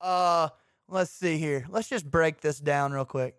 Uh, 0.00 0.48
let's 0.88 1.12
see 1.12 1.38
here. 1.38 1.66
Let's 1.68 1.88
just 1.88 2.10
break 2.10 2.40
this 2.40 2.58
down 2.58 2.92
real 2.92 3.04
quick. 3.04 3.36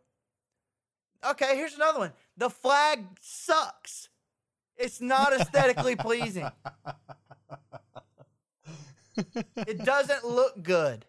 Okay, 1.30 1.58
here's 1.58 1.76
another 1.76 2.00
one. 2.00 2.14
The 2.40 2.50
flag 2.50 3.06
sucks. 3.22 4.10
It's 4.78 5.00
not 5.02 5.34
aesthetically 5.34 5.96
pleasing. 5.98 6.50
It 9.58 9.84
doesn't 9.84 10.24
look 10.26 10.64
good. 10.64 11.06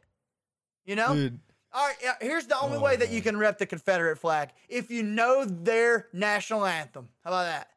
You 0.85 0.97
know? 0.97 1.15
Dude, 1.15 1.39
All 1.73 1.87
right, 1.87 2.17
here's 2.21 2.47
the 2.47 2.59
only 2.59 2.79
Oh, 2.79 2.83
way 2.83 2.97
that 2.97 3.11
you 3.11 3.23
can 3.23 3.37
rep 3.37 3.59
the 3.59 3.67
Confederate 3.67 4.19
flag. 4.19 4.51
If 4.69 4.91
you 4.91 5.05
know 5.05 5.45
their 5.45 6.09
national 6.13 6.67
anthem. 6.67 7.09
How 7.23 7.31
about 7.31 7.45
that? 7.45 7.69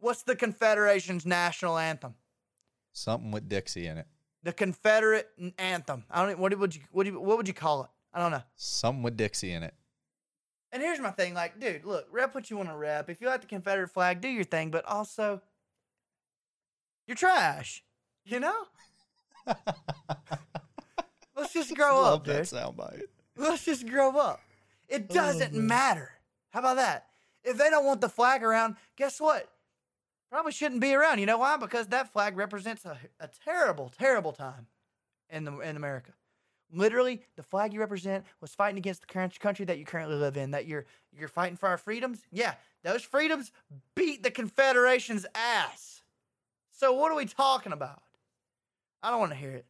What's 0.00 0.24
the 0.24 0.34
Confederation's 0.36 1.24
national 1.24 1.78
anthem? 1.78 2.14
something 2.92 3.30
with 3.30 3.48
Dixie 3.48 3.86
in 3.86 3.96
it. 3.98 4.08
The 4.42 4.52
Confederate 4.52 5.28
anthem. 5.56 6.04
I 6.10 6.26
don't. 6.26 6.38
What 6.40 6.58
would 6.58 6.74
you? 6.74 6.82
What 6.90 7.04
do 7.04 7.10
you, 7.12 7.20
What 7.20 7.36
would 7.36 7.46
you 7.46 7.54
call 7.54 7.84
it? 7.84 7.90
I 8.12 8.18
don't 8.20 8.32
know. 8.32 8.42
Something 8.56 9.04
with 9.04 9.16
Dixie 9.16 9.52
in 9.52 9.62
it. 9.62 9.74
And 10.72 10.82
here's 10.82 11.00
my 11.00 11.10
thing. 11.10 11.34
Like, 11.34 11.58
dude, 11.58 11.84
look, 11.84 12.06
rep 12.10 12.34
what 12.34 12.50
you 12.50 12.56
want 12.56 12.68
to 12.68 12.76
rep. 12.76 13.08
If 13.08 13.20
you 13.20 13.26
like 13.26 13.40
the 13.40 13.46
Confederate 13.46 13.90
flag, 13.90 14.20
do 14.20 14.28
your 14.28 14.44
thing. 14.44 14.70
But 14.70 14.84
also, 14.84 15.40
you're 17.06 17.16
trash. 17.16 17.82
You 18.24 18.40
know. 18.40 18.64
Let's 21.36 21.52
just 21.52 21.74
grow 21.74 22.00
Love 22.02 22.20
up, 22.20 22.24
that 22.26 22.36
dude. 22.36 22.58
soundbite. 22.58 23.02
Let's 23.36 23.64
just 23.64 23.86
grow 23.88 24.16
up. 24.18 24.40
It 24.88 25.08
doesn't 25.08 25.54
man. 25.54 25.66
matter. 25.66 26.10
How 26.50 26.60
about 26.60 26.76
that? 26.76 27.06
If 27.44 27.56
they 27.56 27.70
don't 27.70 27.84
want 27.86 28.00
the 28.00 28.08
flag 28.08 28.42
around, 28.42 28.76
guess 28.96 29.20
what? 29.20 29.48
Probably 30.30 30.52
shouldn't 30.52 30.80
be 30.80 30.94
around. 30.94 31.20
You 31.20 31.26
know 31.26 31.38
why? 31.38 31.56
Because 31.56 31.86
that 31.88 32.12
flag 32.12 32.36
represents 32.36 32.84
a, 32.84 32.98
a 33.20 33.28
terrible, 33.44 33.90
terrible 33.96 34.32
time 34.32 34.66
in 35.30 35.44
the 35.44 35.58
in 35.60 35.76
America. 35.76 36.12
Literally, 36.72 37.22
the 37.36 37.42
flag 37.42 37.72
you 37.72 37.80
represent 37.80 38.24
was 38.40 38.54
fighting 38.54 38.76
against 38.78 39.00
the 39.00 39.06
current 39.06 39.38
country 39.40 39.64
that 39.66 39.78
you 39.78 39.84
currently 39.84 40.16
live 40.16 40.36
in. 40.36 40.50
That 40.50 40.66
you're 40.66 40.84
you're 41.18 41.28
fighting 41.28 41.56
for 41.56 41.68
our 41.68 41.78
freedoms. 41.78 42.20
Yeah, 42.30 42.54
those 42.82 43.02
freedoms 43.02 43.52
beat 43.94 44.22
the 44.22 44.30
Confederation's 44.30 45.24
ass. 45.34 46.02
So 46.70 46.92
what 46.92 47.10
are 47.10 47.16
we 47.16 47.24
talking 47.24 47.72
about? 47.72 48.02
I 49.02 49.10
don't 49.10 49.20
want 49.20 49.32
to 49.32 49.38
hear 49.38 49.52
it. 49.52 49.64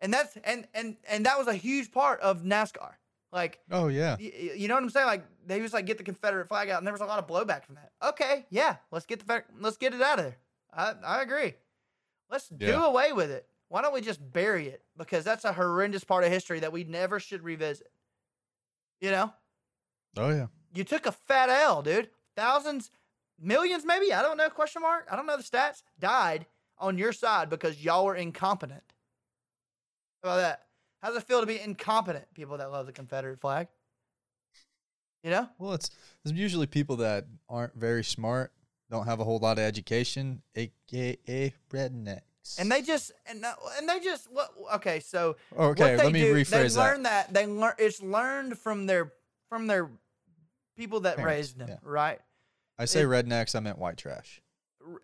And 0.00 0.14
that's 0.14 0.36
and 0.44 0.68
and 0.74 0.96
and 1.08 1.26
that 1.26 1.38
was 1.38 1.48
a 1.48 1.54
huge 1.54 1.90
part 1.90 2.20
of 2.20 2.42
NASCAR. 2.42 2.92
Like, 3.32 3.58
Oh 3.70 3.88
yeah. 3.88 4.16
y- 4.18 4.52
you 4.56 4.68
know 4.68 4.74
what 4.74 4.82
I'm 4.84 4.90
saying? 4.90 5.06
Like 5.06 5.24
they 5.44 5.60
was 5.60 5.72
like 5.72 5.86
get 5.86 5.98
the 5.98 6.04
Confederate 6.04 6.46
flag 6.46 6.68
out, 6.70 6.78
and 6.78 6.86
there 6.86 6.94
was 6.94 7.00
a 7.00 7.04
lot 7.06 7.18
of 7.18 7.26
blowback 7.26 7.64
from 7.64 7.74
that. 7.74 7.90
Okay, 8.10 8.46
yeah, 8.50 8.76
let's 8.92 9.06
get 9.06 9.26
the 9.26 9.42
let's 9.58 9.76
get 9.76 9.92
it 9.92 10.00
out 10.00 10.20
of 10.20 10.26
there. 10.26 10.36
I 10.72 10.94
I 11.04 11.22
agree. 11.22 11.54
Let's 12.30 12.48
do 12.48 12.66
away 12.84 13.12
with 13.12 13.30
it. 13.32 13.47
Why 13.68 13.82
don't 13.82 13.92
we 13.92 14.00
just 14.00 14.20
bury 14.32 14.68
it? 14.68 14.82
Because 14.96 15.24
that's 15.24 15.44
a 15.44 15.52
horrendous 15.52 16.04
part 16.04 16.24
of 16.24 16.30
history 16.30 16.60
that 16.60 16.72
we 16.72 16.84
never 16.84 17.20
should 17.20 17.42
revisit. 17.42 17.90
You 19.00 19.10
know, 19.10 19.32
Oh 20.16 20.30
yeah. 20.30 20.46
you 20.74 20.84
took 20.84 21.06
a 21.06 21.12
fat 21.12 21.48
L, 21.50 21.82
dude. 21.82 22.08
Thousands, 22.36 22.90
millions, 23.40 23.84
maybe 23.84 24.12
I 24.12 24.22
don't 24.22 24.36
know. 24.36 24.48
Question 24.48 24.82
mark. 24.82 25.06
I 25.10 25.16
don't 25.16 25.26
know 25.26 25.36
the 25.36 25.42
stats. 25.42 25.82
Died 25.98 26.46
on 26.78 26.98
your 26.98 27.12
side 27.12 27.48
because 27.50 27.84
y'all 27.84 28.06
were 28.06 28.14
incompetent. 28.16 28.82
How 30.22 30.30
about 30.30 30.36
that? 30.38 30.62
How 31.02 31.08
does 31.08 31.18
it 31.18 31.24
feel 31.28 31.40
to 31.40 31.46
be 31.46 31.60
incompetent? 31.60 32.24
People 32.34 32.56
that 32.58 32.72
love 32.72 32.86
the 32.86 32.92
Confederate 32.92 33.40
flag. 33.40 33.68
You 35.22 35.30
know. 35.30 35.48
Well, 35.58 35.74
it's, 35.74 35.90
it's 36.24 36.32
usually 36.34 36.66
people 36.66 36.96
that 36.96 37.26
aren't 37.48 37.74
very 37.74 38.02
smart, 38.04 38.52
don't 38.90 39.06
have 39.06 39.20
a 39.20 39.24
whole 39.24 39.38
lot 39.38 39.58
of 39.58 39.64
education, 39.64 40.42
aka 40.56 41.52
rednecks. 41.72 42.20
And 42.58 42.70
they 42.72 42.80
just 42.82 43.12
and 43.26 43.44
uh, 43.44 43.54
and 43.78 43.88
they 43.88 44.00
just 44.00 44.30
what 44.32 44.50
okay 44.76 45.00
so 45.00 45.36
okay, 45.56 45.96
they 45.96 46.04
let 46.04 46.12
me 46.12 46.20
do, 46.20 46.34
rephrase 46.34 46.74
that. 46.74 46.80
learn 46.80 47.02
that. 47.02 47.32
they 47.34 47.46
learn 47.46 47.74
it's 47.78 48.00
learned 48.02 48.58
from 48.58 48.86
their 48.86 49.12
from 49.48 49.66
their 49.66 49.90
people 50.76 51.00
that 51.00 51.16
Parents, 51.16 51.36
raised 51.36 51.58
them 51.58 51.68
yeah. 51.68 51.76
right 51.82 52.20
I 52.78 52.84
say 52.86 53.02
it- 53.02 53.06
rednecks, 53.08 53.54
I 53.56 53.60
meant 53.60 53.78
white 53.78 53.96
trash. 53.98 54.40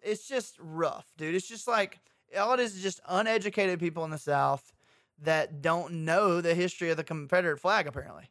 It's 0.03 0.27
just 0.27 0.57
rough 0.59 1.07
dude 1.19 1.35
it's 1.35 1.49
just 1.49 1.69
like 1.69 1.99
all 2.39 2.55
it 2.55 2.61
is 2.61 2.77
is 2.77 2.83
just 2.83 3.01
uneducated 3.07 3.79
people 3.79 4.05
in 4.05 4.11
the 4.11 4.19
south 4.19 4.73
that 5.23 5.61
don't 5.61 5.93
know 6.07 6.41
the 6.41 6.55
history 6.55 6.91
of 6.91 6.97
the 6.97 7.05
confederate 7.05 7.59
flag 7.61 7.87
apparently 7.87 8.31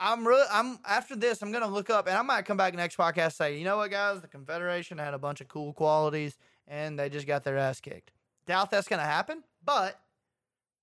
i'm 0.00 0.26
really 0.26 0.46
i'm 0.50 0.78
after 0.86 1.14
this 1.14 1.40
i'm 1.42 1.52
gonna 1.52 1.66
look 1.68 1.88
up 1.90 2.06
and 2.08 2.16
i 2.16 2.22
might 2.22 2.44
come 2.44 2.56
back 2.56 2.74
next 2.74 2.96
podcast 2.98 3.22
and 3.24 3.32
say 3.34 3.58
you 3.58 3.64
know 3.64 3.76
what 3.76 3.90
guys 3.90 4.20
the 4.20 4.28
confederation 4.28 4.98
had 4.98 5.14
a 5.14 5.18
bunch 5.18 5.40
of 5.40 5.46
cool 5.48 5.72
qualities 5.72 6.36
and 6.66 6.98
they 6.98 7.08
just 7.08 7.26
got 7.26 7.44
their 7.44 7.56
ass 7.56 7.80
kicked 7.80 8.10
doubt 8.50 8.70
that's 8.70 8.88
gonna 8.88 9.02
happen 9.02 9.42
but 9.64 10.00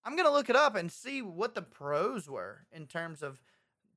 i'm 0.06 0.15
gonna 0.15 0.32
look 0.32 0.49
it 0.49 0.56
up 0.56 0.75
and 0.75 0.91
see 0.91 1.21
what 1.21 1.53
the 1.53 1.62
pros 1.62 2.30
were 2.30 2.65
in 2.71 2.86
terms 2.88 3.21
of 3.21 3.39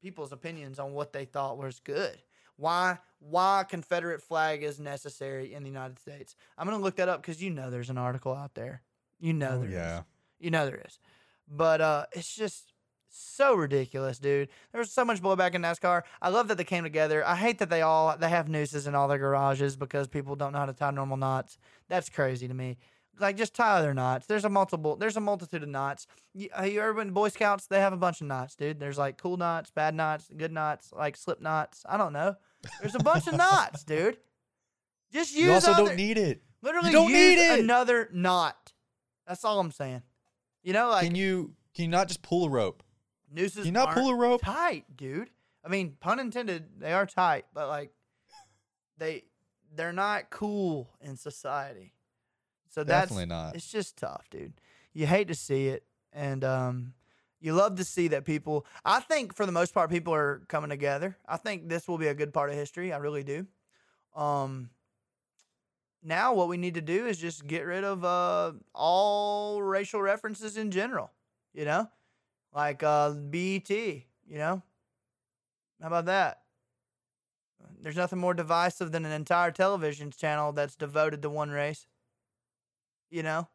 people's 0.03 0.33
opinions 0.33 0.79
on 0.79 0.93
what 0.93 1.13
they 1.13 1.25
thought 1.25 1.57
was 1.59 1.79
good 1.81 2.19
why 2.57 2.99
why 3.21 3.65
confederate 3.69 4.21
flag 4.23 4.63
is 4.63 4.81
necessary 4.81 5.53
in 5.55 5.63
the 5.63 5.69
united 5.69 5.99
states 5.99 6.35
i'm 6.59 6.67
gonna 6.67 6.83
look 6.83 6.97
that 6.97 7.09
up 7.09 7.23
because 7.23 7.43
you 7.43 7.51
know 7.51 7.71
there's 7.71 7.91
an 7.91 7.99
article 7.99 8.35
out 8.35 8.55
there 8.55 8.83
you 9.19 9.33
know 9.33 9.53
Oh, 9.53 9.59
there 9.61 9.69
is. 9.69 9.73
yeah. 9.75 10.03
You 10.39 10.51
know 10.51 10.65
there 10.67 10.83
is. 10.87 10.99
But 11.47 11.81
uh 11.83 12.07
it's 12.13 12.35
just 12.35 12.73
so 13.13 13.55
ridiculous, 13.55 14.19
dude. 14.19 14.49
There 14.73 14.79
was 14.79 14.91
so 14.93 15.05
much 15.05 15.21
blowback 15.21 15.55
in 15.55 15.63
NASCAR. 15.63 16.03
I 16.23 16.29
love 16.31 16.47
that 16.49 16.57
they 16.57 16.65
came 16.65 16.85
together. 16.85 17.27
I 17.27 17.35
hate 17.37 17.59
that 17.59 17.69
they 17.69 17.83
all 17.83 18.17
they 18.17 18.29
have 18.31 18.49
nooses 18.49 18.87
in 18.87 18.95
all 18.95 19.09
their 19.09 19.19
garages 19.19 19.77
because 19.77 20.07
people 20.09 20.37
don't 20.37 20.53
know 20.53 20.61
how 20.61 20.67
to 20.67 20.73
tie 20.73 20.93
normal 20.93 21.17
knots. 21.19 21.59
That's 21.89 22.09
crazy 22.09 22.47
to 22.49 22.55
me. 22.55 22.79
Like 23.21 23.37
just 23.37 23.55
tie 23.55 23.79
other 23.79 23.93
knots. 23.95 24.27
There's 24.27 24.45
a 24.45 24.49
multiple. 24.49 24.97
There's 24.97 25.17
a 25.17 25.21
multitude 25.21 25.63
of 25.63 25.69
knots. 25.69 26.07
You, 26.33 26.49
uh, 26.59 26.63
you 26.65 26.81
ever 26.81 26.95
been 26.95 27.09
to 27.09 27.13
Boy 27.13 27.29
Scouts? 27.29 27.67
They 27.67 27.81
have 27.81 27.93
a 27.93 27.97
bunch 27.99 28.21
of 28.21 28.27
knots, 28.27 28.55
dude. 28.57 28.81
There's 28.81 28.99
like 28.99 29.19
cool 29.19 29.37
knots, 29.37 29.71
bad 29.71 29.95
knots, 29.95 30.29
good 30.37 30.53
knots, 30.53 30.93
like 30.97 31.17
slip 31.17 31.41
knots. 31.41 31.85
I 31.89 31.97
don't 31.97 32.13
know. 32.13 32.37
There's 32.81 32.95
a 32.95 32.99
bunch 33.01 33.27
of 33.27 33.37
knots, 33.37 33.85
dude. 33.85 34.17
Just 35.13 35.35
use 35.35 35.45
You 35.45 35.53
also 35.53 35.73
other, 35.73 35.87
don't 35.87 35.97
need 35.97 36.19
it. 36.19 36.43
literally 36.63 36.91
don't 36.93 37.11
use 37.11 37.39
need 37.39 37.39
it. 37.39 37.61
another 37.61 38.09
knot. 38.13 38.73
That's 39.27 39.45
all 39.45 39.61
I'm 39.61 39.73
saying. 39.73 40.03
You 40.63 40.73
know, 40.73 40.89
like 40.89 41.05
can 41.05 41.15
you 41.15 41.55
can 41.75 41.85
you 41.85 41.91
not 41.91 42.09
just 42.09 42.23
pull 42.23 42.47
a 42.47 42.51
rope? 42.51 42.83
nooses 43.33 43.65
Can 43.65 43.67
you 43.67 43.73
not 43.73 43.95
pull 43.95 44.09
a 44.11 44.15
rope? 44.15 44.41
tight, 44.43 44.85
dude. 44.97 45.31
I 45.65 45.69
mean, 45.69 45.97
pun 46.01 46.19
intended, 46.21 46.65
they 46.79 46.93
are 46.93 47.07
tight, 47.07 47.45
but 47.53 47.69
like 47.69 47.93
they 48.99 49.25
they're 49.75 49.93
not 49.93 50.31
cool 50.31 50.91
in 51.01 51.17
society. 51.17 51.93
So 52.71 52.85
Definitely 52.85 53.25
that's 53.25 53.29
not. 53.29 53.57
it's 53.57 53.71
just 53.71 53.97
tough, 53.99 54.29
dude. 54.31 54.55
You 54.93 55.07
hate 55.07 55.29
to 55.29 55.35
see 55.35 55.69
it 55.69 55.85
and 56.13 56.45
um 56.45 56.95
you 57.41 57.55
love 57.55 57.77
to 57.77 57.85
see 57.85 58.09
that 58.09 58.25
people 58.25 58.67
I 58.85 59.01
think 59.01 59.35
for 59.35 59.45
the 59.47 59.53
most 59.53 59.75
part 59.75 59.91
people 59.91 60.15
are 60.15 60.43
coming 60.49 60.71
together. 60.71 61.17
I 61.27 61.37
think 61.37 61.69
this 61.69 61.87
will 61.89 61.99
be 61.99 62.09
a 62.09 62.15
good 62.15 62.33
part 62.33 62.51
of 62.51 62.57
history. 62.57 62.93
I 62.93 62.99
really 62.99 63.25
do. 63.25 63.47
Um 64.15 64.71
now 66.03 66.33
what 66.33 66.49
we 66.49 66.57
need 66.57 66.75
to 66.75 66.81
do 66.81 67.07
is 67.07 67.19
just 67.19 67.47
get 67.47 67.67
rid 67.67 67.85
of 67.85 68.05
uh 68.05 68.53
all 68.75 69.63
racial 69.63 70.01
references 70.01 70.57
in 70.57 70.71
general, 70.71 71.11
you 71.53 71.65
know? 71.65 71.89
Like 72.55 72.83
uh 72.83 73.11
BET, 73.11 73.71
you 73.71 74.05
know? 74.29 74.63
How 75.81 75.87
about 75.89 76.07
that? 76.07 76.43
There's 77.83 77.97
nothing 77.97 78.19
more 78.19 78.35
divisive 78.35 78.93
than 78.93 79.05
an 79.07 79.13
entire 79.13 79.51
television 79.51 80.11
channel 80.11 80.53
that's 80.53 80.77
devoted 80.77 81.23
to 81.23 81.31
one 81.31 81.51
race. 81.51 81.87
You 83.11 83.23
know? 83.23 83.49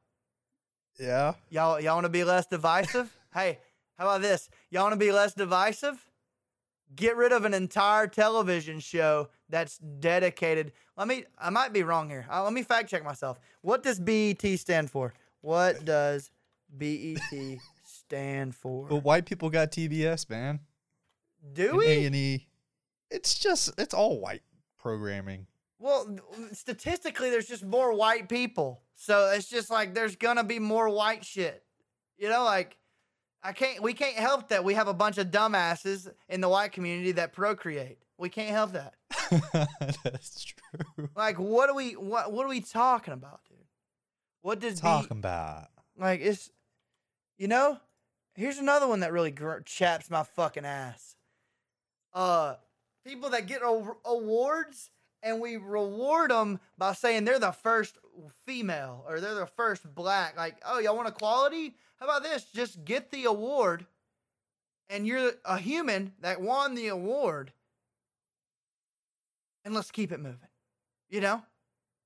Yeah. 0.99 1.33
Y'all 1.49 1.79
y'all 1.79 1.95
want 1.95 2.05
to 2.05 2.09
be 2.09 2.23
less 2.23 2.45
divisive? 2.45 3.15
hey, 3.33 3.59
how 3.97 4.05
about 4.05 4.21
this? 4.21 4.49
Y'all 4.69 4.83
want 4.83 4.93
to 4.93 4.99
be 4.99 5.11
less 5.11 5.33
divisive? 5.33 6.05
Get 6.95 7.17
rid 7.17 7.31
of 7.31 7.45
an 7.45 7.53
entire 7.53 8.07
television 8.07 8.79
show 8.79 9.29
that's 9.49 9.77
dedicated. 9.77 10.71
Let 10.97 11.07
me 11.07 11.25
I 11.37 11.49
might 11.49 11.73
be 11.73 11.83
wrong 11.83 12.09
here. 12.09 12.25
Uh, 12.31 12.43
let 12.43 12.53
me 12.53 12.63
fact 12.63 12.89
check 12.89 13.03
myself. 13.03 13.39
What 13.61 13.83
does 13.83 13.99
BET 13.99 14.41
stand 14.59 14.89
for? 14.89 15.13
What 15.41 15.83
does 15.85 16.31
BET 16.75 17.19
stand 17.83 18.55
for? 18.55 18.87
But 18.87 19.03
white 19.03 19.25
people 19.25 19.49
got 19.49 19.71
TBS, 19.71 20.29
man. 20.29 20.59
Do 21.53 21.77
we? 21.77 21.85
A 21.85 22.05
and 22.05 22.15
E. 22.15 22.47
It's 23.11 23.37
just 23.37 23.71
it's 23.77 23.93
all 23.93 24.19
white 24.19 24.41
programming. 24.79 25.47
Well, 25.79 26.17
statistically, 26.53 27.29
there's 27.29 27.47
just 27.47 27.63
more 27.65 27.93
white 27.93 28.29
people. 28.29 28.81
So 28.95 29.31
it's 29.31 29.47
just 29.49 29.69
like 29.69 29.93
there's 29.93 30.15
gonna 30.15 30.43
be 30.43 30.59
more 30.59 30.89
white 30.89 31.25
shit. 31.25 31.63
You 32.17 32.29
know, 32.29 32.43
like 32.43 32.77
I 33.43 33.51
can't. 33.51 33.81
We 33.83 33.93
can't 33.93 34.15
help 34.15 34.47
that 34.49 34.63
we 34.63 34.73
have 34.75 34.87
a 34.87 34.93
bunch 34.93 35.17
of 35.17 35.27
dumbasses 35.27 36.09
in 36.29 36.41
the 36.41 36.49
white 36.49 36.71
community 36.71 37.11
that 37.13 37.33
procreate. 37.33 37.99
We 38.17 38.29
can't 38.29 38.49
help 38.51 38.71
that. 38.71 38.93
That's 40.03 40.45
true. 40.45 41.09
Like, 41.15 41.37
what 41.37 41.69
are 41.69 41.75
we? 41.75 41.91
What 41.93 42.31
What 42.31 42.45
are 42.45 42.49
we 42.49 42.61
talking 42.61 43.13
about, 43.13 43.41
dude? 43.49 43.57
What 44.41 44.59
does 44.61 44.75
be, 44.79 44.87
Talking 44.87 45.17
about. 45.17 45.67
like? 45.97 46.21
It's 46.21 46.49
you 47.37 47.47
know. 47.47 47.79
Here's 48.35 48.57
another 48.57 48.87
one 48.87 48.99
that 49.01 49.13
really 49.13 49.31
gr- 49.31 49.59
chaps 49.65 50.09
my 50.09 50.23
fucking 50.23 50.65
ass. 50.65 51.15
Uh, 52.13 52.55
people 53.05 53.29
that 53.29 53.47
get 53.47 53.61
a- 53.61 53.93
awards 54.05 54.89
and 55.23 55.41
we 55.41 55.57
reward 55.57 56.31
them 56.31 56.59
by 56.77 56.93
saying 56.93 57.25
they're 57.25 57.39
the 57.39 57.51
first 57.51 57.97
female 58.45 59.03
or 59.07 59.19
they're 59.19 59.35
the 59.35 59.45
first 59.45 59.93
black. 59.95 60.37
Like, 60.37 60.57
oh, 60.65 60.79
y'all 60.79 60.95
want 60.95 61.07
equality? 61.07 61.75
How 61.99 62.05
about 62.05 62.23
this? 62.23 62.43
Just 62.45 62.83
get 62.85 63.11
the 63.11 63.25
award, 63.25 63.85
and 64.89 65.07
you're 65.07 65.31
a 65.45 65.57
human 65.57 66.13
that 66.21 66.41
won 66.41 66.75
the 66.75 66.87
award, 66.89 67.53
and 69.63 69.73
let's 69.73 69.91
keep 69.91 70.11
it 70.11 70.19
moving. 70.19 70.49
You 71.09 71.21
know, 71.21 71.43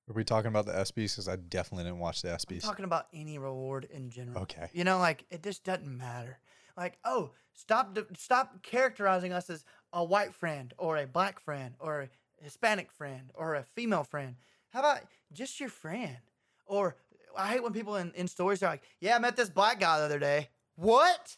Are 0.09 0.13
we 0.13 0.23
talking 0.23 0.49
about 0.49 0.65
the 0.65 0.73
ESPYS? 0.73 1.13
Because 1.13 1.27
I 1.27 1.35
definitely 1.37 1.85
didn't 1.85 1.99
watch 1.99 2.21
the 2.21 2.29
I'm 2.31 2.37
ESPYS. 2.37 2.61
talking 2.61 2.85
about 2.85 3.07
any 3.13 3.37
reward 3.37 3.87
in 3.91 4.09
general. 4.09 4.43
Okay. 4.43 4.69
You 4.73 4.83
know, 4.83 4.99
like 4.99 5.25
it 5.29 5.41
just 5.43 5.63
doesn't 5.63 5.87
matter. 5.87 6.39
Like, 6.77 6.97
oh, 7.03 7.31
stop 7.53 7.97
stop 8.15 8.61
characterizing 8.61 9.33
us 9.33 9.49
as 9.49 9.65
a 9.91 10.03
white 10.03 10.33
friend 10.33 10.73
or 10.77 10.97
a 10.97 11.07
black 11.07 11.39
friend 11.39 11.75
or 11.79 12.01
a 12.01 12.09
Hispanic 12.41 12.91
friend 12.91 13.31
or 13.33 13.55
a 13.55 13.63
female 13.63 14.03
friend. 14.03 14.35
How 14.69 14.79
about 14.79 15.01
just 15.31 15.59
your 15.59 15.69
friend? 15.69 16.17
Or 16.65 16.95
I 17.37 17.47
hate 17.47 17.63
when 17.63 17.73
people 17.73 17.95
in, 17.95 18.11
in 18.13 18.27
stories 18.27 18.63
are 18.63 18.69
like, 18.69 18.83
"Yeah, 18.99 19.15
I 19.15 19.19
met 19.19 19.35
this 19.35 19.49
black 19.49 19.79
guy 19.79 19.99
the 19.99 20.05
other 20.05 20.19
day." 20.19 20.49
What? 20.75 21.37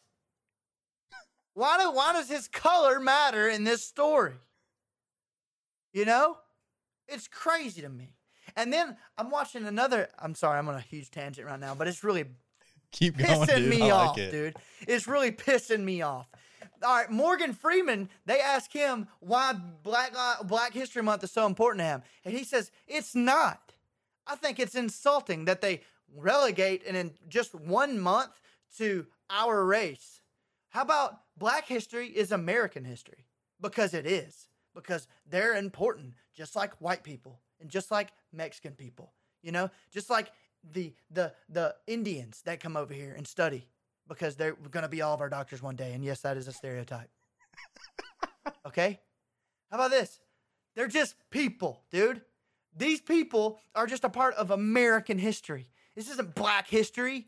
Why 1.53 1.77
do 1.79 1.91
why 1.91 2.13
does 2.13 2.29
his 2.29 2.47
color 2.47 2.99
matter 2.99 3.47
in 3.47 3.63
this 3.63 3.83
story? 3.83 4.35
You 5.93 6.05
know, 6.05 6.37
it's 7.07 7.27
crazy 7.27 7.81
to 7.81 7.89
me. 7.89 8.15
And 8.55 8.71
then 8.71 8.97
I'm 9.17 9.29
watching 9.29 9.65
another. 9.65 10.09
I'm 10.19 10.35
sorry, 10.35 10.59
I'm 10.59 10.67
on 10.69 10.75
a 10.75 10.81
huge 10.81 11.11
tangent 11.11 11.47
right 11.47 11.59
now, 11.59 11.75
but 11.75 11.87
it's 11.87 12.03
really 12.03 12.25
Keep 12.91 13.17
going, 13.17 13.47
pissing 13.47 13.67
me 13.67 13.83
I 13.83 13.91
off, 13.91 14.17
like 14.17 14.31
dude. 14.31 14.55
It's 14.87 15.07
really 15.07 15.31
pissing 15.31 15.83
me 15.83 16.01
off. 16.01 16.27
All 16.83 16.95
right, 16.95 17.11
Morgan 17.11 17.53
Freeman. 17.53 18.09
They 18.25 18.39
ask 18.39 18.71
him 18.71 19.07
why 19.19 19.53
Black 19.83 20.13
Black 20.45 20.73
History 20.73 21.03
Month 21.03 21.23
is 21.23 21.31
so 21.31 21.45
important 21.45 21.79
to 21.81 21.85
him, 21.85 22.03
and 22.25 22.35
he 22.35 22.43
says 22.43 22.71
it's 22.87 23.15
not. 23.15 23.73
I 24.25 24.35
think 24.35 24.59
it's 24.59 24.75
insulting 24.75 25.45
that 25.45 25.61
they 25.61 25.81
relegate 26.15 26.83
and 26.87 26.97
in 26.97 27.11
just 27.27 27.53
one 27.53 27.99
month 27.99 28.31
to 28.77 29.05
our 29.29 29.65
race. 29.65 30.21
How 30.69 30.81
about 30.83 31.21
black 31.37 31.67
history 31.67 32.07
is 32.07 32.31
American 32.31 32.85
history? 32.85 33.25
Because 33.59 33.93
it 33.93 34.05
is. 34.05 34.47
Because 34.73 35.07
they're 35.29 35.55
important, 35.55 36.13
just 36.33 36.55
like 36.55 36.73
white 36.79 37.03
people 37.03 37.41
and 37.59 37.69
just 37.69 37.91
like 37.91 38.09
Mexican 38.31 38.73
people. 38.73 39.11
You 39.41 39.51
know, 39.51 39.69
just 39.91 40.09
like 40.09 40.31
the 40.63 40.93
the 41.09 41.33
the 41.49 41.75
Indians 41.87 42.41
that 42.45 42.59
come 42.59 42.77
over 42.77 42.93
here 42.93 43.13
and 43.17 43.27
study 43.27 43.67
because 44.11 44.35
they're 44.35 44.53
going 44.53 44.83
to 44.83 44.89
be 44.89 45.01
all 45.01 45.13
of 45.13 45.21
our 45.21 45.29
doctors 45.29 45.61
one 45.61 45.75
day. 45.75 45.93
And 45.93 46.03
yes, 46.03 46.21
that 46.21 46.35
is 46.35 46.47
a 46.47 46.51
stereotype. 46.51 47.09
okay? 48.67 48.99
How 49.69 49.77
about 49.77 49.91
this? 49.91 50.19
They're 50.75 50.87
just 50.87 51.15
people, 51.29 51.83
dude. 51.91 52.21
These 52.75 53.01
people 53.01 53.59
are 53.73 53.87
just 53.87 54.03
a 54.03 54.09
part 54.09 54.33
of 54.35 54.51
American 54.51 55.17
history. 55.17 55.69
This 55.95 56.09
isn't 56.09 56.35
black 56.35 56.67
history. 56.67 57.27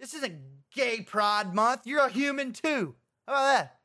This 0.00 0.14
isn't 0.14 0.40
gay 0.74 1.02
pride 1.02 1.54
month. 1.54 1.82
You're 1.86 2.06
a 2.06 2.10
human 2.10 2.52
too. 2.52 2.94
How 3.26 3.34
about 3.34 3.44
that? 3.44 3.76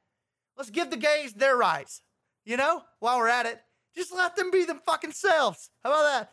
Let's 0.57 0.69
give 0.69 0.89
the 0.89 0.97
gays 0.97 1.33
their 1.33 1.55
rights. 1.55 2.01
You 2.45 2.57
know, 2.57 2.83
while 2.99 3.17
we're 3.17 3.27
at 3.27 3.45
it, 3.45 3.61
just 3.95 4.13
let 4.13 4.35
them 4.35 4.49
be 4.49 4.65
them 4.65 4.81
fucking 4.85 5.11
selves. 5.11 5.69
How 5.83 5.91
about 5.91 6.03
that? 6.03 6.31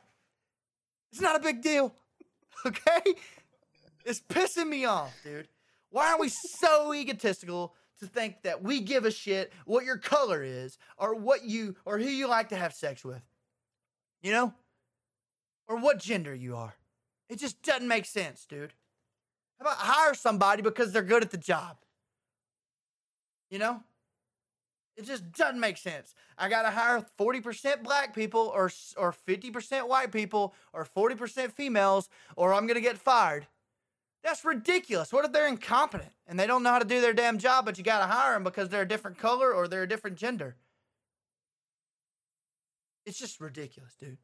It's 1.13 1.21
not 1.21 1.37
a 1.37 1.41
big 1.41 1.63
deal. 1.63 1.95
Okay? 2.65 3.15
It's 4.05 4.21
pissing 4.21 4.69
me 4.69 4.87
off, 4.87 5.15
dude. 5.23 5.47
Why 5.91 6.13
are 6.13 6.21
we 6.21 6.29
so 6.29 6.93
egotistical 6.93 7.75
to 8.01 8.07
think 8.07 8.43
that 8.43 8.63
we 8.63 8.81
give 8.81 9.05
a 9.05 9.11
shit 9.11 9.53
what 9.65 9.85
your 9.85 9.97
color 9.97 10.43
is 10.43 10.79
or 10.99 11.15
what 11.15 11.45
you 11.45 11.77
or 11.85 11.99
who 11.99 12.09
you 12.09 12.29
like 12.29 12.51
to 12.51 12.57
have 12.57 12.75
sex 12.75 13.05
with? 13.05 13.23
You 14.23 14.33
know? 14.33 14.55
Or 15.69 15.79
what 15.79 15.99
gender 15.99 16.35
you 16.35 16.57
are. 16.57 16.75
It 17.29 17.39
just 17.39 17.63
doesn't 17.63 17.89
make 17.89 18.05
sense, 18.05 18.47
dude. 18.47 18.73
How 19.59 19.65
about 19.65 19.79
hire 19.79 20.15
somebody 20.15 20.63
because 20.63 20.93
they're 20.93 21.03
good 21.03 21.23
at 21.23 21.31
the 21.31 21.39
job? 21.39 21.79
You 23.51 23.59
know? 23.59 23.83
It 24.97 25.05
just 25.05 25.31
doesn't 25.33 25.61
make 25.61 25.77
sense. 25.77 26.15
I 26.39 26.49
got 26.49 26.63
to 26.63 26.71
hire 26.71 27.05
40% 27.19 27.83
black 27.83 28.15
people 28.15 28.51
or 28.55 28.71
or 28.97 29.13
50% 29.13 29.89
white 29.89 30.11
people 30.11 30.55
or 30.73 30.87
40% 30.87 31.53
females 31.53 32.09
or 32.35 32.55
I'm 32.55 32.67
to 32.67 32.81
get 32.81 32.97
fired. 32.97 33.47
That's 34.27 34.45
ridiculous. 34.45 35.13
What 35.13 35.25
if 35.25 35.31
they're 35.31 35.47
incompetent 35.47 36.11
and 36.27 36.37
they 36.37 36.49
don't 36.49 36.65
know 36.65 36.71
how 36.71 36.81
to 36.81 36.85
do 36.85 37.01
their 37.01 37.13
damn 37.13 37.39
job, 37.39 37.65
but 37.65 37.79
you 37.79 37.85
got 37.85 38.01
to 38.01 38.13
hire 38.13 38.33
them 38.33 38.43
because 38.43 38.69
they're 38.69 38.83
a 38.83 38.89
different 38.89 39.19
color 39.19 39.55
or 39.55 39.69
they're 39.69 39.85
a 39.85 39.89
different 39.89 40.17
gender? 40.17 40.57
It's 43.05 43.21
just 43.21 43.41
ridiculous, 43.41 43.95
dude. 43.95 44.19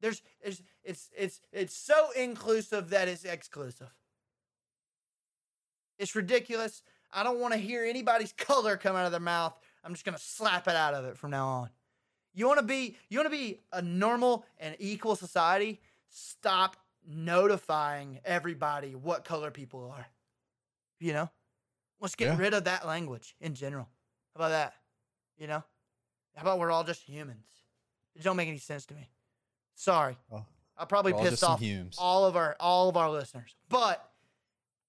There's 0.00 0.22
it's 0.42 0.60
it's 0.82 1.08
it's 1.16 1.40
it's 1.52 1.76
so 1.76 2.08
inclusive 2.16 2.90
that 2.90 3.06
it's 3.06 3.24
exclusive. 3.24 3.94
It's 6.00 6.16
ridiculous. 6.16 6.82
I 7.12 7.22
don't 7.22 7.38
want 7.38 7.54
to 7.54 7.60
hear 7.60 7.84
anybody's 7.84 8.32
color 8.36 8.76
come 8.76 8.96
out 8.96 9.06
of 9.06 9.12
their 9.12 9.20
mouth. 9.20 9.56
I'm 9.84 9.92
just 9.92 10.04
gonna 10.04 10.18
slap 10.18 10.66
it 10.66 10.74
out 10.74 10.94
of 10.94 11.04
it 11.04 11.16
from 11.16 11.30
now 11.30 11.46
on. 11.46 11.70
You 12.34 12.48
want 12.48 12.58
to 12.58 12.66
be 12.66 12.96
you 13.08 13.18
want 13.18 13.30
to 13.30 13.36
be 13.36 13.60
a 13.72 13.80
normal 13.80 14.44
and 14.58 14.74
equal 14.80 15.14
society. 15.14 15.80
Stop 16.10 16.76
notifying 17.06 18.20
everybody 18.24 18.94
what 18.94 19.24
color 19.24 19.50
people 19.50 19.90
are. 19.90 20.06
You 21.00 21.12
know, 21.12 21.30
let's 22.00 22.14
get 22.14 22.26
Yeah. 22.28 22.38
rid 22.38 22.54
of 22.54 22.64
that 22.64 22.86
language 22.86 23.34
in 23.40 23.54
general. 23.54 23.88
How 24.34 24.40
about 24.40 24.48
that? 24.50 24.74
You 25.36 25.46
know, 25.46 25.64
how 26.34 26.42
about 26.42 26.58
we're 26.58 26.70
all 26.70 26.84
just 26.84 27.02
humans? 27.02 27.46
It 28.14 28.22
don't 28.22 28.36
make 28.36 28.48
any 28.48 28.58
sense 28.58 28.86
to 28.86 28.94
me. 28.94 29.10
Sorry, 29.74 30.16
Oh, 30.30 30.44
I 30.76 30.84
probably 30.84 31.12
pissed 31.12 31.42
off 31.42 31.60
all 31.98 32.24
of 32.26 32.36
our 32.36 32.56
all 32.60 32.88
of 32.88 32.96
our 32.96 33.10
listeners, 33.10 33.56
but 33.68 34.08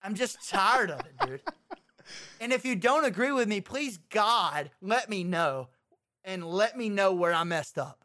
I'm 0.03 0.13
just 0.13 0.47
tired 0.47 0.91
of 0.91 1.05
it, 1.05 1.18
dude. 1.20 1.41
And 2.39 2.53
if 2.53 2.66
you 2.66 2.76
don't 2.76 3.05
agree 3.05 3.32
with 3.32 3.47
me, 3.47 3.61
please 3.61 3.97
God, 3.97 4.70
let 4.80 5.09
me 5.09 5.24
know 5.24 5.70
and 6.24 6.45
let 6.45 6.78
me 6.78 6.88
know 6.88 7.11
where 7.13 7.34
I 7.34 7.43
messed 7.45 7.80
up. 7.80 8.04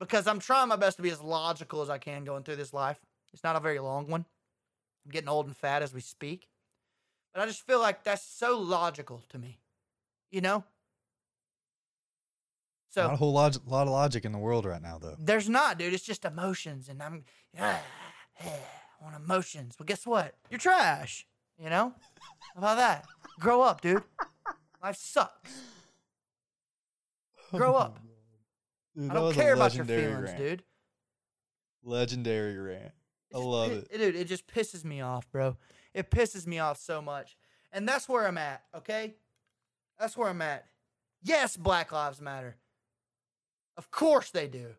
Because 0.00 0.26
I'm 0.26 0.40
trying 0.40 0.68
my 0.68 0.76
best 0.76 0.96
to 0.96 1.02
be 1.02 1.10
as 1.10 1.20
logical 1.20 1.82
as 1.82 1.90
I 1.90 1.98
can 1.98 2.24
going 2.24 2.42
through 2.42 2.56
this 2.56 2.72
life. 2.72 2.98
It's 3.32 3.44
not 3.44 3.54
a 3.54 3.60
very 3.60 3.78
long 3.78 4.08
one. 4.08 4.24
I'm 5.04 5.10
getting 5.12 5.28
old 5.28 5.46
and 5.46 5.56
fat 5.56 5.82
as 5.82 5.94
we 5.94 6.00
speak. 6.00 6.48
But 7.32 7.42
I 7.42 7.46
just 7.46 7.64
feel 7.66 7.78
like 7.78 8.02
that's 8.02 8.24
so 8.24 8.58
logical 8.58 9.22
to 9.28 9.38
me. 9.38 9.60
You 10.30 10.40
know? 10.40 10.64
So 12.90 13.04
Not 13.04 13.14
a 13.14 13.16
whole 13.16 13.32
lot, 13.32 13.56
lot 13.68 13.86
of 13.86 13.92
logic 13.92 14.24
in 14.24 14.32
the 14.32 14.38
world 14.38 14.64
right 14.64 14.82
now, 14.82 14.98
though. 14.98 15.14
there's 15.16 15.48
not, 15.48 15.78
dude. 15.78 15.94
It's 15.94 16.02
just 16.02 16.24
emotions, 16.24 16.88
and 16.88 17.00
I'm 17.00 17.24
ah, 17.58 17.80
ah, 18.44 18.50
on 19.06 19.14
emotions. 19.14 19.76
Well, 19.78 19.86
guess 19.86 20.04
what? 20.04 20.34
You're 20.50 20.58
trash. 20.58 21.24
You 21.62 21.70
know? 21.70 21.94
How 22.54 22.58
about 22.58 22.76
that? 22.78 23.06
Grow 23.38 23.60
up, 23.62 23.80
dude. 23.80 24.02
Life 24.82 24.96
sucks. 24.96 25.52
Grow 27.52 27.74
up. 27.74 28.00
Dude, 28.96 29.10
I 29.10 29.14
don't 29.14 29.32
care 29.32 29.54
about 29.54 29.74
your 29.74 29.84
legendary 29.84 30.02
feelings, 30.10 30.24
rant. 30.24 30.38
dude. 30.38 30.62
Legendary 31.82 32.58
rant. 32.58 32.92
I 33.34 33.38
love 33.38 33.70
pi- 33.70 33.76
it. 33.90 33.98
dude. 33.98 34.16
It 34.16 34.26
just 34.26 34.46
pisses 34.46 34.84
me 34.84 35.00
off, 35.00 35.30
bro. 35.30 35.56
It 35.94 36.10
pisses 36.10 36.46
me 36.46 36.58
off 36.58 36.78
so 36.78 37.00
much, 37.00 37.36
and 37.72 37.88
that's 37.88 38.08
where 38.08 38.26
I'm 38.26 38.38
at. 38.38 38.62
Okay, 38.76 39.14
that's 39.98 40.16
where 40.16 40.28
I'm 40.28 40.42
at. 40.42 40.66
Yes, 41.22 41.56
Black 41.56 41.92
Lives 41.92 42.20
Matter. 42.20 42.56
Of 43.76 43.90
course 43.90 44.30
they 44.30 44.48
do, 44.48 44.74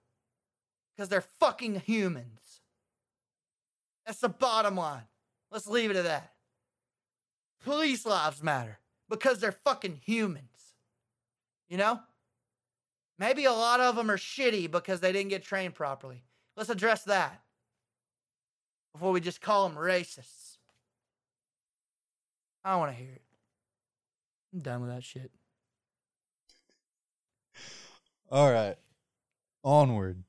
because 0.95 1.09
they're 1.09 1.21
fucking 1.21 1.81
humans. 1.85 2.61
That's 4.05 4.19
the 4.19 4.29
bottom 4.29 4.75
line. 4.75 5.03
Let's 5.51 5.67
leave 5.67 5.91
it 5.91 5.97
at 5.97 6.03
that. 6.05 6.33
Police 7.63 8.05
lives 8.05 8.41
matter 8.41 8.79
because 9.09 9.39
they're 9.39 9.51
fucking 9.51 9.99
humans. 10.03 10.47
You 11.69 11.77
know? 11.77 11.99
Maybe 13.21 13.45
a 13.45 13.53
lot 13.53 13.79
of 13.79 13.95
them 13.95 14.09
are 14.09 14.17
shitty 14.17 14.71
because 14.71 14.99
they 14.99 15.11
didn't 15.11 15.29
get 15.29 15.43
trained 15.43 15.75
properly. 15.75 16.23
Let's 16.57 16.71
address 16.71 17.03
that 17.03 17.39
before 18.93 19.11
we 19.11 19.21
just 19.21 19.41
call 19.41 19.69
them 19.69 19.77
racists. 19.77 20.57
I 22.65 22.71
don't 22.71 22.79
want 22.79 22.93
to 22.93 22.97
hear 22.97 23.11
it. 23.11 23.21
I'm 24.51 24.61
done 24.61 24.81
with 24.81 24.89
that 24.89 25.03
shit. 25.03 25.29
All 28.31 28.51
right. 28.51 28.77
Onward. 29.63 30.23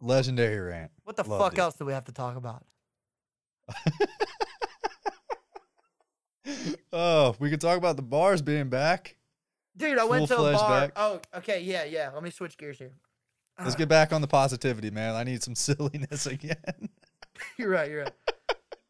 Legendary 0.00 0.60
rant. 0.60 0.92
What 1.02 1.16
the 1.16 1.24
Loved 1.24 1.42
fuck 1.42 1.54
it. 1.54 1.58
else 1.58 1.74
do 1.74 1.84
we 1.84 1.92
have 1.92 2.04
to 2.04 2.12
talk 2.12 2.36
about? 2.36 2.64
oh, 6.92 7.34
we 7.40 7.50
could 7.50 7.60
talk 7.60 7.76
about 7.76 7.96
the 7.96 8.02
bars 8.02 8.40
being 8.40 8.68
back. 8.68 9.16
Dude, 9.80 9.98
I 9.98 10.04
went 10.04 10.28
to 10.28 10.36
a 10.36 10.52
bar. 10.52 10.80
back. 10.80 10.92
Oh, 10.96 11.20
okay, 11.36 11.60
yeah, 11.62 11.84
yeah. 11.84 12.10
Let 12.12 12.22
me 12.22 12.30
switch 12.30 12.58
gears 12.58 12.78
here. 12.78 12.92
Let's 13.58 13.74
get 13.74 13.88
back 13.88 14.12
on 14.12 14.20
the 14.20 14.26
positivity, 14.26 14.90
man. 14.90 15.14
I 15.14 15.24
need 15.24 15.42
some 15.42 15.54
silliness 15.56 16.26
again. 16.26 16.88
You're 17.56 17.70
right, 17.70 17.90
you're 17.90 18.02
right. 18.02 18.12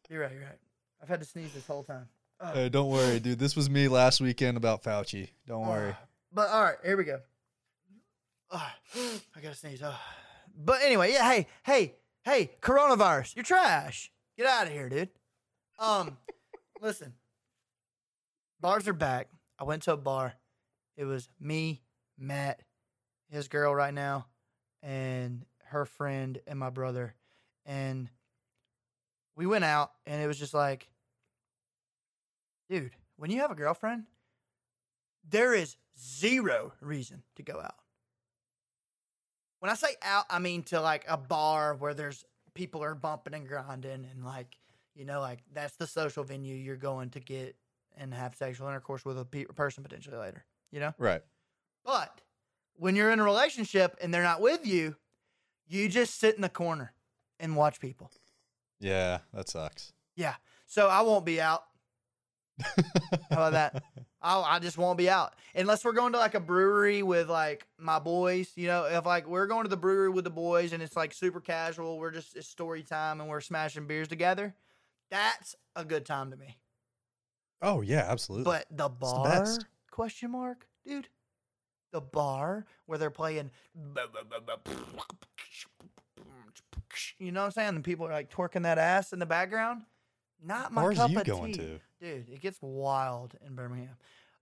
You're 0.09 0.23
right, 0.23 0.33
you're 0.33 0.43
right. 0.43 0.59
I've 1.01 1.09
had 1.09 1.21
to 1.21 1.27
sneeze 1.27 1.53
this 1.53 1.67
whole 1.67 1.85
time. 1.85 2.09
Oh. 2.41 2.53
hey, 2.53 2.69
don't 2.69 2.91
worry, 2.91 3.21
dude. 3.21 3.39
This 3.39 3.55
was 3.55 3.71
me 3.71 3.87
last 3.87 4.21
weekend 4.21 4.57
about 4.57 4.83
Fauci. 4.83 5.29
Don't 5.47 5.67
worry. 5.67 5.93
Ah. 5.93 6.05
But 6.33 6.49
all 6.49 6.65
right, 6.65 6.77
here 6.85 6.97
we 6.97 7.05
go. 7.05 7.21
Ah, 8.51 8.75
I 9.37 9.41
gotta 9.41 9.55
sneeze. 9.55 9.81
Ah. 9.85 10.01
But 10.57 10.83
anyway, 10.83 11.13
yeah. 11.13 11.31
Hey, 11.31 11.47
hey, 11.63 11.95
hey, 12.25 12.51
coronavirus, 12.61 13.37
you're 13.37 13.45
trash. 13.45 14.11
Get 14.37 14.47
out 14.47 14.67
of 14.67 14.73
here, 14.73 14.89
dude. 14.89 15.11
Um, 15.79 16.17
listen. 16.81 17.15
Bars 18.61 18.89
are 18.89 18.93
back. 18.93 19.29
I 19.61 19.65
went 19.65 19.83
to 19.85 19.93
a 19.93 19.97
bar. 19.97 20.35
It 21.01 21.07
was 21.07 21.31
me, 21.41 21.81
Matt, 22.19 22.61
his 23.31 23.49
girl 23.49 23.75
right 23.75 23.95
now, 23.95 24.27
and 24.83 25.47
her 25.65 25.87
friend 25.87 26.39
and 26.47 26.59
my 26.59 26.69
brother, 26.69 27.15
and 27.65 28.11
we 29.35 29.47
went 29.47 29.65
out, 29.65 29.93
and 30.05 30.21
it 30.21 30.27
was 30.27 30.39
just 30.39 30.53
like, 30.53 30.91
dude, 32.69 32.91
when 33.17 33.31
you 33.31 33.41
have 33.41 33.51
a 33.51 33.55
girlfriend, 33.55 34.05
there 35.27 35.55
is 35.55 35.79
zero 35.99 36.75
reason 36.83 37.23
to 37.37 37.43
go 37.43 37.59
out. 37.59 37.77
When 39.61 39.71
I 39.71 39.77
say 39.77 39.95
out, 40.03 40.27
I 40.29 40.39
mean 40.39 40.65
to 40.65 40.83
like 40.83 41.07
a 41.09 41.17
bar 41.17 41.77
where 41.77 41.95
there's 41.95 42.27
people 42.53 42.85
are 42.85 42.95
bumping 42.95 43.33
and 43.33 43.49
grinding 43.49 44.07
and 44.13 44.23
like, 44.23 44.55
you 44.95 45.07
know, 45.07 45.21
like 45.21 45.39
that's 45.55 45.77
the 45.77 45.87
social 45.87 46.25
venue 46.25 46.55
you're 46.55 46.77
going 46.77 47.09
to 47.11 47.21
get 47.21 47.57
and 47.97 48.13
have 48.13 48.35
sexual 48.35 48.69
intercourse 48.69 49.03
with 49.03 49.19
a 49.19 49.25
pe- 49.25 49.45
person 49.45 49.83
potentially 49.83 50.19
later, 50.19 50.45
you 50.71 50.81
know? 50.81 50.95
Right. 50.99 51.23
But 51.85 52.21
when 52.75 52.97
you're 52.97 53.11
in 53.11 53.21
a 53.21 53.25
relationship 53.25 53.97
and 54.01 54.13
they're 54.13 54.23
not 54.23 54.41
with 54.41 54.67
you, 54.67 54.97
you 55.69 55.89
just 55.89 56.19
sit 56.19 56.35
in 56.35 56.43
the 56.43 56.49
corner 56.49 56.93
and 57.39 57.57
watch 57.57 57.81
people. 57.81 58.11
Yeah, 58.81 59.19
that 59.35 59.49
sucks. 59.49 59.93
Yeah. 60.17 60.35
So 60.67 60.89
I 60.89 61.03
won't 61.03 61.25
be 61.25 61.41
out. 61.41 61.63
How 62.61 62.75
about 63.31 63.53
that? 63.53 63.83
I'll, 64.23 64.45
I 64.45 64.59
just 64.59 64.77
won't 64.77 64.99
be 64.99 65.09
out 65.09 65.35
unless 65.55 65.83
we're 65.83 65.93
going 65.93 66.13
to 66.13 66.19
like 66.19 66.35
a 66.35 66.41
brewery 66.41 67.03
with 67.03 67.31
like 67.31 67.67
my 67.79 67.99
boys. 67.99 68.53
You 68.55 68.67
know, 68.67 68.85
if 68.85 69.07
like 69.07 69.27
we're 69.27 69.47
going 69.47 69.65
to 69.65 69.71
the 69.71 69.79
brewery 69.79 70.11
with 70.11 70.25
the 70.25 70.31
boys 70.31 70.73
and 70.73 70.83
it's 70.83 70.97
like 70.97 71.15
super 71.15 71.41
casual, 71.41 71.99
we're 71.99 72.11
just 72.11 72.37
it's 72.37 72.47
story 72.47 72.83
time 72.83 73.21
and 73.21 73.31
we're 73.31 73.41
smashing 73.41 73.87
beers 73.87 74.09
together. 74.09 74.55
That's 75.11 75.55
a 75.75 75.85
good 75.85 76.05
time 76.05 76.31
to 76.33 76.37
me. 76.37 76.59
Oh 77.63 77.81
yeah, 77.81 78.05
absolutely. 78.09 78.45
But 78.45 78.67
the 78.71 78.85
the 78.85 78.89
bar 78.91 79.25
best. 79.25 79.65
Question 79.91 80.31
mark, 80.31 80.67
dude. 80.87 81.09
The 81.93 82.01
bar 82.01 82.67
where 82.87 82.99
they're 82.99 83.11
playing 83.11 83.51
you 87.19 87.33
know 87.33 87.41
what 87.41 87.47
I'm 87.47 87.53
saying? 87.53 87.69
And 87.69 87.85
people 87.85 88.07
are 88.07 88.13
like 88.13 88.31
twerking 88.33 88.63
that 88.63 88.79
ass 88.79 89.13
in 89.13 89.19
the 89.19 89.27
background. 89.27 89.83
Not 90.43 90.73
my 90.73 90.83
Bars 90.83 90.97
cup 90.97 91.11
you 91.11 91.21
of 91.21 91.27
going 91.27 91.53
tea. 91.53 91.59
to? 91.59 91.81
Dude, 92.01 92.29
it 92.31 92.41
gets 92.41 92.59
wild 92.63 93.35
in 93.47 93.55
Birmingham. 93.55 93.97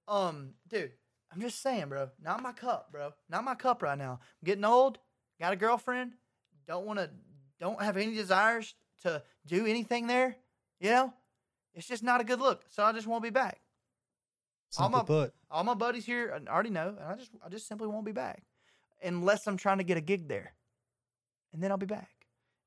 Um, 0.07 0.51
dude, 0.68 0.92
I'm 1.32 1.40
just 1.40 1.61
saying, 1.61 1.88
bro. 1.88 2.11
Not 2.22 2.40
my 2.40 2.53
cup, 2.53 2.92
bro. 2.92 3.12
Not 3.28 3.44
my 3.44 3.57
cup 3.57 3.82
right 3.82 3.99
now. 3.99 4.20
I'm 4.22 4.46
getting 4.46 4.64
old. 4.64 4.99
Got 5.40 5.53
a 5.53 5.57
girlfriend. 5.57 6.12
Don't 6.66 6.86
want 6.86 7.01
to. 7.01 7.11
Don't 7.61 7.82
have 7.82 7.96
any 7.96 8.14
desires 8.14 8.74
to 9.03 9.22
do 9.46 9.66
anything 9.66 10.07
there. 10.07 10.36
You 10.80 10.90
know, 10.90 11.12
it's 11.74 11.88
just 11.88 12.05
not 12.05 12.20
a 12.20 12.24
good 12.24 12.40
look. 12.40 12.64
So 12.70 12.84
I 12.84 12.92
just 12.92 13.09
won't 13.09 13.24
be 13.24 13.30
back. 13.30 13.61
I'm 14.76 14.92
Simply 14.92 15.06
put. 15.06 15.34
All 15.50 15.64
my 15.64 15.74
buddies 15.74 16.04
here 16.04 16.34
I 16.34 16.50
already 16.50 16.70
know, 16.70 16.94
and 17.00 17.12
I 17.12 17.14
just 17.16 17.30
I 17.44 17.48
just 17.48 17.66
simply 17.66 17.88
won't 17.88 18.04
be 18.04 18.12
back 18.12 18.42
unless 19.02 19.46
I'm 19.46 19.56
trying 19.56 19.78
to 19.78 19.84
get 19.84 19.96
a 19.96 20.00
gig 20.00 20.28
there, 20.28 20.52
and 21.52 21.62
then 21.62 21.70
I'll 21.70 21.78
be 21.78 21.86
back. 21.86 22.10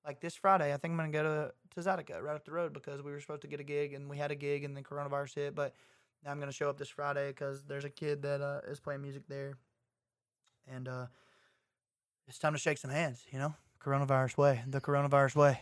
Like 0.06 0.20
this 0.20 0.36
Friday, 0.36 0.74
I 0.74 0.78
think 0.78 0.94
I'm 0.94 0.98
gonna 0.98 1.12
go 1.12 1.24
to 1.24 1.54
to 1.76 1.80
Zydeco 1.80 2.22
right 2.22 2.36
up 2.36 2.44
the 2.44 2.52
road 2.52 2.74
because 2.74 3.02
we 3.02 3.12
were 3.12 3.20
supposed 3.20 3.44
to 3.44 3.48
get 3.48 3.60
a 3.60 3.64
gig 3.64 3.94
and 3.94 4.10
we 4.10 4.18
had 4.18 4.32
a 4.32 4.36
gig 4.36 4.64
and 4.64 4.76
then 4.76 4.84
coronavirus 4.84 5.36
hit. 5.36 5.56
But 5.56 5.76
now 6.24 6.32
I'm 6.32 6.40
gonna 6.40 6.52
show 6.52 6.70
up 6.70 6.78
this 6.78 6.90
Friday 6.90 7.30
because 7.30 7.64
there's 7.64 7.86
a 7.86 7.90
kid 7.90 8.24
that 8.24 8.42
uh, 8.42 8.62
is 8.68 8.80
playing 8.80 9.02
music 9.02 9.24
there, 9.28 9.58
and 10.68 10.88
uh, 10.88 11.06
it's 12.28 12.40
time 12.40 12.54
to 12.54 12.60
shake 12.60 12.80
some 12.80 12.92
hands. 12.92 13.24
You 13.32 13.38
know, 13.38 13.56
coronavirus 13.84 14.38
way, 14.38 14.64
the 14.68 14.82
coronavirus 14.82 15.36
way. 15.36 15.60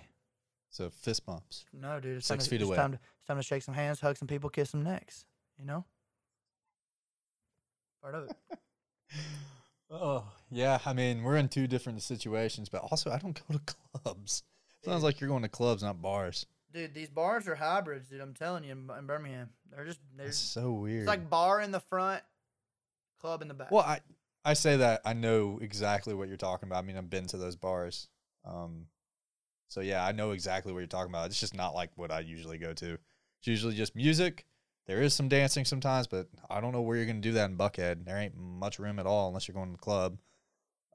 So 0.70 0.90
fist 0.90 1.26
bumps. 1.26 1.66
No, 1.74 2.00
dude, 2.00 2.18
it's 2.18 2.28
Six 2.28 2.44
time 2.44 2.46
to, 2.46 2.50
feet 2.50 2.62
away. 2.62 2.76
Time 2.76 2.92
to, 2.94 3.00
it's 3.18 3.28
time 3.28 3.38
to 3.38 3.44
shake 3.44 3.64
some 3.64 3.74
hands, 3.74 4.00
hug 4.00 4.18
some 4.18 4.28
people, 4.28 4.50
kiss 4.50 4.70
some 4.70 4.84
necks. 4.84 5.26
You 5.58 5.66
know, 5.66 5.84
part 8.02 8.16
of 8.16 8.30
it. 8.30 8.36
Oh 9.92 10.24
yeah, 10.52 10.80
I 10.86 10.94
mean 10.94 11.24
we're 11.24 11.38
in 11.38 11.50
two 11.50 11.66
different 11.68 12.04
situations, 12.04 12.70
but 12.70 12.82
also 12.92 13.10
I 13.12 13.18
don't 13.18 13.40
go 13.48 13.58
to 13.58 13.74
clubs. 14.04 14.44
Sounds 14.86 15.04
like 15.04 15.20
you're 15.20 15.30
going 15.30 15.42
to 15.42 15.50
clubs, 15.50 15.82
not 15.84 16.02
bars. 16.02 16.46
Dude, 16.72 16.94
these 16.94 17.10
bars 17.10 17.48
are 17.48 17.56
hybrids, 17.56 18.10
dude. 18.10 18.22
I'm 18.22 18.36
telling 18.36 18.64
you, 18.64 18.72
in, 18.72 18.88
in 18.98 19.08
Birmingham, 19.08 19.50
they're 19.72 19.86
just 19.86 20.00
they're 20.16 20.28
It's 20.28 20.38
so 20.38 20.72
weird. 20.74 21.00
it's 21.00 21.08
like 21.08 21.30
bar 21.30 21.60
in 21.60 21.72
the 21.72 21.80
front, 21.80 22.22
club 23.20 23.42
in 23.42 23.48
the 23.48 23.56
back. 23.56 23.72
well, 23.72 23.84
I 23.84 24.00
I 24.46 24.54
say 24.54 24.78
that 24.78 25.02
I 25.06 25.14
know 25.14 25.58
exactly 25.62 26.14
what 26.14 26.28
you're 26.28 26.38
talking 26.38 26.70
about. 26.70 26.84
I 26.84 26.86
mean, 26.88 26.96
I've 26.98 27.10
been 27.10 27.26
to 27.28 27.38
those 27.38 27.56
bars. 27.56 28.08
Um, 28.46 28.86
so 29.70 29.82
yeah, 29.82 30.06
I 30.06 30.12
know 30.12 30.32
exactly 30.32 30.72
what 30.72 30.80
you're 30.80 30.88
talking 30.88 31.12
about. 31.12 31.26
It's 31.26 31.40
just 31.40 31.56
not 31.56 31.74
like 31.74 31.90
what 31.96 32.12
I 32.12 32.20
usually 32.20 32.60
go 32.60 32.74
to. 32.74 32.94
It's 32.94 33.48
usually 33.48 33.74
just 33.76 33.96
music. 33.96 34.46
There 34.90 35.04
is 35.04 35.14
some 35.14 35.28
dancing 35.30 35.66
sometimes, 35.66 36.08
but 36.08 36.28
I 36.50 36.60
don't 36.60 36.72
know 36.72 36.82
where 36.82 36.98
you're 36.98 37.06
going 37.06 37.22
to 37.22 37.30
do 37.30 37.34
that 37.34 37.48
in 37.52 37.56
Buckhead. 37.56 38.06
There 38.06 38.18
ain't 38.18 38.36
much 38.36 38.80
room 38.80 38.98
at 38.98 39.06
all 39.06 39.28
unless 39.28 39.48
you're 39.48 39.54
going 39.54 39.68
to 39.68 39.74
the 39.74 39.78
club. 39.78 40.18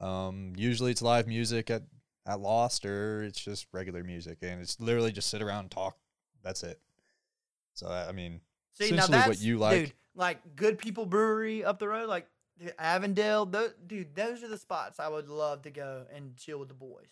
Um, 0.01 0.53
usually 0.57 0.91
it's 0.91 1.01
live 1.01 1.29
music 1.29 1.71
at 1.71 1.85
at 2.27 2.41
Lost, 2.41 2.85
or 2.85 3.23
it's 3.23 3.39
just 3.39 3.69
regular 3.71 4.03
music, 4.03 4.39
and 4.43 4.61
it's 4.61 4.81
literally 4.81 5.13
just 5.13 5.31
sit 5.31 5.43
around 5.43 5.61
and 5.61 5.71
talk. 5.71 5.97
That's 6.43 6.65
it. 6.65 6.81
So 7.75 7.87
I 7.87 8.11
mean, 8.11 8.41
See, 8.73 8.87
essentially 8.87 9.19
what 9.29 9.41
you 9.41 9.59
like. 9.59 9.81
dude. 9.81 9.93
Like 10.17 10.57
Good 10.57 10.79
People 10.79 11.07
Brewery 11.07 11.63
up 11.65 11.79
the 11.79 11.87
road, 11.87 12.09
like 12.09 12.27
Avondale. 12.81 13.47
Those, 13.47 13.75
dude, 13.87 14.17
those 14.17 14.43
are 14.43 14.49
the 14.49 14.59
spots 14.59 14.99
I 14.99 15.07
would 15.07 15.29
love 15.29 15.63
to 15.63 15.71
go 15.71 16.05
and 16.13 16.37
chill 16.37 16.59
with 16.59 16.67
the 16.69 16.75
boys. 16.75 17.07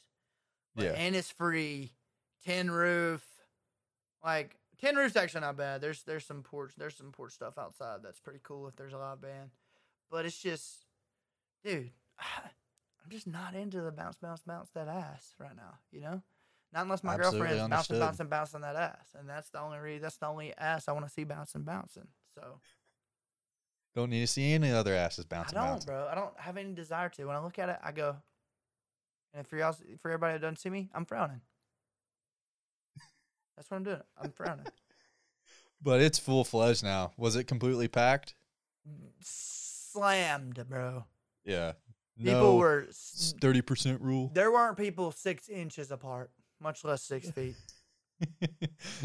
Like, 0.75 0.87
Yeah. 0.87 0.93
and 0.95 1.15
it's 1.15 1.31
free. 1.31 1.93
Tin 2.45 2.73
Roof, 2.73 3.25
like 4.25 4.57
Tin 4.83 4.97
Roof's 4.97 5.15
actually 5.17 5.43
not 5.43 5.57
bad. 5.57 5.81
There's 5.81 6.03
there's 6.03 6.25
some 6.25 6.43
porch 6.43 6.73
there's 6.77 6.97
some 6.97 7.13
porch 7.13 7.33
stuff 7.33 7.57
outside 7.57 8.01
that's 8.03 8.19
pretty 8.21 8.41
cool 8.43 8.67
if 8.67 8.75
there's 8.77 8.93
a 8.93 8.99
live 8.99 9.21
band, 9.21 9.51
but 10.11 10.27
it's 10.27 10.39
just, 10.39 10.87
dude, 11.65 11.91
I'm 12.19 13.11
just 13.11 13.27
not 13.27 13.55
into 13.55 13.81
the 13.81 13.93
bounce 13.93 14.17
bounce 14.17 14.43
bounce 14.43 14.71
that 14.71 14.89
ass 14.89 15.35
right 15.39 15.55
now. 15.55 15.75
You 15.93 16.01
know, 16.01 16.23
not 16.73 16.83
unless 16.83 17.05
my 17.05 17.15
Absolutely 17.15 17.39
girlfriend's 17.41 17.61
bouncing 17.61 17.73
understood. 17.97 18.01
bouncing 18.01 18.27
bouncing 18.27 18.61
that 18.63 18.77
ass, 18.77 19.15
and 19.19 19.29
that's 19.29 19.51
the 19.51 19.61
only 19.61 19.79
re- 19.79 19.99
that's 19.99 20.17
the 20.17 20.27
only 20.27 20.53
ass 20.59 20.89
I 20.89 20.93
want 20.93 21.07
to 21.07 21.13
see 21.13 21.25
bouncing 21.25 21.63
bouncing. 21.63 22.09
So 22.35 22.59
don't 23.95 24.11
need 24.11 24.21
to 24.21 24.27
see 24.27 24.53
any 24.53 24.73
other 24.73 24.95
asses 24.95 25.27
I 25.31 25.35
bouncing. 25.35 25.55
don't, 25.59 25.67
bouncing. 25.67 25.87
bro. 25.87 26.09
I 26.11 26.15
don't 26.17 26.39
have 26.41 26.57
any 26.57 26.73
desire 26.73 27.09
to. 27.11 27.25
When 27.27 27.37
I 27.37 27.41
look 27.45 27.59
at 27.59 27.69
it, 27.69 27.77
I 27.85 27.93
go. 27.93 28.17
And 29.35 29.47
for 29.47 29.57
y'all, 29.57 29.77
for 30.01 30.11
everybody 30.11 30.35
that 30.35 30.41
doesn't 30.41 30.59
see 30.59 30.71
me, 30.71 30.91
I'm 30.93 31.05
frowning. 31.05 31.41
That's 33.57 33.71
what 33.71 33.77
I'm 33.79 33.85
doing. 33.85 34.01
I'm 34.23 34.31
frowning. 34.33 34.67
But 35.85 36.01
it's 36.01 36.17
full 36.17 36.45
fledged 36.45 36.85
now. 36.85 37.11
Was 37.17 37.35
it 37.35 37.49
completely 37.49 37.89
packed? 37.89 38.37
Slammed, 39.21 40.65
bro. 40.69 41.07
Yeah. 41.45 41.73
People 42.17 42.57
were. 42.59 42.87
thirty 43.41 43.63
percent 43.63 44.01
rule. 44.01 44.31
There 44.33 44.53
weren't 44.53 44.77
people 44.77 45.11
six 45.11 45.49
inches 45.49 45.91
apart, 45.91 46.31
much 46.61 46.85
less 46.85 47.03
six 47.03 47.31
feet. 47.33 47.57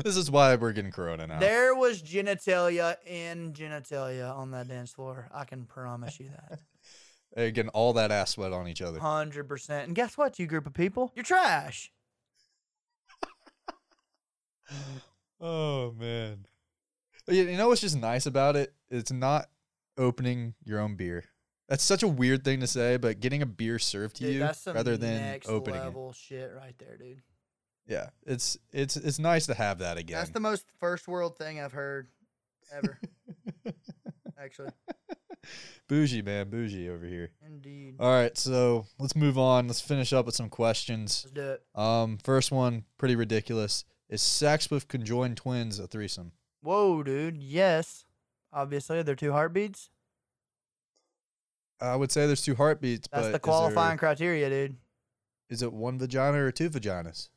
this 0.04 0.16
is 0.16 0.30
why 0.30 0.56
we're 0.56 0.72
getting 0.74 0.91
corona 0.91 1.26
now. 1.26 1.39
There 1.39 1.74
was 1.74 2.04
genitalia 2.04 2.98
in 3.08 3.54
genitalia 3.54 4.36
on 4.36 4.52
that 4.52 4.68
dance 4.68 4.91
floor. 4.91 5.30
I 5.34 5.45
can 5.45 5.66
promise 5.66 6.20
you 6.20 6.30
that. 6.30 6.60
They're 7.34 7.50
getting 7.52 7.70
all 7.72 7.93
that 7.93 8.12
ass 8.12 8.32
sweat 8.32 8.54
on 8.54 8.68
each 8.68 8.84
other. 8.84 9.00
Hundred 9.00 9.48
percent. 9.48 9.88
And 9.88 9.95
guess 9.95 10.16
what, 10.18 10.38
you 10.38 10.45
group 10.45 10.68
of 10.68 10.76
people? 10.76 11.12
You're 11.16 11.24
trash. 11.26 11.91
Oh 15.39 15.93
man. 15.99 16.45
You 17.28 17.55
know 17.57 17.68
what's 17.68 17.82
just 17.82 17.95
nice 17.95 18.26
about 18.26 18.55
it? 18.55 18.74
It's 18.89 19.11
not 19.11 19.49
opening 19.97 20.55
your 20.63 20.80
own 20.80 20.95
beer. 20.95 21.26
That's 21.70 21.84
such 21.84 22.01
a 22.01 22.07
weird 22.07 22.43
thing 22.43 22.61
to 22.61 22.68
say, 22.68 22.97
but 22.97 23.20
getting 23.20 23.41
a 23.41 23.45
beer 23.45 23.78
served 23.78 24.15
to 24.15 24.24
Dude, 24.24 24.36
you 24.36 24.74
rather 24.74 24.97
than 24.97 25.39
opening 25.47 25.82
it. 25.82 25.84
level 25.84 26.13
shit 26.13 26.51
right 26.55 26.74
there, 26.80 26.97
dude. 26.97 27.22
Yeah, 27.86 28.09
it's 28.26 28.57
it's 28.72 28.97
it's 28.97 29.20
nice 29.20 29.45
to 29.47 29.53
have 29.53 29.80
that 29.80 29.97
again. 29.97 30.18
That's 30.18 30.32
the 30.32 30.39
most 30.39 30.65
first 30.80 31.07
world 31.07 31.38
thing 31.38 31.59
I've 31.61 31.72
heard 31.74 32.07
ever. 32.72 32.99
Actually, 34.41 34.72
bougie 35.88 36.22
man, 36.22 36.49
bougie 36.49 36.89
over 36.89 37.05
here. 37.05 37.30
indeed. 37.45 37.95
All 37.99 38.11
right, 38.11 38.38
so 38.38 38.86
let's 38.99 39.15
move 39.15 39.38
on. 39.38 39.68
Let's 39.68 39.82
finish 39.82 40.13
up 40.13 40.26
with 40.26 40.36
some 40.36 40.49
questions. 40.49 41.26
Let's 41.26 41.34
do 41.34 41.51
it. 41.51 41.63
Um, 41.76 42.18
first 42.24 42.51
one, 42.51 42.86
pretty 42.97 43.15
ridiculous. 43.15 43.86
Is 44.10 44.22
sex 44.22 44.72
with 44.72 44.88
conjoined 44.88 45.38
twins 45.38 45.80
a 45.80 45.88
threesome? 45.88 46.32
Whoa, 46.62 47.03
dude. 47.03 47.38
Yes. 47.38 48.05
Obviously, 48.53 49.03
they're 49.03 49.16
two 49.16 49.34
heartbeats. 49.34 49.89
I 51.80 51.95
would 51.95 52.12
say 52.12 52.26
there's 52.26 52.41
two 52.41 52.55
heartbeats, 52.55 53.08
That's 53.12 53.30
the 53.30 53.39
qualifying 53.39 53.91
there- 53.91 53.97
criteria, 53.97 54.49
dude. 54.49 54.78
Is, 55.49 55.62
it 55.62 55.72
one 55.72 55.97
vagina 55.99 56.43
or 56.43 56.51
two 56.51 56.70
vaginas? 56.70 57.30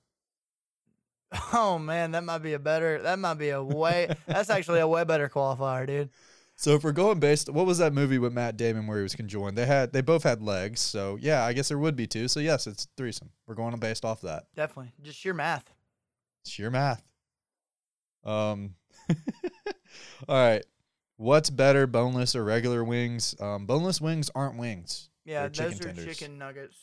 Oh 1.52 1.78
man, 1.78 2.10
that 2.12 2.24
might 2.24 2.38
be 2.38 2.54
a 2.54 2.58
better. 2.58 3.00
That 3.02 3.18
might 3.20 3.34
be 3.34 3.50
a 3.50 3.62
way. 3.62 4.12
that's 4.26 4.50
actually 4.50 4.80
a 4.80 4.88
way 4.88 5.04
better 5.04 5.28
qualifier, 5.28 5.86
dude. 5.86 6.10
So 6.56 6.72
if 6.74 6.82
we're 6.82 6.90
going 6.90 7.20
based, 7.20 7.48
what 7.48 7.66
was 7.66 7.78
that 7.78 7.92
movie 7.92 8.18
with 8.18 8.32
Matt 8.32 8.56
Damon 8.56 8.88
where 8.88 8.96
he 8.96 9.04
was 9.04 9.14
conjoined? 9.14 9.56
They 9.56 9.66
had 9.66 9.92
they 9.92 10.00
both 10.00 10.24
had 10.24 10.42
legs, 10.42 10.80
so 10.80 11.16
yeah, 11.20 11.44
I 11.44 11.52
guess 11.52 11.68
there 11.68 11.78
would 11.78 11.94
be 11.94 12.08
two. 12.08 12.26
So 12.26 12.40
yes, 12.40 12.66
it's 12.66 12.88
threesome. 12.96 13.30
We're 13.46 13.54
going 13.54 13.78
based 13.78 14.04
off 14.04 14.22
that. 14.22 14.46
Definitely, 14.56 14.90
just 15.02 15.18
sheer 15.20 15.32
math. 15.32 15.72
Sheer 16.44 16.70
math. 16.70 17.02
Um. 18.24 18.74
all 20.28 20.36
right. 20.36 20.64
What's 21.16 21.50
better, 21.50 21.86
boneless 21.86 22.34
or 22.34 22.44
regular 22.44 22.82
wings? 22.82 23.34
Um, 23.40 23.66
boneless 23.66 24.00
wings 24.00 24.30
aren't 24.34 24.56
wings. 24.58 25.10
Yeah, 25.26 25.40
They're 25.42 25.50
chicken 25.50 25.70
those 25.72 25.80
are 25.80 25.84
tenders. 25.84 26.04
chicken 26.18 26.38
nuggets. 26.38 26.76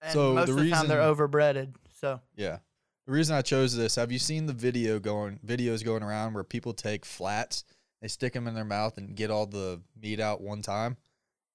And 0.00 0.12
So 0.12 0.32
most 0.34 0.46
the 0.46 0.52
of 0.52 0.58
the 0.64 0.70
time 0.70 0.88
they're 0.88 0.98
reason- 0.98 1.10
overbreaded. 1.10 1.74
So 2.00 2.20
Yeah. 2.36 2.58
The 3.06 3.12
reason 3.12 3.36
I 3.36 3.42
chose 3.42 3.76
this, 3.76 3.96
have 3.96 4.10
you 4.12 4.18
seen 4.18 4.46
the 4.46 4.52
video 4.52 4.98
going 4.98 5.40
videos 5.44 5.84
going 5.84 6.02
around 6.02 6.32
where 6.34 6.44
people 6.44 6.72
take 6.72 7.04
flats, 7.04 7.64
they 8.00 8.08
stick 8.08 8.32
them 8.32 8.46
in 8.46 8.54
their 8.54 8.64
mouth 8.64 8.96
and 8.98 9.14
get 9.16 9.30
all 9.30 9.46
the 9.46 9.82
meat 10.00 10.20
out 10.20 10.40
one 10.40 10.62
time? 10.62 10.96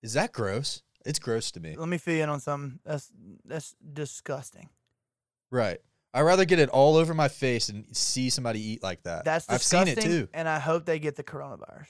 Is 0.03 0.13
that 0.13 0.31
gross? 0.31 0.83
It's 1.05 1.17
gross 1.19 1.51
to 1.51 1.59
me. 1.59 1.75
let 1.75 1.87
me 1.87 1.97
fill 1.97 2.15
you 2.15 2.23
in 2.23 2.29
on 2.29 2.39
something. 2.39 2.79
That's 2.85 3.09
that's 3.45 3.75
disgusting. 3.93 4.69
Right. 5.49 5.79
I'd 6.15 6.21
rather 6.21 6.45
get 6.45 6.59
it 6.59 6.69
all 6.69 6.95
over 6.95 7.13
my 7.13 7.27
face 7.27 7.67
and 7.67 7.85
see 7.91 8.29
somebody 8.29 8.61
eat 8.61 8.81
like 8.81 9.03
that. 9.03 9.25
That's 9.25 9.49
I've 9.49 9.61
seen 9.61 9.89
it 9.89 9.99
too. 9.99 10.29
And 10.33 10.47
I 10.47 10.59
hope 10.59 10.85
they 10.85 10.97
get 10.97 11.17
the 11.17 11.23
coronavirus. 11.23 11.89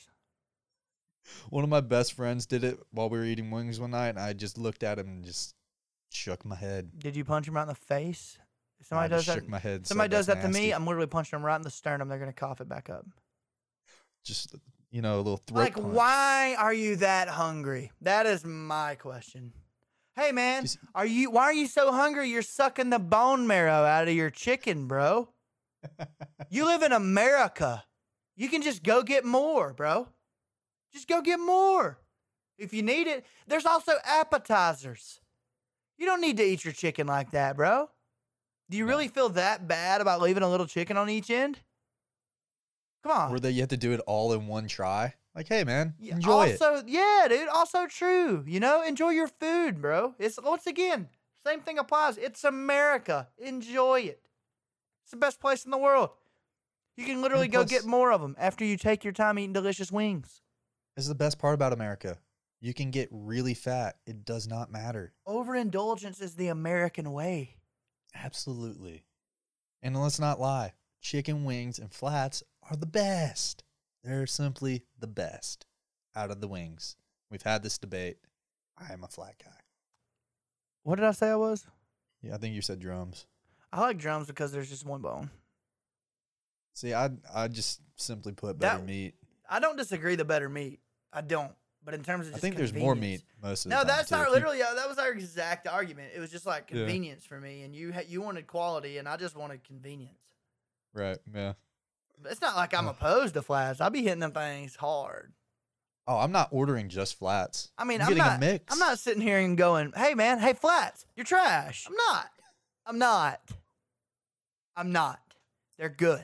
One 1.50 1.64
of 1.64 1.70
my 1.70 1.82
best 1.82 2.14
friends 2.14 2.48
did 2.48 2.64
it 2.64 2.80
while 2.90 3.08
we 3.08 3.20
were 3.20 3.24
eating 3.24 3.52
wings 3.52 3.80
one 3.80 3.92
night, 3.92 4.10
and 4.10 4.20
I 4.20 4.34
just 4.34 4.58
looked 4.58 4.82
at 4.82 4.98
him 4.98 5.08
and 5.08 5.24
just 5.24 5.54
shook 6.10 6.44
my 6.44 6.56
head. 6.56 6.90
Did 6.98 7.16
you 7.16 7.24
punch 7.24 7.48
him 7.48 7.56
right 7.56 7.62
in 7.62 7.68
the 7.68 7.76
face? 7.76 8.40
If 8.80 8.88
I 8.88 8.90
somebody 8.90 9.10
just 9.14 9.28
does 9.28 9.36
that. 9.36 9.48
my 9.48 9.60
head. 9.60 9.86
Somebody 9.86 10.10
does 10.10 10.26
that 10.26 10.42
"That's 10.42 10.48
to 10.48 10.62
me. 10.62 10.72
I'm 10.72 10.88
literally 10.88 11.08
punching 11.08 11.38
them 11.38 11.46
right 11.46 11.56
in 11.56 11.62
the 11.62 11.70
sternum. 11.70 12.08
They're 12.08 12.20
gonna 12.20 12.34
cough 12.34 12.62
it 12.62 12.68
back 12.68 12.90
up. 12.90 13.06
just 14.24 14.56
you 14.90 15.04
know 15.04 15.18
a 15.18 15.18
little 15.18 15.38
throat 15.38 15.60
like, 15.60 15.76
punch. 15.76 15.88
why 15.88 16.56
are 16.58 16.74
you 16.74 16.96
that 16.98 17.28
hungry? 17.28 17.92
That 18.02 18.26
is 18.26 18.44
my 18.44 18.96
question. 18.96 19.54
Hey 20.16 20.32
man, 20.32 20.64
Just- 20.64 20.78
are 20.94 21.06
you? 21.06 21.30
Why 21.30 21.44
are 21.44 21.54
you 21.54 21.68
so 21.68 21.92
hungry? 21.92 22.30
You're 22.30 22.42
sucking 22.42 22.90
the 22.90 23.00
bone 23.00 23.48
marrow 23.48 23.84
out 23.84 24.08
of 24.08 24.14
your 24.14 24.30
chicken, 24.30 24.88
bro. 24.88 25.30
you 26.50 26.66
live 26.66 26.84
in 26.84 26.92
America. 26.94 27.84
You 28.36 28.50
can 28.50 28.62
just 28.62 28.84
go 28.84 29.04
get 29.04 29.26
more, 29.26 29.74
bro. 29.74 30.08
Just 30.94 31.08
go 31.08 31.22
get 31.22 31.40
more. 31.40 32.00
If 32.58 32.74
you 32.74 32.82
need 32.82 33.08
it, 33.08 33.26
there's 33.48 33.66
also 33.66 33.94
appetizers. 34.06 35.20
You 35.98 36.06
don't 36.06 36.22
need 36.22 36.38
to 36.38 36.44
eat 36.44 36.64
your 36.64 36.74
chicken 36.74 37.08
like 37.08 37.32
that, 37.32 37.56
bro. 37.58 37.90
Do 38.70 38.78
you 38.78 38.86
really 38.86 39.10
feel 39.10 39.30
that 39.30 39.68
bad 39.68 40.02
about 40.02 40.22
leaving 40.22 40.44
a 40.44 40.50
little 40.50 40.66
chicken 40.66 40.98
on 40.98 41.10
each 41.10 41.30
end? 41.30 41.60
Come 43.04 43.12
on. 43.12 43.32
Or 43.34 43.40
they 43.40 43.52
you 43.52 43.62
have 43.62 43.70
to 43.70 43.78
do 43.78 43.92
it 43.92 44.00
all 44.08 44.34
in 44.34 44.48
one 44.48 44.68
try. 44.68 45.14
Like, 45.36 45.50
hey 45.50 45.66
man, 45.66 45.96
enjoy 46.00 46.48
it. 46.48 46.62
also, 46.62 46.84
yeah, 46.88 47.28
dude. 47.28 47.50
Also 47.50 47.88
true. 47.88 48.44
You 48.48 48.62
know, 48.62 48.82
enjoy 48.82 49.10
your 49.10 49.28
food, 49.28 49.82
bro. 49.82 50.16
It's 50.18 50.40
once 50.42 50.66
again, 50.66 51.10
same 51.46 51.60
thing 51.60 51.78
applies. 51.78 52.18
It's 52.18 52.44
America. 52.46 53.28
Enjoy 53.38 54.00
it. 54.00 54.22
It's 55.04 55.12
the 55.12 55.18
best 55.18 55.42
place 55.42 55.66
in 55.66 55.72
the 55.72 55.78
world. 55.78 56.12
You 56.96 57.06
can 57.06 57.22
literally 57.22 57.50
go 57.50 57.66
get 57.66 57.86
more 57.86 58.14
of 58.14 58.22
them 58.22 58.36
after 58.40 58.64
you 58.64 58.78
take 58.78 59.04
your 59.04 59.12
time 59.12 59.38
eating 59.38 59.52
delicious 59.52 59.92
wings. 59.92 60.42
This 60.96 61.04
is 61.04 61.10
the 61.10 61.16
best 61.16 61.38
part 61.38 61.54
about 61.54 61.74
America. 61.74 62.18
You 62.62 62.74
can 62.74 62.90
get 62.90 63.10
really 63.12 63.54
fat. 63.54 63.98
It 64.08 64.24
does 64.24 64.48
not 64.48 64.72
matter. 64.72 65.14
Overindulgence 65.28 66.22
is 66.22 66.36
the 66.36 66.48
American 66.48 67.12
way. 67.12 67.58
Absolutely. 68.16 69.04
And 69.84 70.02
let's 70.02 70.22
not 70.22 70.40
lie. 70.40 70.74
Chicken 71.02 71.44
wings 71.44 71.78
and 71.78 71.92
flats 71.92 72.42
are 72.70 72.78
the 72.78 72.86
best. 72.86 73.65
They're 74.06 74.28
simply 74.28 74.84
the 75.00 75.08
best 75.08 75.66
out 76.16 76.30
of 76.30 76.40
the 76.40 76.48
wings. 76.48 76.96
We've 77.32 77.42
had 77.42 77.64
this 77.64 77.78
debate. 77.80 78.18
I 78.78 78.94
am 78.94 79.04
a 79.04 79.08
flat 79.08 79.36
guy. 79.44 79.52
What 80.84 80.98
did 80.98 81.06
I 81.06 81.12
say 81.12 81.30
I 81.30 81.36
was? 81.36 81.66
Yeah, 82.22 82.36
I 82.36 82.38
think 82.38 82.54
you 82.54 82.62
said 82.62 82.80
drums. 82.80 83.26
I 83.74 83.82
like 83.82 83.98
drums 83.98 84.28
because 84.28 84.52
there's 84.52 84.70
just 84.70 84.86
one 84.86 85.02
bone. 85.02 85.32
See, 86.76 86.94
I 86.94 87.10
I 87.34 87.48
just 87.48 87.82
simply 87.96 88.32
put 88.34 88.60
better 88.60 88.78
That- 88.78 88.86
meat. 88.86 89.16
I 89.50 89.60
don't 89.60 89.76
disagree 89.78 90.16
the 90.16 90.26
better 90.26 90.50
meat. 90.50 90.80
I 91.14 91.22
don't. 91.22 91.54
But 91.84 91.94
in 91.94 92.04
terms 92.04 92.28
of 92.28 92.34
I 92.34 92.36
just 92.36 92.42
think 92.42 92.56
there's 92.56 92.74
more 92.74 92.94
convenience- 92.94 93.24
meat 93.24 93.42
most 93.48 93.66
of 93.66 93.70
the 93.70 93.76
No, 93.76 93.82
time. 93.82 93.88
that's 93.88 94.10
too. 94.10 94.16
our 94.16 94.26
you- 94.26 94.32
literally 94.32 94.62
uh, 94.62 94.74
that 94.76 94.88
was 94.90 94.98
our 95.00 95.12
exact 95.12 95.68
argument. 95.68 96.12
It 96.16 96.20
was 96.20 96.30
just 96.32 96.46
like 96.46 96.70
Yeah. 96.70 96.78
convenience 96.78 97.26
for 97.26 97.40
me, 97.40 97.64
and 97.64 97.76
you 97.76 97.94
ha- 97.94 98.04
you 98.08 98.22
wanted 98.22 98.46
quality, 98.48 98.98
and 98.98 99.08
I 99.10 99.18
just 99.18 99.36
wanted 99.36 99.64
convenience. 99.64 100.18
Right. 100.94 101.18
Yeah. 101.34 101.54
It's 102.30 102.42
not 102.42 102.56
like 102.56 102.74
I'm 102.74 102.88
oh. 102.88 102.92
opposed 102.92 103.34
to 103.36 103.42
flats. 103.42 103.82
I'll 103.82 103.90
be 103.90 104.04
hitting 104.04 104.20
them 104.20 104.32
things 104.32 104.76
hard. 104.76 105.34
Oh, 106.08 106.18
I'm 106.18 106.32
not 106.32 106.50
ordering 106.52 106.90
just 106.90 107.18
flats. 107.18 107.72
I 107.78 107.84
mean, 107.84 108.02
I'm 108.02 108.10
I'm, 108.10 108.18
not. 108.18 108.38
a 108.38 108.40
mix. 108.40 108.72
I'm 108.72 108.80
not 108.80 109.00
sitting 109.00 109.22
here 109.22 109.40
and 109.40 109.58
going, 109.58 109.92
"Hey, 109.96 110.14
man, 110.14 110.40
hey, 110.40 110.54
flats, 110.54 111.06
you're 111.16 111.26
trash." 111.26 111.86
I'm 111.88 111.96
not. 111.96 112.30
I'm 112.86 113.00
not. 113.00 113.42
I'm 114.76 114.92
not. 114.92 115.20
They're 115.78 115.90
good, 115.90 116.24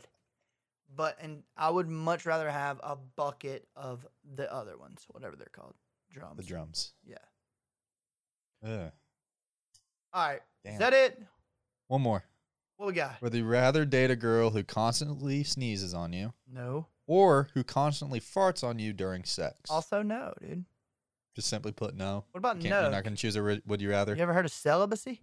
but 0.96 1.18
and 1.20 1.44
I 1.58 1.70
would 1.70 1.88
much 1.88 2.26
rather 2.26 2.50
have 2.50 2.80
a 2.84 2.96
bucket 2.96 3.68
of 3.76 4.06
the 4.36 4.52
other 4.54 4.78
ones, 4.78 5.04
whatever 5.10 5.36
they're 5.36 5.48
called, 5.52 5.74
drums. 6.14 6.38
the 6.38 6.44
drums. 6.44 6.94
Yeah. 7.04 7.16
Ugh. 8.64 8.92
All 10.14 10.28
right. 10.28 10.42
Damn. 10.64 10.74
Is 10.74 10.80
that 10.80 10.94
it? 10.94 11.22
One 11.88 12.02
more. 12.02 12.24
What 12.82 12.88
we 12.88 12.94
got? 12.94 13.22
Would 13.22 13.36
you 13.36 13.46
rather 13.46 13.86
date 13.86 14.10
a 14.10 14.16
girl 14.16 14.50
who 14.50 14.64
constantly 14.64 15.44
sneezes 15.44 15.94
on 15.94 16.14
you 16.14 16.34
No. 16.52 16.88
or 17.06 17.50
who 17.54 17.64
constantly 17.64 18.20
farts 18.20 18.64
on 18.64 18.80
you 18.80 18.92
during 18.92 19.24
sex? 19.24 19.70
Also, 19.70 20.02
no, 20.02 20.34
dude. 20.42 20.66
Just 21.36 21.48
simply 21.48 21.74
put 21.74 21.94
no. 21.96 22.26
What 22.32 22.40
about 22.40 22.56
Can't, 22.60 22.72
no? 22.72 22.82
You're 22.82 22.90
not 22.90 23.04
going 23.04 23.16
to 23.16 23.22
choose 23.22 23.36
a 23.36 23.44
ri- 23.44 23.62
would 23.68 23.84
you 23.84 23.92
rather? 23.92 24.16
You 24.16 24.24
ever 24.24 24.34
heard 24.34 24.46
of 24.46 24.52
celibacy? 24.52 25.22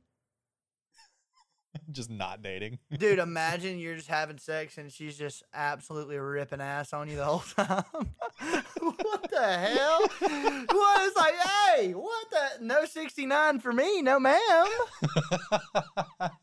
Just 1.91 2.11
not 2.11 2.43
dating. 2.43 2.79
Dude, 2.99 3.19
imagine 3.19 3.79
you're 3.79 3.97
just 3.97 4.09
having 4.09 4.39
sex 4.39 4.79
and 4.79 4.93
she's 4.93 5.17
just 5.17 5.43
absolutely 5.55 6.19
ripping 6.19 6.61
ass 6.61 6.93
on 6.93 7.09
you 7.09 7.17
the 7.17 7.25
whole 7.25 7.39
time. 7.57 7.85
what 8.81 9.31
the 9.31 9.59
hell? 9.59 10.01
What 10.71 11.01
is 11.03 11.17
like, 11.17 11.35
hey, 11.35 11.93
what 11.93 12.31
the? 12.31 12.65
No 12.65 12.85
69 12.85 13.61
for 13.61 13.73
me. 13.73 14.03
No, 14.03 14.21
ma'am. 14.21 14.39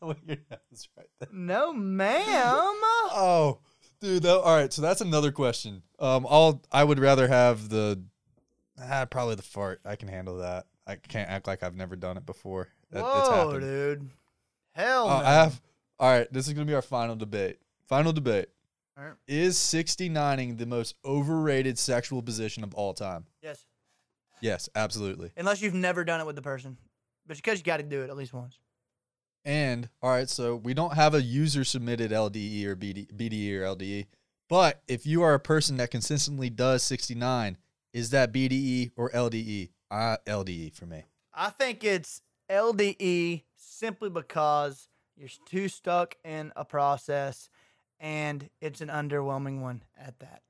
Your 0.02 0.38
nose 0.50 0.88
right 0.96 1.08
there. 1.20 1.28
No, 1.32 1.72
ma'am. 1.72 2.24
Oh, 2.26 3.60
dude. 4.00 4.22
That, 4.24 4.40
all 4.40 4.56
right. 4.56 4.72
So 4.72 4.82
that's 4.82 5.00
another 5.00 5.32
question. 5.32 5.82
Um, 5.98 6.26
I'll. 6.28 6.62
I 6.72 6.84
would 6.84 6.98
rather 6.98 7.28
have 7.28 7.68
the. 7.68 8.02
Ah, 8.80 9.06
probably 9.06 9.36
the 9.36 9.42
fart. 9.42 9.80
I 9.84 9.96
can 9.96 10.08
handle 10.08 10.38
that. 10.38 10.66
I 10.86 10.96
can't 10.96 11.28
act 11.30 11.46
like 11.46 11.62
I've 11.62 11.74
never 11.76 11.96
done 11.96 12.16
it 12.16 12.26
before. 12.26 12.68
That, 12.90 13.02
Whoa, 13.02 13.58
dude. 13.58 14.10
Hell 14.76 15.08
Uh, 15.08 15.22
no. 15.22 15.26
I 15.26 15.32
have. 15.32 15.60
All 15.98 16.10
right. 16.10 16.30
This 16.32 16.46
is 16.46 16.52
gonna 16.52 16.66
be 16.66 16.74
our 16.74 16.82
final 16.82 17.16
debate. 17.16 17.58
Final 17.88 18.12
debate. 18.12 18.48
All 18.98 19.04
right. 19.04 19.14
Is 19.26 19.56
69ing 19.56 20.58
the 20.58 20.66
most 20.66 20.94
overrated 21.04 21.78
sexual 21.78 22.22
position 22.22 22.62
of 22.62 22.74
all 22.74 22.92
time? 22.94 23.24
Yes. 23.42 23.64
Yes, 24.40 24.68
absolutely. 24.74 25.32
Unless 25.36 25.62
you've 25.62 25.74
never 25.74 26.04
done 26.04 26.20
it 26.20 26.26
with 26.26 26.36
the 26.36 26.42
person. 26.42 26.76
But 27.26 27.36
because 27.36 27.58
you 27.58 27.64
got 27.64 27.78
to 27.78 27.82
do 27.82 28.02
it 28.02 28.10
at 28.10 28.16
least 28.16 28.34
once. 28.34 28.58
And 29.44 29.88
all 30.02 30.10
right, 30.10 30.28
so 30.28 30.56
we 30.56 30.74
don't 30.74 30.94
have 30.94 31.14
a 31.14 31.22
user 31.22 31.64
submitted 31.64 32.10
LDE 32.10 32.64
or 32.64 32.76
BD, 32.76 33.06
BDE 33.12 33.52
or 33.54 33.62
LDE, 33.76 34.06
but 34.48 34.82
if 34.88 35.06
you 35.06 35.22
are 35.22 35.34
a 35.34 35.40
person 35.40 35.76
that 35.76 35.90
consistently 35.92 36.50
does 36.50 36.82
69, 36.82 37.56
is 37.92 38.10
that 38.10 38.32
BDE 38.32 38.90
or 38.96 39.08
LDE? 39.10 39.70
Uh, 39.90 40.16
LDE 40.26 40.74
for 40.74 40.86
me. 40.86 41.04
I 41.32 41.50
think 41.50 41.84
it's 41.84 42.22
LDE 42.50 43.42
simply 43.78 44.08
because 44.10 44.88
you're 45.16 45.28
too 45.46 45.68
stuck 45.68 46.16
in 46.24 46.52
a 46.56 46.64
process 46.64 47.48
and 48.00 48.48
it's 48.60 48.80
an 48.80 48.88
underwhelming 48.88 49.60
one 49.60 49.82
at 49.98 50.18
that. 50.20 50.42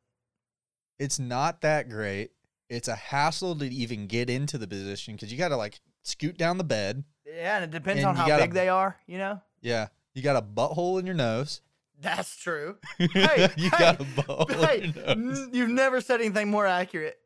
It's 0.98 1.18
not 1.18 1.60
that 1.60 1.88
great. 1.88 2.30
It's 2.68 2.88
a 2.88 2.94
hassle 2.96 3.54
to 3.56 3.66
even 3.66 4.06
get 4.06 4.28
into 4.30 4.58
the 4.58 4.66
position 4.66 5.14
because 5.14 5.30
you 5.30 5.38
got 5.38 5.48
to 5.48 5.56
like 5.56 5.80
scoot 6.02 6.36
down 6.38 6.58
the 6.58 6.64
bed. 6.64 7.04
Yeah, 7.26 7.56
and 7.56 7.64
it 7.64 7.70
depends 7.70 7.98
And 8.00 8.08
on 8.08 8.16
how 8.16 8.26
gotta- 8.26 8.44
big 8.44 8.52
they 8.54 8.68
are, 8.68 8.96
you 9.06 9.18
know? 9.18 9.40
Yeah, 9.60 9.88
you 10.14 10.22
got 10.22 10.36
a 10.36 10.42
butthole 10.42 10.98
in 10.98 11.06
your 11.06 11.14
nose. 11.14 11.60
That's 12.00 12.36
true. 12.36 12.76
you 12.98 13.08
hey, 13.08 13.48
got 13.70 14.00
a 14.00 14.04
butthole 14.04 14.50
Hey, 14.66 14.82
in 14.84 14.92
your 14.92 15.16
nose. 15.16 15.38
n- 15.40 15.50
you've 15.52 15.70
never 15.70 16.00
said 16.00 16.20
anything 16.20 16.48
more 16.50 16.66
accurate. 16.66 17.18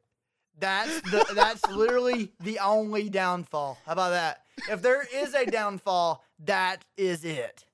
That's 0.61 1.01
the 1.11 1.27
that's 1.35 1.67
literally 1.69 2.33
the 2.41 2.59
only 2.61 3.09
downfall. 3.09 3.79
How 3.87 3.93
about 3.93 4.11
that? 4.11 4.43
If 4.71 4.83
there 4.83 5.07
is 5.13 5.35
a 5.35 5.47
downfall, 5.47 6.23
that 6.45 6.85
is 6.97 7.25
it. 7.25 7.65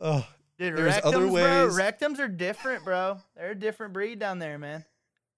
Ugh, 0.00 0.24
Dude, 0.58 0.76
There's 0.76 0.94
rectums, 0.96 1.04
other 1.04 1.18
bro. 1.20 1.32
ways- 1.32 1.76
Rectums 1.78 2.18
are 2.18 2.28
different, 2.28 2.84
bro. 2.84 3.18
They're 3.36 3.52
a 3.52 3.54
different 3.54 3.92
breed 3.92 4.18
down 4.18 4.38
there, 4.38 4.58
man. 4.58 4.84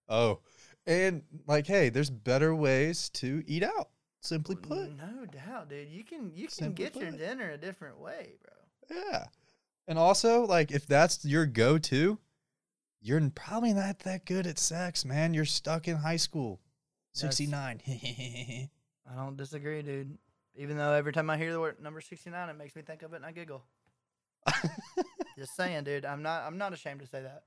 oh, 0.08 0.40
and 0.86 1.22
like, 1.46 1.66
hey, 1.66 1.88
there's 1.88 2.10
better 2.10 2.54
ways 2.54 3.08
to 3.10 3.42
eat 3.46 3.62
out. 3.62 3.88
Simply 4.20 4.56
put. 4.56 4.90
No 4.96 5.24
doubt, 5.26 5.68
dude. 5.68 5.88
You 5.88 6.04
can 6.04 6.32
you 6.34 6.46
can 6.46 6.54
Simply 6.54 6.84
get 6.84 6.96
your 6.96 7.10
dinner 7.12 7.50
a 7.50 7.58
different 7.58 7.98
way, 8.00 8.34
bro. 8.42 8.96
Yeah. 9.10 9.24
And 9.88 9.98
also, 9.98 10.44
like, 10.46 10.70
if 10.72 10.86
that's 10.86 11.24
your 11.24 11.46
go 11.46 11.78
to, 11.78 12.18
you're 13.06 13.30
probably 13.30 13.72
not 13.72 14.00
that 14.00 14.26
good 14.26 14.46
at 14.46 14.58
sex, 14.58 15.04
man. 15.04 15.32
You're 15.32 15.44
stuck 15.44 15.86
in 15.86 15.96
high 15.96 16.16
school. 16.16 16.60
69. 17.12 17.80
I 17.88 18.68
don't 19.14 19.36
disagree, 19.36 19.80
dude. 19.82 20.18
Even 20.56 20.76
though 20.76 20.92
every 20.92 21.12
time 21.12 21.30
I 21.30 21.36
hear 21.36 21.52
the 21.52 21.60
word 21.60 21.80
number 21.80 22.00
sixty 22.00 22.30
nine, 22.30 22.48
it 22.48 22.56
makes 22.58 22.74
me 22.74 22.82
think 22.82 23.02
of 23.02 23.12
it 23.12 23.16
and 23.16 23.24
I 23.26 23.30
giggle. 23.32 23.62
Just 25.38 25.54
saying, 25.54 25.84
dude. 25.84 26.04
I'm 26.04 26.22
not 26.22 26.42
I'm 26.44 26.58
not 26.58 26.72
ashamed 26.72 27.00
to 27.00 27.06
say 27.06 27.22
that. 27.22 27.44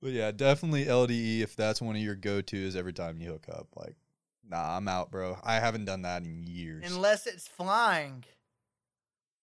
but 0.00 0.12
yeah, 0.12 0.30
definitely 0.30 0.84
LDE 0.84 1.40
if 1.40 1.56
that's 1.56 1.82
one 1.82 1.96
of 1.96 2.02
your 2.02 2.14
go 2.14 2.40
tos 2.40 2.76
every 2.76 2.92
time 2.92 3.20
you 3.20 3.30
hook 3.30 3.46
up. 3.50 3.68
Like, 3.76 3.96
nah, 4.48 4.76
I'm 4.76 4.86
out, 4.88 5.10
bro. 5.10 5.38
I 5.42 5.54
haven't 5.54 5.86
done 5.86 6.02
that 6.02 6.22
in 6.22 6.44
years. 6.44 6.84
Unless 6.90 7.26
it's 7.26 7.48
flying. 7.48 8.24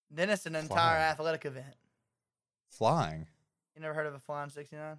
Then 0.09 0.29
it's 0.29 0.45
an 0.45 0.55
entire 0.55 0.67
Flying. 0.77 1.01
athletic 1.01 1.45
event. 1.45 1.75
Flying? 2.69 3.27
You 3.75 3.81
never 3.81 3.93
heard 3.93 4.05
of 4.07 4.13
a 4.13 4.19
flying 4.19 4.49
sixty 4.49 4.75
nine? 4.75 4.97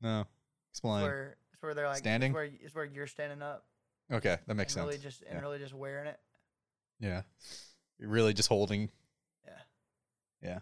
No. 0.00 0.24
Explain. 0.70 1.02
Where 1.02 1.36
it's 1.52 1.62
where 1.62 1.74
they're 1.74 1.88
like 1.88 1.98
Standing? 1.98 2.30
It's 2.30 2.34
where, 2.34 2.44
it's 2.44 2.74
where 2.74 2.84
you're 2.84 3.06
standing 3.06 3.42
up 3.42 3.64
okay, 4.12 4.38
that 4.46 4.54
makes 4.54 4.74
and 4.76 4.80
sense. 4.82 4.86
really 4.86 4.98
just 4.98 5.22
and 5.22 5.34
Yeah. 5.34 5.40
really 5.40 5.58
just 5.58 5.74
wearing 5.74 6.06
it. 6.06 6.18
yeah. 7.00 7.22
You're 7.98 8.08
really 8.10 8.32
just 8.32 8.48
holding. 8.48 8.90
Yeah. 9.44 9.52
Yeah. 10.42 10.58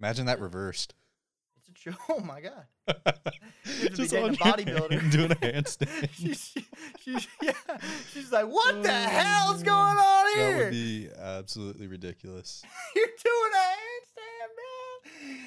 Imagine 0.00 0.26
that 0.26 0.40
reversed. 0.40 0.94
It's 1.56 1.68
a 1.68 1.72
true. 1.72 1.94
Oh 2.08 2.20
my 2.20 2.40
god. 2.40 2.66
just 3.94 4.10
dating 4.10 4.34
a 4.34 4.36
bodybuilder. 4.36 5.10
doing 5.12 5.32
a 5.32 5.34
handstand. 5.36 6.08
she's, 6.12 6.54
she's, 7.00 7.28
yeah. 7.42 7.52
She's 8.12 8.30
like, 8.32 8.46
what 8.46 8.82
the 8.82 8.90
Oh, 8.90 8.92
hell's 9.08 9.62
going 9.62 9.78
on 9.96 10.34
here? 10.36 10.50
That 10.52 10.58
would 10.64 10.70
be 10.72 11.08
absolutely 11.16 11.86
ridiculous. 11.86 12.62
You're 12.94 13.06
doing 13.06 13.52
a 13.54 13.66
handstand, 13.68 14.54
bro. 14.56 14.64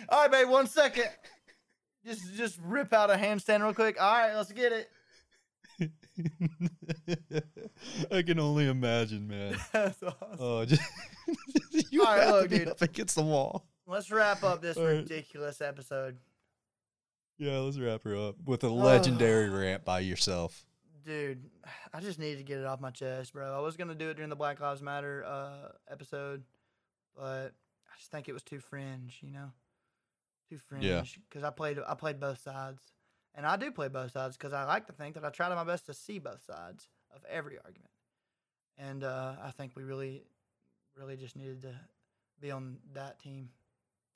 All 0.09 0.21
right, 0.21 0.31
babe. 0.31 0.49
One 0.49 0.67
second. 0.67 1.09
Just, 2.05 2.33
just 2.35 2.59
rip 2.63 2.93
out 2.93 3.11
a 3.11 3.15
handstand 3.15 3.61
real 3.61 3.73
quick. 3.73 4.01
All 4.01 4.11
right, 4.11 4.33
let's 4.35 4.51
get 4.51 4.71
it. 4.71 4.89
I 8.11 8.21
can 8.21 8.39
only 8.39 8.67
imagine, 8.67 9.27
man. 9.27 9.55
That's 9.71 10.01
awesome. 10.03 10.37
Oh, 10.39 10.65
just, 10.65 10.81
you 11.91 12.03
All 12.05 12.15
right, 12.15 12.29
look, 12.29 12.49
dude. 12.49 12.67
up 12.67 12.81
against 12.81 13.15
the 13.15 13.21
wall. 13.21 13.65
Let's 13.87 14.11
wrap 14.11 14.43
up 14.43 14.61
this 14.61 14.77
All 14.77 14.85
right. 14.85 14.97
ridiculous 14.97 15.61
episode. 15.61 16.17
Yeah, 17.37 17.57
let's 17.59 17.79
wrap 17.79 18.03
her 18.03 18.15
up 18.15 18.35
with 18.45 18.63
a 18.63 18.69
legendary 18.69 19.49
rant 19.49 19.85
by 19.85 20.01
yourself. 20.01 20.65
Dude, 21.05 21.43
I 21.93 21.99
just 22.01 22.19
needed 22.19 22.39
to 22.39 22.43
get 22.43 22.59
it 22.59 22.65
off 22.65 22.81
my 22.81 22.91
chest, 22.91 23.33
bro. 23.33 23.55
I 23.57 23.61
was 23.61 23.77
gonna 23.77 23.95
do 23.95 24.09
it 24.09 24.15
during 24.15 24.29
the 24.29 24.35
Black 24.35 24.59
Lives 24.59 24.81
Matter 24.81 25.23
uh, 25.25 25.69
episode, 25.89 26.43
but 27.15 27.53
I 27.53 27.97
just 27.97 28.11
think 28.11 28.27
it 28.27 28.33
was 28.33 28.43
too 28.43 28.59
fringe, 28.59 29.19
you 29.21 29.31
know, 29.31 29.51
too 30.49 30.57
fringe. 30.57 30.83
Yeah. 30.83 31.03
Because 31.29 31.43
I 31.43 31.51
played, 31.51 31.77
I 31.87 31.93
played 31.93 32.19
both 32.19 32.41
sides, 32.41 32.81
and 33.35 33.45
I 33.45 33.55
do 33.57 33.71
play 33.71 33.87
both 33.87 34.11
sides 34.11 34.37
because 34.37 34.53
I 34.53 34.63
like 34.65 34.87
to 34.87 34.93
think 34.93 35.15
that 35.15 35.23
I 35.25 35.29
try 35.29 35.49
to 35.49 35.55
my 35.55 35.63
best 35.63 35.85
to 35.85 35.93
see 35.93 36.19
both 36.19 36.43
sides 36.43 36.87
of 37.15 37.21
every 37.29 37.57
argument, 37.63 37.91
and 38.77 39.03
uh, 39.03 39.35
I 39.43 39.51
think 39.51 39.73
we 39.75 39.83
really, 39.83 40.23
really 40.97 41.15
just 41.17 41.35
needed 41.35 41.61
to 41.63 41.73
be 42.41 42.51
on 42.51 42.77
that 42.93 43.19
team 43.19 43.49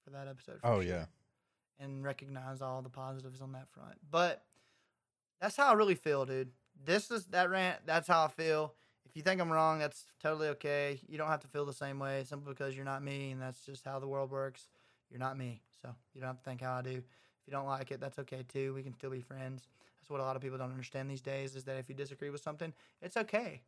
for 0.04 0.12
that 0.12 0.28
episode. 0.28 0.60
for 0.62 0.68
Oh 0.68 0.82
sure 0.82 0.90
yeah. 0.90 1.06
and 1.80 2.04
recognize 2.04 2.62
all 2.62 2.82
the 2.82 2.90
positives 2.90 3.42
on 3.42 3.52
that 3.54 3.70
front. 3.70 3.96
But 4.10 4.44
that's 5.42 5.56
how 5.58 5.70
I 5.70 5.74
really 5.74 5.96
feel, 5.96 6.26
dude. 6.26 6.52
This 6.86 7.12
is 7.12 7.26
that 7.28 7.50
rant. 7.50 7.80
That's 7.86 8.08
how 8.08 8.26
I 8.26 8.28
feel. 8.30 8.74
If 9.06 9.16
you 9.16 9.22
think 9.22 9.40
I'm 9.42 9.52
wrong, 9.52 9.80
that's 9.80 10.06
totally 10.22 10.48
okay. 10.50 11.00
You 11.08 11.18
don't 11.18 11.28
have 11.28 11.42
to 11.42 11.48
feel 11.48 11.66
the 11.66 11.74
same 11.74 12.00
way 12.00 12.24
simply 12.28 12.54
because 12.54 12.76
you're 12.76 12.86
not 12.86 13.04
me, 13.04 13.32
and 13.32 13.42
that's 13.42 13.66
just 13.66 13.86
how 13.86 14.00
the 14.00 14.08
world 14.08 14.32
works. 14.32 14.68
You're 15.10 15.20
not 15.20 15.38
me, 15.38 15.62
so 15.84 15.94
you 16.16 16.22
don't 16.22 16.30
have 16.30 16.38
to 16.42 16.44
think 16.50 16.62
how 16.62 16.74
I 16.74 16.82
do. 16.82 16.90
If 16.98 17.48
you 17.48 17.52
don't 17.52 17.68
like 17.68 17.92
it, 17.92 18.00
that's 18.00 18.18
okay 18.20 18.44
too. 18.52 18.74
We 18.74 18.82
can 18.84 18.94
still 18.94 19.10
be 19.12 19.22
friends. 19.22 19.68
That's 20.00 20.10
what 20.10 20.20
a 20.20 20.24
lot 20.24 20.36
of 20.36 20.42
people 20.42 20.58
don't 20.58 20.72
understand 20.72 21.10
these 21.12 21.22
days 21.22 21.56
is 21.56 21.66
that 21.66 21.78
if 21.78 21.90
you 21.90 21.96
disagree 21.96 22.30
with 22.32 22.42
something, 22.42 22.74
it's 23.02 23.18
okay. 23.18 23.62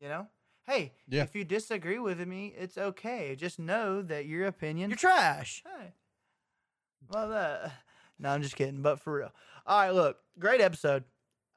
You 0.00 0.08
know? 0.08 0.26
Hey, 0.66 0.92
Yeah. 1.08 1.22
if 1.22 1.34
you 1.34 1.44
disagree 1.44 1.98
with 1.98 2.20
me, 2.26 2.54
it's 2.56 2.76
okay. 2.78 3.34
Just 3.36 3.58
know 3.58 4.02
that 4.02 4.26
your 4.26 4.46
opinion 4.46 4.90
you're 4.90 4.96
trash. 4.98 5.62
Hey. 5.64 5.92
Well 7.10 7.28
that 7.30 7.72
No, 8.18 8.30
I'm 8.30 8.42
just 8.42 8.56
kidding, 8.56 8.80
but 8.82 9.00
for 9.00 9.18
real. 9.18 9.32
All 9.66 9.78
right, 9.80 9.90
look, 9.90 10.18
great 10.38 10.60
episode. 10.60 11.04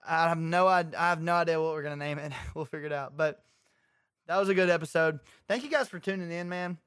I 0.06 0.28
have 0.30 0.38
no 0.38 0.68
idea, 0.68 1.00
I 1.00 1.10
have 1.10 1.22
no 1.22 1.34
idea 1.36 1.62
what 1.62 1.72
we're 1.74 1.84
gonna 1.84 1.96
name 1.96 2.20
it. 2.20 2.32
we'll 2.56 2.66
figure 2.66 2.88
it 2.88 2.94
out. 2.94 3.16
But 3.18 3.44
that 4.28 4.38
was 4.38 4.50
a 4.50 4.54
good 4.54 4.70
episode. 4.70 5.20
Thank 5.48 5.64
you 5.64 5.70
guys 5.70 5.88
for 5.90 6.00
tuning 6.00 6.32
in, 6.32 6.48
man. 6.50 6.78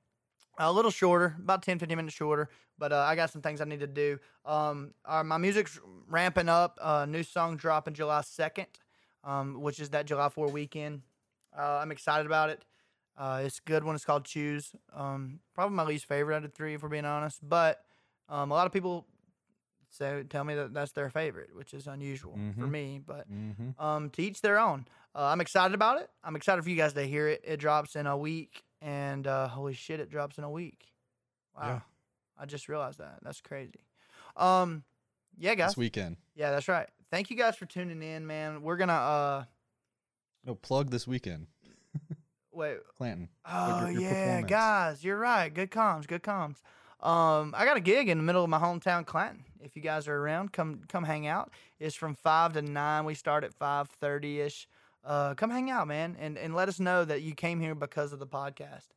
A 0.59 0.71
little 0.73 0.91
shorter, 0.91 1.35
about 1.39 1.63
10, 1.63 1.79
15 1.79 1.97
minutes 1.97 2.15
shorter, 2.15 2.49
but 2.79 2.93
uh, 2.93 2.99
I 2.99 3.17
got 3.17 3.31
some 3.31 3.41
things 3.41 3.61
I 3.61 3.65
need 3.65 3.81
to 3.81 3.87
do. 3.87 4.19
Um, 4.45 4.93
uh, 5.05 5.25
my 5.25 5.39
music's 5.39 5.81
ramping 6.09 6.49
up. 6.49 6.79
Uh, 6.81 7.07
new 7.07 7.23
song 7.23 7.57
dropping 7.57 7.95
July 7.95 8.21
2nd, 8.21 8.67
um, 9.25 9.63
which 9.63 9.81
is 9.81 9.91
that 9.91 10.05
July 10.07 10.29
4 10.29 10.49
weekend. 10.49 11.03
Uh, 11.57 11.79
I'm 11.83 11.91
excited 11.91 12.27
about 12.27 12.51
it. 12.51 12.65
Uh, 13.17 13.43
it's 13.45 13.59
a 13.59 13.63
good 13.69 13.83
one. 13.85 13.95
It's 13.95 14.05
called 14.05 14.25
Choose. 14.25 14.73
Um, 14.95 15.41
probably 15.55 15.75
my 15.77 15.85
least 15.85 16.07
favorite 16.07 16.37
out 16.37 16.45
of 16.45 16.53
three, 16.53 16.75
if 16.75 16.83
we're 16.83 16.89
being 16.91 17.05
honest. 17.05 17.41
But 17.47 17.83
um, 18.29 18.51
a 18.51 18.55
lot 18.55 18.67
of 18.67 18.73
people 18.73 19.07
say 19.91 20.23
tell 20.29 20.45
me 20.45 20.55
that 20.55 20.73
that's 20.73 20.93
their 20.93 21.11
favorite, 21.11 21.55
which 21.55 21.75
is 21.75 21.87
unusual 21.87 22.35
for 22.59 22.67
Mhm. 22.67 22.71
me. 22.71 23.01
But 23.05 23.31
Mm-hmm. 23.31 23.83
um, 23.83 24.11
to 24.11 24.23
each 24.23 24.41
their 24.43 24.59
own. 24.59 24.87
Uh, 25.15 25.25
I'm 25.25 25.41
excited 25.41 25.75
about 25.75 26.01
it. 26.01 26.11
I'm 26.25 26.37
excited 26.37 26.63
for 26.63 26.71
you 26.71 26.77
guys 26.77 26.93
to 26.95 27.07
hear 27.07 27.29
it. 27.29 27.43
It 27.45 27.59
drops 27.59 27.97
in 27.97 28.07
a 28.07 28.17
week, 28.17 28.65
and 28.83 29.27
uh, 29.27 29.49
holy 29.49 29.75
shit, 29.75 30.01
it 30.01 30.11
drops 30.11 30.37
in 30.39 30.45
a 30.45 30.51
week. 30.51 30.93
Wow, 31.57 31.67
Yeah. 31.67 31.81
I 32.39 32.47
just 32.47 32.69
realized 32.69 32.99
that. 32.99 33.19
That's 33.23 33.41
crazy. 33.41 33.81
Um, 34.37 34.83
yeah, 35.39 35.55
guys. 35.55 35.71
This 35.71 35.77
weekend. 35.77 36.17
Yeah, 36.35 36.51
that's 36.51 36.69
right. 36.69 36.89
Thank 37.11 37.31
you 37.31 37.37
guys 37.37 37.57
for 37.57 37.67
tuning 37.67 38.03
in, 38.03 38.27
man. 38.27 38.63
We're 38.63 38.77
gonna 38.77 38.93
uh 38.93 39.45
No, 40.45 40.55
plug 40.55 40.91
this 40.91 41.07
weekend. 41.07 41.47
wait. 42.53 42.79
Clanton. 42.97 43.29
Oh 43.47 43.83
your- 43.89 43.91
your 43.93 44.01
yeah, 44.11 44.43
guys, 44.43 45.05
you're 45.05 45.19
right. 45.19 45.53
Good 45.53 45.71
comms, 45.71 46.07
good 46.07 46.23
comms. 46.23 46.57
Um, 47.01 47.53
I 47.57 47.65
got 47.65 47.77
a 47.77 47.81
gig 47.81 48.09
in 48.09 48.17
the 48.17 48.23
middle 48.25 48.45
of 48.45 48.49
my 48.51 48.59
hometown, 48.61 49.05
Clanton. 49.05 49.45
If 49.61 49.75
you 49.77 49.83
guys 49.83 50.07
are 50.09 50.17
around, 50.17 50.53
come 50.53 50.83
come 50.89 51.05
hang 51.05 51.27
out. 51.27 51.51
It's 51.81 51.97
from 51.97 52.15
five 52.15 52.53
to 52.55 52.63
nine. 52.63 53.05
We 53.05 53.15
start 53.15 53.45
at 53.45 53.53
five 53.55 53.89
thirty 53.91 54.41
ish. 54.41 54.69
Uh, 55.05 55.35
come 55.35 55.51
hang 55.51 55.71
out, 55.71 55.89
man, 55.89 56.17
and 56.19 56.39
and 56.39 56.55
let 56.55 56.69
us 56.69 56.79
know 56.79 57.05
that 57.05 57.23
you 57.23 57.35
came 57.35 57.61
here 57.61 57.75
because 57.75 58.13
of 58.13 58.19
the 58.19 58.27
podcast. 58.27 58.89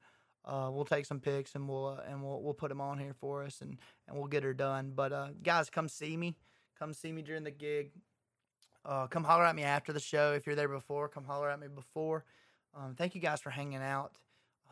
Uh, 0.46 0.70
we'll 0.72 0.86
take 0.86 1.08
some 1.08 1.20
pics 1.20 1.56
and 1.56 1.68
we'll 1.68 1.88
uh, 1.88 2.02
and 2.08 2.24
we'll 2.24 2.42
we'll 2.44 2.54
put 2.54 2.70
them 2.70 2.80
on 2.82 3.00
here 3.00 3.14
for 3.14 3.44
us 3.44 3.62
and 3.62 3.78
and 4.08 4.18
we'll 4.18 4.28
get 4.28 4.44
her 4.44 4.54
done. 4.54 4.92
But 4.96 5.12
uh, 5.12 5.30
guys, 5.42 5.70
come 5.70 5.88
see 5.88 6.16
me. 6.16 6.38
Come 6.78 6.94
see 6.94 7.12
me 7.12 7.22
during 7.24 7.44
the 7.44 7.52
gig. 7.52 7.92
Uh, 8.86 9.08
come 9.08 9.24
holler 9.24 9.46
at 9.46 9.56
me 9.56 9.64
after 9.64 9.92
the 9.92 10.00
show 10.00 10.34
if 10.34 10.46
you're 10.46 10.56
there 10.56 10.70
before. 10.70 11.10
Come 11.10 11.24
holler 11.24 11.50
at 11.50 11.60
me 11.60 11.68
before. 11.68 12.24
Um, 12.76 12.94
thank 12.96 13.16
you 13.16 13.22
guys 13.22 13.42
for 13.42 13.50
hanging 13.50 13.82
out. 13.82 14.12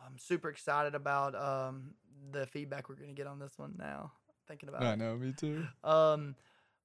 I'm 0.04 0.18
super 0.18 0.48
excited 0.50 0.94
about 0.94 1.34
um, 1.34 1.94
the 2.30 2.46
feedback 2.46 2.88
we're 2.88 2.94
going 2.94 3.08
to 3.08 3.14
get 3.14 3.26
on 3.26 3.38
this 3.40 3.54
one 3.56 3.74
now. 3.76 4.12
Thinking 4.46 4.68
about 4.68 4.82
I 4.84 4.92
it. 4.92 4.98
know, 4.98 5.16
me 5.16 5.32
too. 5.32 5.66
Um, 5.82 6.36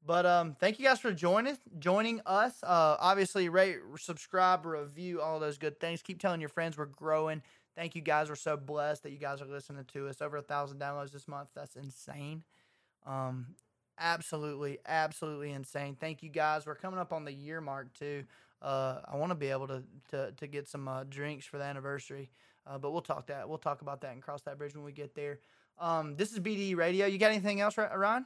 but 0.06 0.26
um, 0.26 0.56
thank 0.60 0.80
you 0.80 0.86
guys 0.86 1.00
for 1.00 1.12
joining 1.12 1.58
joining 1.78 2.22
us. 2.26 2.64
Uh, 2.64 2.98
obviously, 3.00 3.50
rate, 3.50 3.78
subscribe, 3.98 4.66
review, 4.66 5.22
all 5.22 5.40
those 5.40 5.58
good 5.58 5.80
things. 5.80 6.02
Keep 6.02 6.20
telling 6.20 6.40
your 6.40 6.50
friends 6.50 6.78
we're 6.78 6.86
growing. 6.86 7.42
Thank 7.76 7.96
you 7.96 8.02
guys. 8.02 8.30
We're 8.30 8.36
so 8.36 8.58
blessed 8.58 9.04
that 9.04 9.12
you 9.12 9.18
guys 9.18 9.42
are 9.42 9.46
listening 9.46 9.86
to 9.94 10.08
us. 10.08 10.22
Over 10.22 10.38
a 10.38 10.42
thousand 10.42 10.80
downloads 10.80 11.12
this 11.12 11.28
month. 11.28 11.50
That's 11.56 11.76
insane. 11.76 12.44
Um, 13.06 13.56
absolutely, 13.98 14.80
absolutely 14.88 15.52
insane. 15.52 15.96
Thank 16.00 16.24
you 16.24 16.30
guys. 16.30 16.66
We're 16.66 16.76
coming 16.76 17.00
up 17.00 17.14
on 17.14 17.26
the 17.26 17.34
year 17.34 17.62
mark 17.62 17.94
too. 17.94 18.24
Uh, 18.62 19.00
I 19.06 19.16
want 19.16 19.32
to 19.32 19.36
be 19.36 19.48
able 19.48 19.68
to 19.68 19.84
to 20.12 20.32
to 20.32 20.48
get 20.48 20.68
some 20.68 20.88
uh, 20.88 21.04
drinks 21.04 21.46
for 21.46 21.58
the 21.58 21.64
anniversary. 21.66 22.30
Uh, 22.66 22.78
but 22.78 22.92
we'll 22.92 23.02
talk 23.02 23.28
that. 23.28 23.48
We'll 23.48 23.58
talk 23.58 23.82
about 23.82 24.02
that 24.02 24.14
and 24.14 24.22
cross 24.22 24.42
that 24.44 24.58
bridge 24.58 24.76
when 24.76 24.84
we 24.84 24.92
get 24.92 25.16
there. 25.16 25.40
Um, 25.80 26.16
this 26.16 26.32
is 26.32 26.40
BDE 26.40 26.76
Radio. 26.76 27.06
You 27.06 27.18
got 27.18 27.32
anything 27.32 27.62
else, 27.62 27.78
Ryan? 27.78 28.26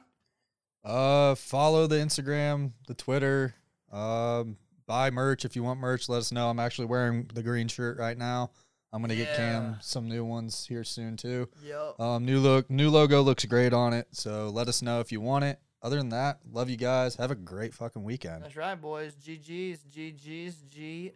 Uh, 0.84 1.34
follow 1.34 1.86
the 1.86 1.96
Instagram, 1.96 2.72
the 2.86 2.94
Twitter. 2.94 3.54
Um, 3.90 4.56
buy 4.86 5.10
merch 5.10 5.44
if 5.44 5.56
you 5.56 5.62
want 5.62 5.80
merch. 5.80 6.08
Let 6.08 6.18
us 6.18 6.32
know. 6.32 6.50
I'm 6.50 6.60
actually 6.60 6.86
wearing 6.86 7.30
the 7.32 7.42
green 7.42 7.68
shirt 7.68 7.98
right 7.98 8.18
now. 8.18 8.50
I'm 8.92 9.00
gonna 9.00 9.16
get 9.16 9.34
Cam 9.34 9.78
some 9.80 10.08
new 10.08 10.24
ones 10.24 10.66
here 10.68 10.84
soon 10.84 11.16
too. 11.16 11.48
Yep. 11.64 11.98
Um, 11.98 12.24
new 12.24 12.38
look, 12.38 12.70
new 12.70 12.90
logo 12.90 13.22
looks 13.22 13.44
great 13.44 13.72
on 13.72 13.92
it. 13.92 14.06
So 14.12 14.50
let 14.50 14.68
us 14.68 14.82
know 14.82 15.00
if 15.00 15.10
you 15.10 15.20
want 15.20 15.44
it. 15.44 15.58
Other 15.82 15.96
than 15.96 16.10
that, 16.10 16.38
love 16.50 16.70
you 16.70 16.76
guys. 16.76 17.16
Have 17.16 17.32
a 17.32 17.34
great 17.34 17.74
fucking 17.74 18.04
weekend. 18.04 18.44
That's 18.44 18.56
right, 18.56 18.80
boys. 18.80 19.14
GG's, 19.16 19.80
GG's, 19.92 20.62
GG. 20.72 21.12